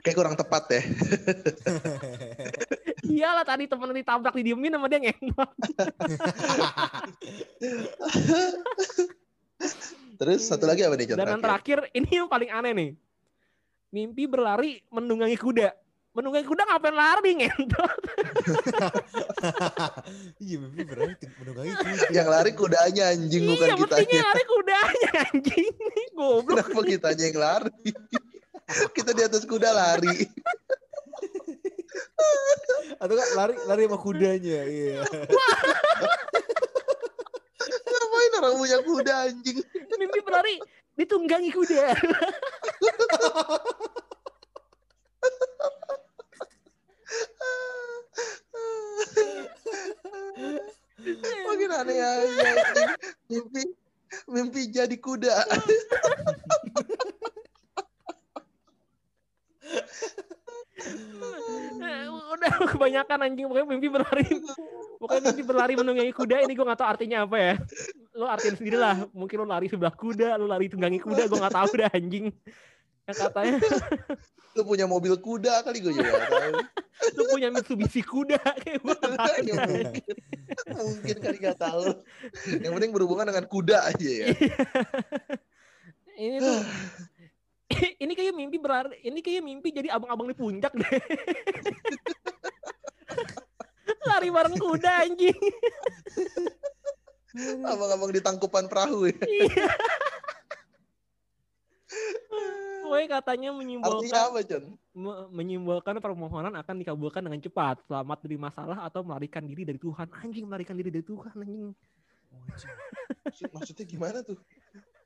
Kayak 0.00 0.16
kurang 0.16 0.32
tepat 0.40 0.64
ya. 0.72 0.82
Iyalah 3.20 3.44
tadi 3.44 3.68
temen 3.68 3.92
ditabrak 3.92 4.32
didiemin 4.32 4.72
sama 4.72 4.88
dia 4.88 5.00
ngentot. 5.04 5.50
Terus 10.16 10.40
satu 10.48 10.64
lagi 10.64 10.88
apa 10.88 10.96
nih? 10.96 11.12
Dan 11.20 11.36
yang 11.36 11.44
terakhir 11.44 11.78
ini 11.92 12.10
yang 12.16 12.32
paling 12.32 12.48
aneh 12.48 12.72
nih. 12.72 12.90
Mimpi 13.92 14.24
berlari 14.24 14.80
menunggangi 14.88 15.36
kuda. 15.36 15.76
Menunggangi 16.10 16.42
kuda 16.42 16.66
ngapain 16.66 16.96
lari 16.96 17.30
ngentot? 17.38 18.00
Iya, 20.40 20.56
mimpi 20.58 20.82
berani 20.82 21.14
menunggangi 21.38 21.70
kuda. 21.70 22.10
Yang 22.10 22.28
lari 22.28 22.50
kudanya 22.56 23.02
anjing 23.14 23.42
bukan 23.46 23.68
iya, 23.68 23.76
mestinya 23.78 24.02
kitanya. 24.02 24.22
lari 24.26 24.44
kudanya 24.44 25.10
anjing. 25.30 25.72
Goblok. 26.18 26.66
Kenapa 26.66 26.80
kitanya 26.82 27.24
yang 27.30 27.38
lari? 27.38 27.90
Kita 28.96 29.10
di 29.14 29.22
atas 29.22 29.42
kuda 29.46 29.70
lari. 29.70 30.26
Atau 32.98 33.14
kan 33.14 33.28
lari 33.38 33.54
lari 33.70 33.82
sama 33.86 33.98
kudanya, 34.02 34.60
iya. 34.66 35.06
Ngapain 37.90 38.32
orang 38.42 38.54
punya 38.58 38.78
kuda 38.82 39.14
anjing? 39.30 39.58
Mimpi 39.94 40.20
berlari 40.26 40.58
ditunggangi 40.98 41.54
kuda. 41.54 41.94
Makin 51.48 51.70
aneh 51.72 51.98
anjing. 51.98 52.58
Mimpi 53.30 53.62
mimpi 54.26 54.60
jadi 54.70 54.96
kuda. 54.98 55.34
Eh, 61.80 62.06
Udah 62.30 62.52
kebanyakan 62.72 63.18
anjing 63.26 63.46
pokoknya 63.50 63.66
mimpi 63.68 63.88
berlari. 63.92 64.26
Pokoknya 64.96 65.22
mimpi 65.32 65.42
berlari 65.44 65.74
menunggangi 65.76 66.12
kuda 66.14 66.36
ini 66.46 66.52
gue 66.56 66.64
gak 66.64 66.80
tahu 66.80 66.88
artinya 66.88 67.18
apa 67.28 67.36
ya. 67.36 67.54
Lo 68.16 68.26
artiin 68.30 68.56
sendiri 68.56 68.78
lah. 68.80 68.96
Mungkin 69.12 69.44
lo 69.44 69.46
lari 69.48 69.66
sebelah 69.68 69.92
kuda, 69.92 70.38
lo 70.40 70.46
lari 70.48 70.72
tunggangi 70.72 71.00
kuda, 71.02 71.28
gue 71.28 71.38
gak 71.40 71.54
tahu 71.54 71.70
dah 71.76 71.90
anjing. 71.92 72.32
Yang 73.10 73.18
katanya 73.26 73.58
Lu 74.58 74.66
punya 74.66 74.86
mobil 74.86 75.14
kuda 75.14 75.62
kali 75.62 75.78
gue 75.78 75.94
juga 75.94 76.26
tahu. 76.26 76.58
lo 77.16 77.22
punya 77.30 77.48
Mitsubishi 77.54 78.02
kuda 78.02 78.38
kayak 78.38 78.82
gue 78.82 78.96
gak. 78.98 79.34
Ya, 79.46 79.54
mungkin, 79.62 80.16
mungkin 80.74 81.16
kali 81.22 81.36
nggak 81.38 81.58
tahu. 81.58 81.86
Yang 82.58 82.72
penting 82.74 82.92
berhubungan 82.94 83.30
dengan 83.30 83.46
kuda 83.46 83.94
aja 83.94 84.10
ya. 84.10 84.26
ini 86.20 86.36
tuh 86.36 86.60
ini 88.04 88.12
kayak 88.12 88.36
mimpi 88.36 88.60
berlari 88.60 89.00
ini 89.00 89.24
kayak 89.24 89.40
mimpi 89.40 89.72
jadi 89.72 89.88
abang-abang 89.88 90.28
di 90.28 90.36
puncak 90.36 90.68
deh 90.76 91.00
lari 94.04 94.28
bareng 94.28 94.56
kuda 94.60 95.08
anjing 95.08 95.40
Abang-abang 97.62 98.10
di 98.10 98.18
tangkupan 98.18 98.66
perahu 98.66 99.06
ya. 99.06 99.16
Iya 102.90 103.06
Pokoknya 103.06 103.22
katanya 103.22 103.48
Artinya 103.48 103.60
menyimbolkan 103.62 104.18
apa, 104.18 104.40
Con? 104.42 104.64
me- 104.92 105.28
menyimbolkan 105.30 105.94
permohonan 106.02 106.54
akan 106.58 106.74
dikabulkan 106.82 107.22
dengan 107.22 107.38
cepat, 107.38 107.76
selamat 107.86 108.18
dari 108.26 108.36
masalah 108.36 108.78
atau 108.82 109.06
melarikan 109.06 109.46
diri 109.46 109.62
dari 109.62 109.78
Tuhan. 109.78 110.10
Anjing 110.10 110.44
melarikan 110.50 110.74
diri 110.74 110.90
dari 110.90 111.06
Tuhan 111.06 111.34
anjing. 111.38 111.70
Oh. 112.30 112.42
Maksud- 112.50 113.50
Maksudnya 113.54 113.86
gimana 113.86 114.18
tuh? 114.26 114.38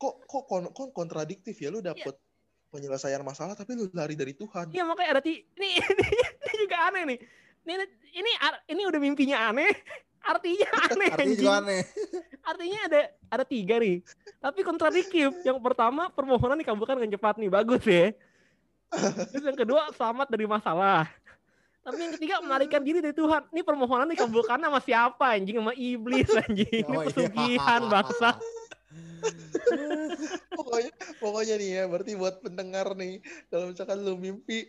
Kok 0.00 0.14
kok 0.24 0.44
kon, 0.48 0.64
kok 0.72 0.88
kontradiktif 0.92 1.60
ya 1.60 1.68
lu 1.68 1.80
dapet 1.80 2.16
penyelesaian 2.68 3.22
masalah 3.22 3.54
tapi 3.54 3.76
lu 3.76 3.86
lari 3.92 4.16
dari 4.16 4.32
Tuhan. 4.34 4.72
Iya 4.72 4.82
makanya 4.82 5.16
ada 5.16 5.22
ini, 5.22 5.44
ini, 5.56 5.68
ini 6.44 6.54
juga 6.58 6.76
aneh 6.90 7.02
nih. 7.06 7.18
Ini 7.64 7.74
ini 8.12 8.30
ini 8.68 8.82
udah 8.84 9.00
mimpinya 9.00 9.48
aneh, 9.48 9.72
artinya 10.24 10.68
aneh 10.88 11.08
Artinya 11.08 11.14
anjing. 11.20 11.38
juga 11.38 11.52
aneh. 11.60 11.82
Artinya 12.50 12.78
ada 12.84 13.00
ada 13.30 13.44
tiga 13.44 13.74
nih. 13.76 13.96
Tapi 14.38 14.60
kontradiktif. 14.60 15.28
Yang 15.40 15.58
pertama 15.60 16.08
permohonan 16.08 16.56
dikabulkan 16.56 16.96
dengan 16.96 17.12
cepat 17.14 17.34
nih, 17.36 17.48
bagus 17.48 17.82
ya. 17.84 18.12
Terus 19.30 19.44
yang 19.44 19.56
kedua 19.56 19.88
selamat 19.92 20.26
dari 20.28 20.44
masalah. 20.44 21.08
Tapi 21.80 22.00
yang 22.00 22.12
ketiga 22.16 22.34
melarikan 22.40 22.80
diri 22.80 23.00
dari 23.00 23.12
Tuhan. 23.12 23.44
Ini 23.48 23.60
permohonan 23.60 24.08
dikabulkan 24.08 24.56
sama 24.56 24.80
siapa 24.80 25.36
anjing? 25.36 25.60
Sama 25.60 25.72
iblis 25.74 26.28
anjing. 26.44 26.84
Ini 26.84 26.88
Oh, 26.88 27.00
iya. 27.00 27.08
pesugihan 27.12 27.82
bangsa. 27.86 28.30
pokoknya 30.52 30.90
pokoknya 31.16 31.54
nih 31.56 31.70
ya 31.72 31.84
berarti 31.88 32.12
buat 32.14 32.38
pendengar 32.38 32.92
nih 32.92 33.18
kalau 33.48 33.72
misalkan 33.72 33.98
lu 34.00 34.14
mimpi 34.14 34.68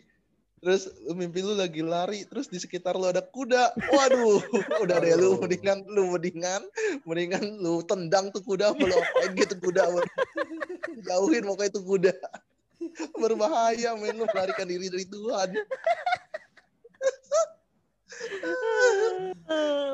terus 0.56 0.88
mimpi 1.12 1.44
lu 1.44 1.52
lagi 1.52 1.84
lari 1.84 2.24
terus 2.24 2.48
di 2.48 2.56
sekitar 2.56 2.96
lu 2.96 3.04
ada 3.04 3.20
kuda 3.20 3.76
waduh 3.92 4.40
udah 4.82 4.96
deh 5.04 5.12
lu 5.20 5.36
mendingan 5.36 5.84
lu 5.84 6.16
mendingan 6.16 6.64
mendingan 7.04 7.44
lu 7.60 7.84
tendang 7.84 8.32
tuh 8.32 8.40
kuda 8.40 8.68
apa 8.72 8.80
lu 8.80 8.96
apain 8.96 9.30
gitu 9.36 9.54
kuda 9.60 9.84
jauhin 11.04 11.44
pokoknya 11.44 11.70
itu 11.70 11.80
kuda 11.84 12.14
berbahaya 13.20 13.92
men 14.00 14.16
lu 14.16 14.24
melarikan 14.32 14.66
diri 14.68 14.88
dari 14.88 15.06
Tuhan 15.08 15.50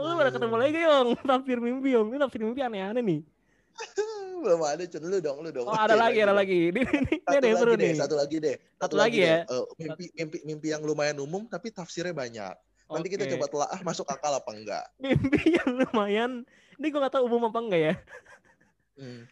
Lu 0.03 0.15
pada 0.15 0.31
ketemu 0.31 0.57
lagi 0.57 0.79
Yong. 0.79 1.09
Tafsir 1.27 1.59
mimpi 1.59 1.93
Yong. 1.93 2.15
Ini 2.15 2.19
tafsir 2.23 2.41
mimpi 2.41 2.63
aneh-aneh 2.63 3.03
nih. 3.03 3.21
belum 4.43 4.61
ada 4.66 4.85
Cun. 4.91 5.03
lu 5.07 5.18
dong 5.23 5.39
lu 5.41 5.51
dong 5.55 5.66
Oh 5.66 5.77
ada 5.77 5.95
lagi, 5.95 6.18
ada 6.18 6.35
lagi. 6.35 6.75
Ini, 6.75 6.81
ini, 6.83 6.99
ini 6.99 7.14
satu 7.23 7.39
ada 7.39 7.47
yang 7.47 7.59
seru 7.59 7.73
lagi 7.73 7.79
deh 7.79 7.89
nih. 7.89 7.99
satu 7.99 8.14
lagi 8.18 8.37
deh 8.43 8.57
Satu 8.79 8.95
lagi 8.99 9.18
deh. 9.18 9.29
ya. 9.29 9.37
Eh, 9.47 9.64
mimpi 9.79 10.05
mimpi 10.12 10.39
mimpi 10.43 10.66
yang 10.75 10.83
lumayan 10.83 11.16
umum 11.23 11.47
tapi 11.47 11.70
tafsirnya 11.70 12.12
banyak 12.12 12.55
Nanti 12.93 13.09
kita 13.09 13.25
coba 13.25 13.47
telaah 13.49 13.81
masuk 13.81 14.05
akal 14.05 14.37
apa 14.37 14.51
enggak. 14.53 14.85
Mimpi 15.01 15.57
yang 15.57 15.81
lumayan. 15.81 16.31
Ini 16.77 16.87
gue 16.93 17.01
gak 17.01 17.14
tahu 17.16 17.25
umum 17.25 17.49
apa 17.49 17.59
enggak 17.64 17.81
ya. 17.81 17.95
Hmm. 19.01 19.25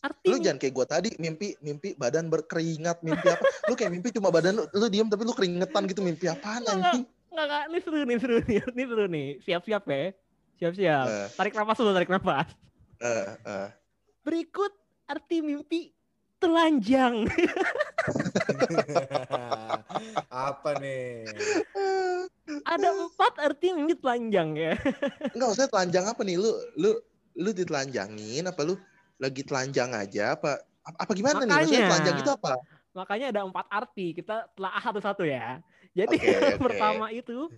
Arti 0.00 0.28
Lu 0.32 0.40
jangan 0.40 0.56
kayak 0.56 0.72
gua 0.72 0.86
tadi 0.88 1.12
mimpi 1.20 1.56
mimpi 1.60 1.92
badan 1.92 2.32
berkeringat 2.32 3.04
mimpi 3.04 3.26
apa? 3.28 3.44
Lu 3.68 3.76
kayak 3.76 3.92
mimpi 3.92 4.08
cuma 4.16 4.32
badan 4.32 4.56
lu, 4.56 4.64
lu 4.72 4.86
diem 4.88 5.08
tapi 5.08 5.28
lu 5.28 5.32
keringetan 5.36 5.84
gitu 5.88 6.00
mimpi 6.00 6.24
apaan 6.28 6.64
Enggak, 6.64 6.72
anjing? 6.96 7.04
Enggak, 7.32 7.44
enggak. 7.44 7.62
Ini 7.68 7.78
seru 7.84 7.98
nih, 8.00 8.16
seru 8.16 8.36
nih. 8.40 8.58
Ini 8.64 8.82
seru 8.88 9.04
nih. 9.08 9.28
Siap-siap 9.44 9.84
ya. 9.84 10.02
Siap-siap. 10.56 11.04
Eh, 11.04 11.26
Tarik 11.36 11.52
nafas 11.52 11.76
dulu, 11.76 11.90
tarik 11.92 12.08
nafas. 12.08 12.48
Eh, 13.00 13.28
eh. 13.46 13.68
Berikut 14.26 14.72
arti 15.06 15.38
mimpi 15.42 15.94
telanjang. 16.36 17.26
Apa 20.30 20.70
nih? 20.82 21.24
Ada 22.66 22.88
empat 22.92 23.32
arti 23.40 23.66
mimpi 23.72 23.94
telanjang 23.98 24.54
ya. 24.54 24.72
Enggak 25.32 25.50
usah 25.56 25.66
telanjang 25.70 26.04
apa 26.06 26.20
nih 26.22 26.36
lu 26.38 26.50
lu 26.78 26.90
lu 27.36 27.50
ditelanjangin 27.52 28.46
apa 28.48 28.60
lu 28.62 28.78
lagi 29.16 29.42
telanjang 29.44 29.92
aja 29.96 30.36
apa 30.36 30.60
apa, 30.86 31.10
gimana 31.18 31.42
nih 31.42 31.50
maksudnya 31.50 31.66
Makanya. 31.66 31.90
telanjang 31.90 32.16
itu 32.22 32.30
apa? 32.30 32.52
Makanya 32.94 33.26
ada 33.34 33.40
empat 33.42 33.66
arti. 33.68 34.06
Kita 34.14 34.36
telah 34.54 34.78
satu-satu 34.78 35.26
ya. 35.26 35.58
Jadi 35.96 36.16
yang 36.22 36.42
oke. 36.60 36.62
pertama 36.62 37.06
itu 37.10 37.50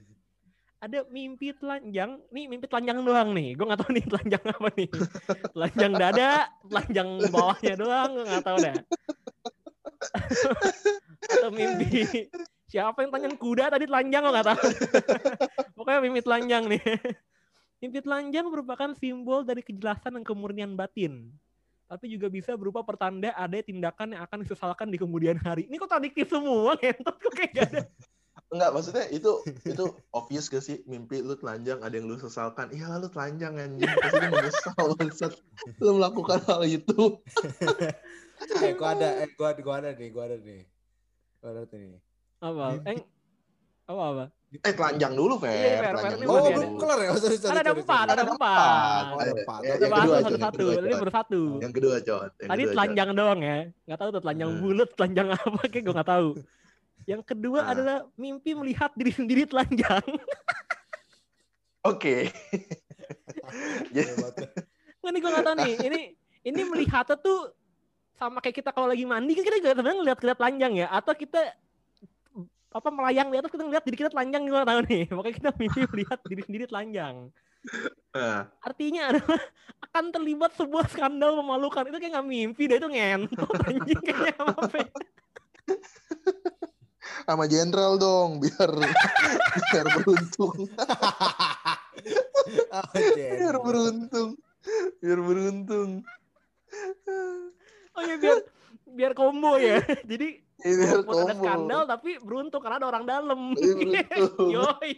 ada 0.78 0.98
mimpi 1.10 1.50
telanjang. 1.54 2.22
Nih 2.30 2.46
mimpi 2.46 2.66
telanjang 2.70 3.02
doang 3.02 3.34
nih. 3.34 3.58
Gue 3.58 3.66
nggak 3.66 3.80
tahu 3.82 3.90
nih 3.94 4.04
telanjang 4.06 4.44
apa 4.46 4.68
nih. 4.78 4.88
Telanjang 5.54 5.92
dada, 5.98 6.30
telanjang 6.66 7.08
bawahnya 7.34 7.74
doang. 7.74 8.10
Gue 8.14 8.24
nggak 8.26 8.44
tahu 8.46 8.56
dah. 8.62 8.76
Atau 11.34 11.50
mimpi 11.50 12.06
siapa 12.68 13.00
yang 13.00 13.10
telanjang 13.10 13.36
kuda 13.40 13.64
tadi 13.72 13.84
telanjang 13.88 14.22
gue 14.22 14.32
nggak 14.32 14.48
tahu. 14.54 14.62
Pokoknya 15.76 16.00
mimpi 16.04 16.20
telanjang 16.22 16.64
nih. 16.70 16.82
Mimpi 17.78 17.98
telanjang 18.02 18.46
merupakan 18.46 18.90
simbol 18.94 19.42
dari 19.42 19.62
kejelasan 19.62 20.18
dan 20.18 20.22
kemurnian 20.22 20.78
batin. 20.78 21.30
Tapi 21.88 22.04
juga 22.12 22.28
bisa 22.28 22.52
berupa 22.52 22.84
pertanda 22.84 23.32
ada 23.32 23.56
tindakan 23.64 24.12
yang 24.12 24.22
akan 24.28 24.44
disesalkan 24.44 24.92
di 24.92 25.00
kemudian 25.00 25.40
hari. 25.40 25.64
Ini 25.72 25.80
kok 25.80 25.88
kontradiktif 25.88 26.28
semua, 26.28 26.76
ngentot 26.76 27.16
kok 27.16 27.32
kayak 27.32 27.52
gak 27.56 27.66
ada. 27.72 27.82
Enggak, 28.48 28.70
maksudnya 28.72 29.04
itu 29.12 29.30
itu 29.76 29.84
obvious 30.16 30.48
gak 30.48 30.64
sih 30.64 30.80
mimpi 30.88 31.20
lu 31.20 31.36
telanjang 31.36 31.84
ada 31.84 31.92
yang 31.92 32.08
lu 32.08 32.16
sesalkan. 32.16 32.72
Iya 32.72 32.96
lu 32.96 33.08
telanjang 33.12 33.60
anjing, 33.60 33.88
pasti 33.88 34.16
lu 34.16 34.28
menyesal 34.32 34.88
bangsat 34.96 35.32
lu 35.84 35.90
melakukan 36.00 36.40
hal 36.48 36.62
itu. 36.64 36.96
Eh, 38.38 38.70
gua 38.78 38.94
ada, 38.94 39.26
eh, 39.26 39.28
gua, 39.34 39.50
gua 39.58 39.82
ada 39.82 39.90
nih, 39.98 40.14
gua 40.14 40.30
ada 40.30 40.38
nih. 40.38 40.62
Gua 41.42 41.58
ada 41.58 41.62
nih. 41.74 41.98
Apa? 42.38 42.64
Mimpi. 42.78 42.94
Eh, 42.94 42.98
apa 43.90 44.02
apa? 44.14 44.24
Eh 44.62 44.72
telanjang 44.78 45.12
dulu, 45.18 45.34
Fer. 45.42 45.50
Iya, 45.50 45.78
Fer, 45.82 45.94
Fer. 45.98 46.12
Oh, 46.22 46.46
belum 46.46 46.72
kelar 46.78 46.98
ya? 47.02 47.10
Oh, 47.10 47.18
sorry, 47.18 47.34
sorry, 47.34 47.50
Kan 47.50 47.58
ada 47.60 47.72
empat, 47.74 48.06
ada 48.06 48.14
Ada 48.14 48.24
empat. 48.30 48.56
Ada 48.56 49.32
empat. 49.42 49.60
Ada 49.60 49.86
empat. 49.90 50.22
yang 50.38 50.52
kedua, 50.54 50.72
Ini 50.78 50.94
baru 51.02 51.12
satu. 51.18 51.40
Yang 51.58 51.72
kedua. 51.74 51.94
Yang 51.98 52.46
Tadi 52.46 52.62
telanjang 52.70 53.10
doang 53.18 53.40
ya. 53.42 53.56
Nggak 53.90 53.98
tahu 53.98 54.08
tuh 54.14 54.22
telanjang 54.22 54.50
Hmm. 54.54 54.62
bulat, 54.62 54.88
telanjang 54.94 55.26
apa 55.34 55.62
kayak 55.66 55.82
gue 55.82 55.94
nggak 55.98 56.10
tahu. 56.14 56.28
Yang 57.08 57.22
kedua 57.24 57.64
Nah. 57.64 57.72
adalah 57.72 57.96
mimpi 58.14 58.52
melihat 58.52 58.92
diri 58.92 59.08
sendiri 59.08 59.48
telanjang. 59.48 60.04
Oke. 61.88 62.28
Jadi- 63.96 64.12
Hebat. 64.12 64.34
Nggak 65.00 65.10
nih 65.16 65.20
gue 65.24 65.30
nggak 65.32 65.46
tahu 65.46 65.56
nih. 65.56 65.74
Ini 65.88 66.00
ini 66.44 66.60
melihatnya 66.68 67.16
tuh 67.16 67.56
sama 68.18 68.44
kayak 68.44 68.60
kita 68.60 68.70
kalau 68.74 68.90
lagi 68.90 69.08
mandi 69.08 69.32
kan 69.32 69.40
kita 69.40 69.56
juga 69.56 69.72
sebenarnya 69.72 69.98
ngeliat 70.04 70.18
ngeliat 70.20 70.38
telanjang 70.38 70.72
ya. 70.76 70.86
Atau 70.92 71.16
kita 71.16 71.40
apa 72.68 72.88
melayang 72.92 73.32
di 73.32 73.40
atas 73.40 73.48
kita 73.48 73.64
ngeliat 73.64 73.84
diri 73.88 73.96
kita 73.96 74.10
telanjang 74.12 74.42
gue 74.44 74.52
nggak 74.52 74.68
tahu 74.68 74.80
nih. 74.84 75.02
Makanya 75.16 75.36
kita 75.40 75.50
mimpi 75.56 75.80
melihat 75.88 76.18
diri 76.28 76.42
sendiri 76.44 76.64
telanjang. 76.68 77.16
Nah, 78.12 78.52
Artinya 78.60 79.02
adalah 79.10 79.40
akan 79.88 80.04
terlibat 80.12 80.52
sebuah 80.54 80.84
skandal 80.92 81.40
memalukan. 81.40 81.88
Itu 81.88 81.96
kayak 81.96 82.12
nggak 82.20 82.28
mimpi 82.28 82.62
deh 82.68 82.76
itu 82.76 82.88
ngentot 82.92 83.48
anjing 83.64 84.00
kayaknya 84.04 84.44
apa 84.44 84.76
ya? 84.76 84.88
Sama 87.28 87.44
jenderal 87.44 88.00
dong 88.00 88.40
biar 88.40 88.72
biar 89.68 89.86
beruntung. 90.00 90.56
Oh, 92.72 92.84
biar 92.96 93.56
beruntung. 93.60 94.30
Biar 95.04 95.20
beruntung. 95.20 95.90
Oh 97.92 98.02
ya 98.02 98.16
biar 98.16 98.38
biar 98.88 99.12
combo 99.12 99.60
ya. 99.60 99.84
Jadi 100.08 100.48
Ya, 100.58 100.74
biar 100.74 101.06
walaupun 101.06 101.22
ada 101.22 101.38
skandal 101.38 101.82
tapi 101.86 102.10
beruntung 102.18 102.58
karena 102.58 102.82
ada 102.82 102.88
orang 102.90 103.06
dalam. 103.06 103.54
Iya. 103.54 104.02
Yoi. 104.58 104.94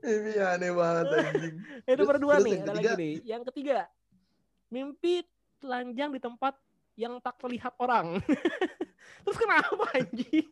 Ini 0.00 0.32
aneh 0.40 0.72
banget 0.72 1.06
anjing. 1.20 1.54
Itu 1.84 2.02
berdua 2.08 2.40
terus 2.40 2.48
nih, 2.48 2.56
ada 2.64 2.72
ketiga? 2.72 2.80
lagi 2.80 2.92
nih. 2.96 3.14
Yang 3.28 3.42
ketiga, 3.52 3.78
mimpi 4.72 5.20
telanjang 5.60 6.16
di 6.16 6.20
tempat 6.24 6.56
yang 6.94 7.18
tak 7.18 7.38
terlihat 7.38 7.74
orang. 7.76 8.18
Terus 9.24 9.36
kenapa 9.36 9.84
anjing? 9.92 10.48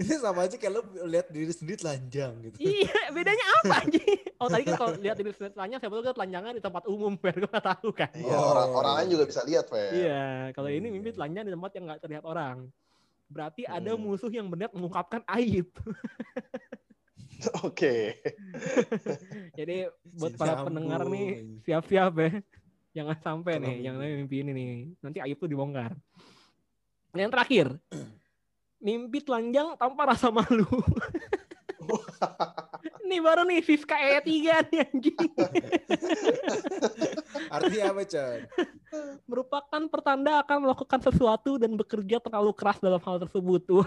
Ini 0.00 0.14
sama 0.16 0.48
aja 0.48 0.56
kayak 0.56 0.72
lu 0.72 0.80
lihat 1.06 1.28
diri 1.28 1.52
sendiri 1.52 1.76
telanjang 1.76 2.32
gitu. 2.40 2.56
iya, 2.56 3.12
bedanya 3.12 3.46
apa 3.60 3.74
anjing? 3.84 4.16
Oh 4.40 4.48
tadi 4.48 4.64
kan 4.64 4.74
kalau 4.74 4.92
lihat 4.96 5.16
diri 5.20 5.30
sendiri 5.30 5.52
telanjang, 5.52 5.78
siapa 5.78 5.92
tahu 5.92 6.04
kan 6.04 6.16
telanjangan 6.16 6.52
di 6.56 6.62
tempat 6.64 6.84
umum, 6.88 7.12
Fer. 7.20 7.34
Gue 7.36 7.50
nggak 7.50 7.66
tahu 7.68 7.88
kan. 7.92 8.10
Iya, 8.16 8.32
Oh. 8.32 8.56
orang 8.56 8.68
orang 8.72 8.92
lain 8.96 9.08
juga 9.12 9.24
bisa 9.28 9.40
lihat, 9.44 9.68
Fer. 9.68 9.92
Iya, 9.92 10.24
kalau 10.56 10.72
ini 10.72 10.88
Iya. 10.88 10.94
mimpi 10.96 11.10
telanjang 11.12 11.44
di 11.44 11.52
tempat 11.52 11.70
yang 11.76 11.84
nggak 11.84 12.00
terlihat 12.00 12.24
orang. 12.24 12.56
Berarti 13.28 13.62
ada 13.62 13.90
Hmm. 13.92 14.00
musuh 14.00 14.32
yang 14.32 14.48
berniat 14.48 14.72
mengungkapkan 14.72 15.20
aib. 15.36 15.68
Oke. 17.64 18.20
Jadi 19.52 19.76
buat 20.12 20.32
para 20.34 20.64
pendengar 20.64 21.04
nih 21.04 21.60
siap-siap 21.62 22.12
ya. 22.16 22.30
Jangan 22.90 23.16
sampai 23.22 23.62
nih 23.62 23.86
yang 23.86 23.94
mimpi. 23.94 24.06
namanya 24.06 24.14
mimpi 24.18 24.36
ini 24.42 24.50
nih. 24.50 24.70
Nanti 24.98 25.18
aib 25.22 25.38
tuh 25.38 25.50
dibongkar. 25.50 25.94
Yang 27.14 27.30
terakhir. 27.30 27.66
Mimpi 28.84 29.20
telanjang 29.20 29.76
tanpa 29.76 30.08
rasa 30.08 30.32
malu. 30.32 30.64
Ini 33.04 33.18
baru 33.20 33.42
nih 33.44 33.60
Siska 33.60 33.98
E3 33.98 34.30
nih 34.70 34.78
anjing. 34.86 35.18
Artinya 37.48 37.84
apa, 37.94 38.02
Chan? 38.04 38.44
Merupakan 39.30 39.82
pertanda 39.88 40.42
akan 40.42 40.66
melakukan 40.66 41.00
sesuatu 41.00 41.56
dan 41.56 41.78
bekerja 41.78 42.20
terlalu 42.20 42.52
keras 42.52 42.82
dalam 42.82 43.00
hal 43.00 43.22
tersebut. 43.22 43.62
Wah, 43.70 43.86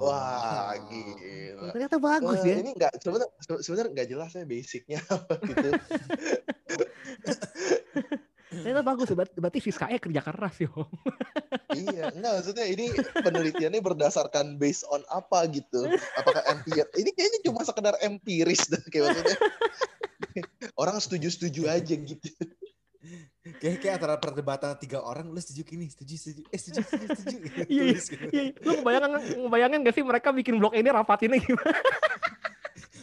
Wah, 0.00 0.72
gila. 0.88 1.68
ternyata 1.76 2.00
bagus 2.00 2.40
Wah, 2.40 2.48
ya. 2.48 2.56
Ini 2.58 2.72
enggak 2.72 2.96
sebenarnya 3.04 3.28
sebenarnya 3.60 3.92
enggak 3.92 4.08
jelas 4.08 4.32
ya 4.32 4.48
basicnya 4.48 4.98
apa 5.12 5.34
gitu. 5.44 5.70
Ternyata 8.50 8.82
bagus. 8.82 9.08
Berarti, 9.14 9.58
E 9.62 9.96
kerja 10.02 10.20
keras 10.26 10.54
yo. 10.58 10.70
iya, 11.86 12.10
enggak 12.10 12.32
maksudnya 12.42 12.66
ini 12.66 12.90
penelitiannya 12.98 13.80
berdasarkan 13.80 14.58
based 14.58 14.82
on 14.90 15.00
apa 15.10 15.46
gitu. 15.54 15.86
Apakah 16.18 16.42
empiris? 16.50 16.90
Ini 16.98 17.10
kayaknya 17.14 17.40
cuma 17.46 17.62
sekedar 17.62 17.94
empiris 18.02 18.66
dah 18.66 18.82
kayak 18.90 19.14
maksudnya. 19.14 19.38
Orang 20.74 20.98
setuju-setuju 20.98 21.70
aja 21.70 21.94
gitu. 21.94 22.30
Kayak, 23.40 23.76
kayak 23.80 23.94
antara 23.96 24.14
perdebatan 24.20 24.76
tiga 24.76 25.00
orang, 25.00 25.32
lu 25.32 25.40
setuju 25.40 25.64
gini, 25.64 25.88
setuju, 25.88 26.14
setuju, 26.20 26.42
eh 26.52 26.60
setuju, 26.60 26.80
setuju, 26.84 27.06
setuju. 27.16 27.36
Iya, 27.72 27.82
iya. 27.88 27.96
Gitu. 27.96 28.14
Iya, 28.28 28.42
lu 28.60 28.72
ngebayangin, 28.76 29.10
ngebayangin 29.40 29.78
gak 29.88 29.94
sih 29.96 30.04
mereka 30.04 30.28
bikin 30.36 30.54
blog 30.60 30.76
ini 30.76 30.88
rapatinnya 30.92 31.40
gimana? 31.48 31.80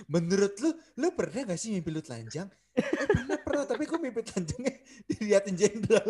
Menurut 0.06 0.54
lu, 0.62 0.70
lu 1.02 1.08
pernah 1.18 1.50
gak 1.50 1.58
sih 1.58 1.74
mimpi 1.74 1.90
lu 1.90 2.06
telanjang? 2.06 2.46
Eh, 2.78 2.86
pernah, 2.86 3.37
pernah. 3.58 3.66
Tapi 3.74 3.84
kok 3.90 3.98
mimpi 4.02 4.22
telanjangnya 4.22 4.74
diliatin 5.10 5.56
jenderal. 5.58 6.10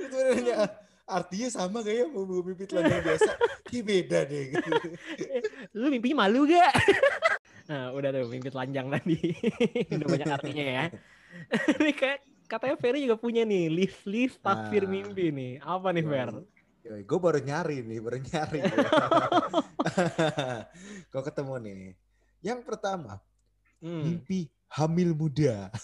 Itu 0.00 0.16
nanya, 0.16 0.56
artinya 1.04 1.48
sama 1.52 1.84
ya 1.84 2.08
mau 2.08 2.24
mimpi 2.24 2.64
telanjang 2.64 3.04
biasa? 3.04 3.30
Kayak 3.68 3.84
beda 3.84 4.18
deh. 4.24 4.44
Gitu. 4.56 4.70
lu 5.76 5.92
mimpi 5.92 6.16
malu 6.16 6.48
gak? 6.48 6.72
nah 7.68 7.92
udah 7.96 8.08
tuh 8.12 8.28
mimpi 8.32 8.48
telanjang 8.48 8.88
tadi. 8.88 9.36
udah 9.92 10.06
banyak 10.08 10.28
artinya 10.32 10.64
ya. 10.64 10.84
Ini 11.76 11.92
kayak 11.92 12.33
katanya 12.54 12.76
Ferry 12.78 13.02
juga 13.02 13.16
punya 13.16 13.42
nih 13.42 13.68
list-list 13.68 14.38
tafsir 14.38 14.84
Ah. 14.84 14.88
mimpi 14.88 15.28
nih. 15.28 15.52
Apa 15.58 15.90
nih 15.90 16.02
Fer? 16.02 16.28
Gue 17.02 17.18
baru 17.18 17.40
nyari 17.40 17.80
nih, 17.80 17.98
baru 17.98 18.18
nyari. 18.20 18.60
Kok 21.12 21.22
ketemu 21.24 21.54
nih. 21.60 21.82
Yang 22.40 22.60
pertama, 22.62 23.18
Hmm. 23.80 24.00
mimpi 24.00 24.48
hamil 24.70 25.12
muda. 25.12 25.68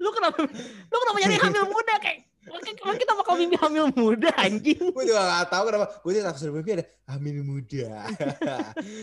Lu 0.00 0.08
kenapa 0.10 0.42
lu 0.42 0.96
kenapa 0.96 1.18
nyari 1.20 1.36
hamil 1.38 1.64
muda 1.68 1.94
kayak 2.00 2.18
Kayak 2.50 2.98
kita 2.98 3.12
bakal 3.14 3.36
mimpi 3.36 3.56
hamil 3.60 3.92
muda 3.92 4.32
anjing. 4.34 4.80
gue 4.80 5.04
juga 5.04 5.22
gak 5.22 5.48
tahu 5.52 5.62
kenapa. 5.70 5.86
Gue 6.00 6.12
tidak 6.16 6.26
tafsir 6.32 6.48
mimpi 6.50 6.70
ada 6.74 6.84
hamil 7.06 7.36
muda. 7.44 8.08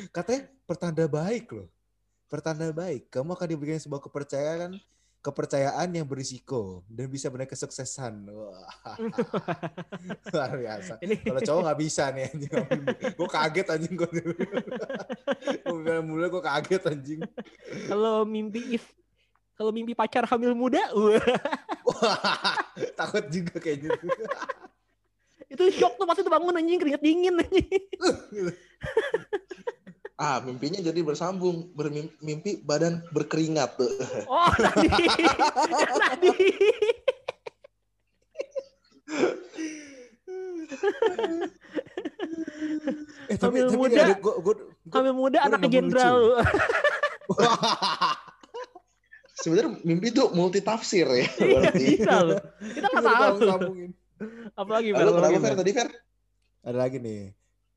Katanya 0.10 0.42
pertanda 0.66 1.06
baik 1.06 1.54
loh. 1.54 1.70
Pertanda 2.28 2.70
baik. 2.70 3.10
Kamu 3.10 3.34
akan 3.34 3.48
diberikan 3.48 3.80
sebuah 3.80 4.04
kepercayaan 4.04 4.76
kepercayaan 5.18 5.92
yang 5.92 6.08
berisiko 6.08 6.88
dan 6.88 7.12
bisa 7.12 7.28
benar 7.28 7.52
kesuksesan. 7.52 8.32
Wah. 8.32 8.96
Luar 10.32 10.52
biasa. 10.56 11.04
Ini 11.04 11.20
Kalau 11.20 11.42
cowok 11.44 11.62
nggak 11.68 11.80
bisa 11.84 12.04
nih 12.16 12.24
anjing. 12.32 12.52
gue 13.12 13.28
kaget 13.28 13.68
anjing 13.76 13.96
gue. 13.98 14.08
gue 14.08 15.78
bilang 15.84 16.06
mulai 16.08 16.32
gue 16.32 16.40
kaget 16.40 16.84
anjing. 16.88 17.20
kalau 17.92 18.24
mimpi 18.24 18.80
if 18.80 18.88
kalau 19.58 19.74
mimpi 19.74 19.98
pacar 19.98 20.22
hamil 20.30 20.54
muda, 20.54 20.80
wah, 20.96 21.18
Wah, 21.90 22.56
takut 22.94 23.26
juga 23.28 23.58
kayaknya. 23.58 23.98
itu 25.50 25.64
shock 25.74 25.98
tuh 25.98 26.06
pasti 26.06 26.22
tuh 26.22 26.30
bangun 26.30 26.56
anjing 26.56 26.78
keringet 26.78 27.02
dingin 27.02 27.42
anjing. 27.42 27.66
Ah, 30.18 30.42
mimpinya 30.42 30.82
jadi 30.82 30.98
bersambung, 31.00 31.70
bermimpi 31.72 32.58
badan 32.60 33.06
berkeringat 33.12 33.78
tuh. 33.78 33.92
Oh, 34.28 34.50
tadi. 34.52 34.90
tadi. 36.02 36.34
eh, 43.28 43.38
Hamil 43.38 43.68
ini 43.68 43.78
muda. 43.78 44.02
ada- 44.04 44.18
gua- 44.18 44.40
gua- 44.40 44.56
gua- 44.58 44.94
Hamil 44.94 45.14
muda 45.14 45.40
Gua 45.40 45.52
nemu 45.54 45.68
jenderal. 45.70 46.18
Sebenarnya 49.38 49.78
mimpi 49.86 50.10
tuh 50.10 50.34
multi 50.34 50.60
tafsir 50.60 51.06
ya 51.06 51.22
Iya, 51.22 51.30
berarti. 51.62 51.86
bisa 51.94 52.16
loh. 52.26 52.42
Kita 52.58 52.88
nggak 52.90 53.04
tahu. 53.06 53.38
Apalagi 54.58 54.90
Lalu 54.90 55.10
apalagi, 55.14 55.14
kenapa 55.14 55.38
Fer 55.38 55.46
Fer? 55.46 55.56
tadi 55.56 55.72
Fer? 55.72 55.90
Ada 56.66 56.78
lagi 56.80 56.98
nih. 56.98 57.22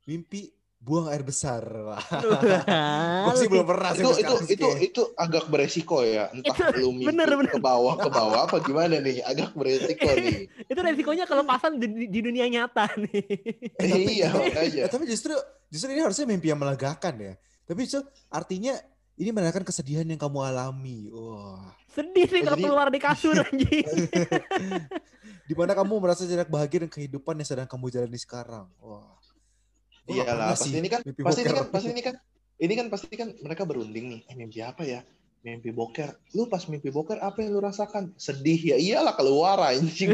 Mimpi 0.09 0.41
buang 0.81 1.13
air 1.13 1.21
besar. 1.21 1.61
Gue 3.29 3.35
sih 3.37 3.49
belum 3.53 3.69
pernah 3.69 3.93
sih 3.93 4.01
Itu 4.01 4.11
itu 4.17 4.35
sih 4.49 4.57
itu 4.57 4.69
itu 4.81 5.03
agak 5.13 5.47
beresiko 5.47 6.01
ya. 6.01 6.33
Entah 6.33 6.57
Itu- 6.73 6.81
lu 6.81 6.89
mimpi 6.91 7.13
bener, 7.13 7.29
bener. 7.29 7.53
ke 7.53 7.61
bawah 7.61 7.95
ke 7.95 8.09
bawah 8.09 8.49
apa 8.49 8.57
gimana 8.65 8.97
nih? 8.97 9.21
Agak 9.21 9.53
beresiko 9.53 10.09
nih. 10.17 10.49
itu 10.49 10.81
resikonya 10.81 11.29
kalau 11.29 11.45
pasan 11.45 11.77
di, 11.77 12.09
di- 12.09 12.25
dunia 12.25 12.49
nyata 12.49 12.89
nih. 12.97 13.23
Eh, 13.77 13.89
tapi- 13.93 14.09
iya 14.09 14.29
tapi- 14.33 14.41
makanya. 14.49 14.85
Tapi 14.89 15.05
justru 15.05 15.37
justru 15.69 15.93
ini 15.93 16.01
harusnya 16.01 16.25
mimpi 16.25 16.49
yang 16.49 16.59
melegakan 16.59 17.15
ya. 17.21 17.35
Tapi 17.69 17.81
itu 17.85 18.01
artinya 18.27 18.75
ini 19.15 19.31
menandakan 19.31 19.69
kesedihan 19.69 20.09
yang 20.09 20.17
kamu 20.17 20.49
alami. 20.49 21.13
Wah. 21.13 21.77
Sedih 21.93 22.25
sih 22.25 22.41
kalau 22.41 22.57
keluar 22.57 22.89
di 22.89 22.97
kasur 22.97 23.37
anjing. 23.37 23.85
Di 25.45 25.53
mana 25.53 25.77
kamu 25.77 25.93
merasa 26.01 26.25
tidak 26.25 26.49
bahagia 26.49 26.87
dengan 26.87 26.95
kehidupan 26.95 27.37
yang 27.37 27.45
sedang 27.45 27.69
kamu 27.69 27.93
jalani 27.93 28.17
sekarang. 28.17 28.65
Wah. 28.81 29.20
Iyalah, 30.11 30.27
pernah 30.27 30.49
pasti 30.53 30.69
sih 30.69 30.79
ini 30.79 30.89
kan 30.91 31.01
mimpi 31.07 31.23
pasti 31.23 31.41
ini 31.43 31.53
kan 31.53 31.67
pasti 31.71 31.89
ini 31.91 32.03
kan 32.03 32.15
ini 32.61 32.75
kan 32.77 32.87
pasti 32.93 33.15
kan 33.17 33.29
mereka 33.41 33.65
berunding 33.65 34.13
nih. 34.13 34.21
Eh 34.29 34.37
mimpi 34.37 34.61
apa 34.61 34.85
ya? 34.85 35.01
Mimpi 35.41 35.73
boker. 35.73 36.13
Lu 36.37 36.45
pas 36.53 36.61
mimpi 36.69 36.93
boker 36.93 37.17
apa 37.25 37.41
yang 37.41 37.57
lu 37.57 37.61
rasakan? 37.65 38.13
Sedih 38.21 38.61
ya 38.61 38.77
iyalah 38.77 39.17
keluar 39.17 39.57
anjing. 39.65 40.13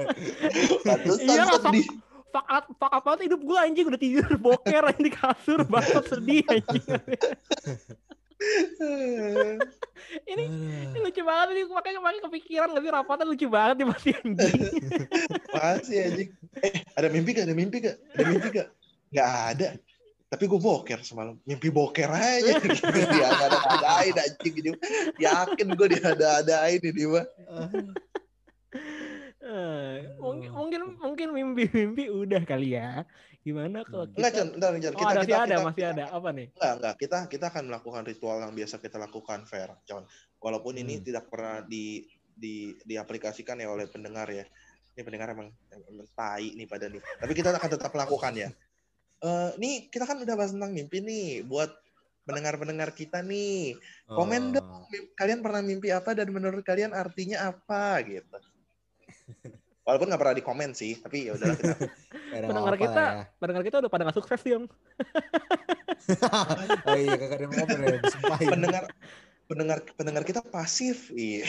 Pantesan 0.86 1.22
Iyalah, 1.22 1.62
sedih. 1.62 1.86
Fuck 2.32 2.48
up, 2.48 2.64
fuck 2.80 2.92
up 2.96 3.04
banget 3.04 3.28
hidup 3.28 3.44
gue 3.44 3.58
anjing 3.60 3.86
udah 3.92 4.00
tidur 4.00 4.32
boker 4.48 4.84
di 4.98 5.12
kasur 5.12 5.60
bangsat 5.68 6.04
sedih 6.10 6.42
anjing. 6.50 6.82
ini 10.32 10.44
ini 10.90 10.98
lucu 10.98 11.22
banget 11.22 11.54
ini 11.54 11.62
makanya 11.70 12.02
makanya 12.02 12.26
kepikiran 12.26 12.74
gak 12.74 12.82
sih 12.82 12.90
rapatnya 12.90 13.30
lucu 13.30 13.46
banget 13.46 13.74
nih 13.78 13.86
pasti 13.86 14.10
anjing. 14.18 14.60
Masih 15.54 15.98
anjing. 16.10 16.28
Eh, 16.58 16.82
ada 16.98 17.06
mimpi 17.12 17.30
gak? 17.36 17.46
Ada 17.46 17.54
mimpi 17.54 17.76
gak? 17.78 17.96
Ada 18.18 18.24
mimpi 18.26 18.48
gak? 18.50 18.68
Gak 19.12 19.30
ada. 19.56 19.68
Tapi 20.32 20.48
gue 20.48 20.56
boker 20.56 21.04
semalam. 21.04 21.36
Mimpi 21.44 21.68
boker 21.68 22.08
aja. 22.08 22.56
dia 22.96 23.28
gak 23.28 23.48
ada 23.52 23.58
adain 23.76 24.16
anjing. 24.16 24.54
Ini. 24.64 24.70
Yakin 25.20 25.66
gue 25.76 25.86
dia 25.92 26.02
ada 26.16 26.26
adain 26.40 26.80
ini 26.80 27.04
mah. 27.04 27.26
Eh, 29.42 29.94
mungkin 30.22 30.48
mungkin 30.54 30.80
mungkin 30.96 31.28
mimpi-mimpi 31.34 32.08
udah 32.08 32.46
kali 32.46 32.78
ya. 32.78 33.02
Gimana 33.42 33.82
kalau 33.82 34.06
kita 34.06 34.16
Enggak, 34.22 34.32
Con. 34.38 34.48
Bentar, 34.54 34.70
bentar. 34.70 34.92
Oh, 34.94 35.00
Kita, 35.02 35.10
ada, 35.10 35.20
kita, 35.20 35.26
masih 35.26 35.34
ada, 35.34 35.44
kita, 35.58 35.66
masih 35.66 35.84
ada. 35.90 36.04
Apa 36.14 36.28
nih? 36.30 36.46
Enggak, 36.54 36.72
enggak. 36.78 36.94
Kita 37.02 37.18
kita 37.26 37.44
akan 37.50 37.62
melakukan 37.68 38.02
ritual 38.06 38.38
yang 38.38 38.54
biasa 38.54 38.74
kita 38.78 38.96
lakukan, 39.02 39.38
Fair, 39.50 39.70
Con. 39.84 40.06
Walaupun 40.38 40.78
ini 40.78 40.94
Hmm. 40.96 41.04
tidak 41.04 41.24
pernah 41.26 41.60
di 41.66 42.06
di 42.32 42.72
diaplikasikan 42.86 43.58
ya 43.58 43.68
oleh 43.68 43.90
pendengar 43.90 44.30
ya. 44.30 44.46
Ini 44.94 45.02
pendengar 45.02 45.34
emang, 45.34 45.50
emang 45.74 46.08
tai 46.14 46.54
nih 46.54 46.66
pada 46.70 46.86
nih. 46.86 47.02
Tapi 47.02 47.32
kita 47.34 47.50
akan 47.50 47.70
tetap 47.74 47.92
lakukan 47.92 48.32
ya. 48.38 48.48
Eh, 49.22 49.50
nih 49.54 49.86
kita 49.86 50.02
kan 50.02 50.18
udah 50.18 50.34
bahas 50.34 50.50
tentang 50.50 50.74
mimpi 50.74 50.98
nih 50.98 51.46
buat 51.46 51.70
pendengar-pendengar 52.26 52.90
kita 52.90 53.22
nih. 53.22 53.78
Komen 54.10 54.50
dong. 54.50 54.66
Oh. 54.66 54.82
Mim- 54.90 55.14
Kalian 55.14 55.46
pernah 55.46 55.62
mimpi 55.62 55.94
apa 55.94 56.10
dan 56.10 56.26
menurut 56.34 56.66
kalian 56.66 56.90
artinya 56.90 57.54
apa 57.54 58.02
gitu. 58.02 58.34
Walaupun 59.86 60.10
nggak 60.10 60.22
pernah 60.22 60.36
di 60.38 60.44
komen 60.46 60.70
sih, 60.74 60.98
tapi 60.98 61.30
ya 61.30 61.38
udahlah 61.38 61.54
kita. 61.54 61.76
Pendengar 62.50 62.74
kita- 62.74 63.10
ya. 63.14 63.22
Pendengar 63.38 63.62
kita 63.62 63.76
udah 63.78 63.90
pada 63.90 64.02
gak 64.10 64.16
sukses 64.18 64.42
Yong. 64.42 64.66
oh 66.90 66.98
iya 66.98 67.14
kakak 67.14 67.36
ada 67.38 67.44
yang 67.46 67.54
komen 67.54 67.78
ya. 67.78 67.94
disumpahin. 68.02 68.48
pendengar 68.58 68.84
pendengar 69.46 69.78
pendengar 69.94 70.22
kita 70.26 70.40
pasif. 70.42 71.14
Iya. 71.14 71.46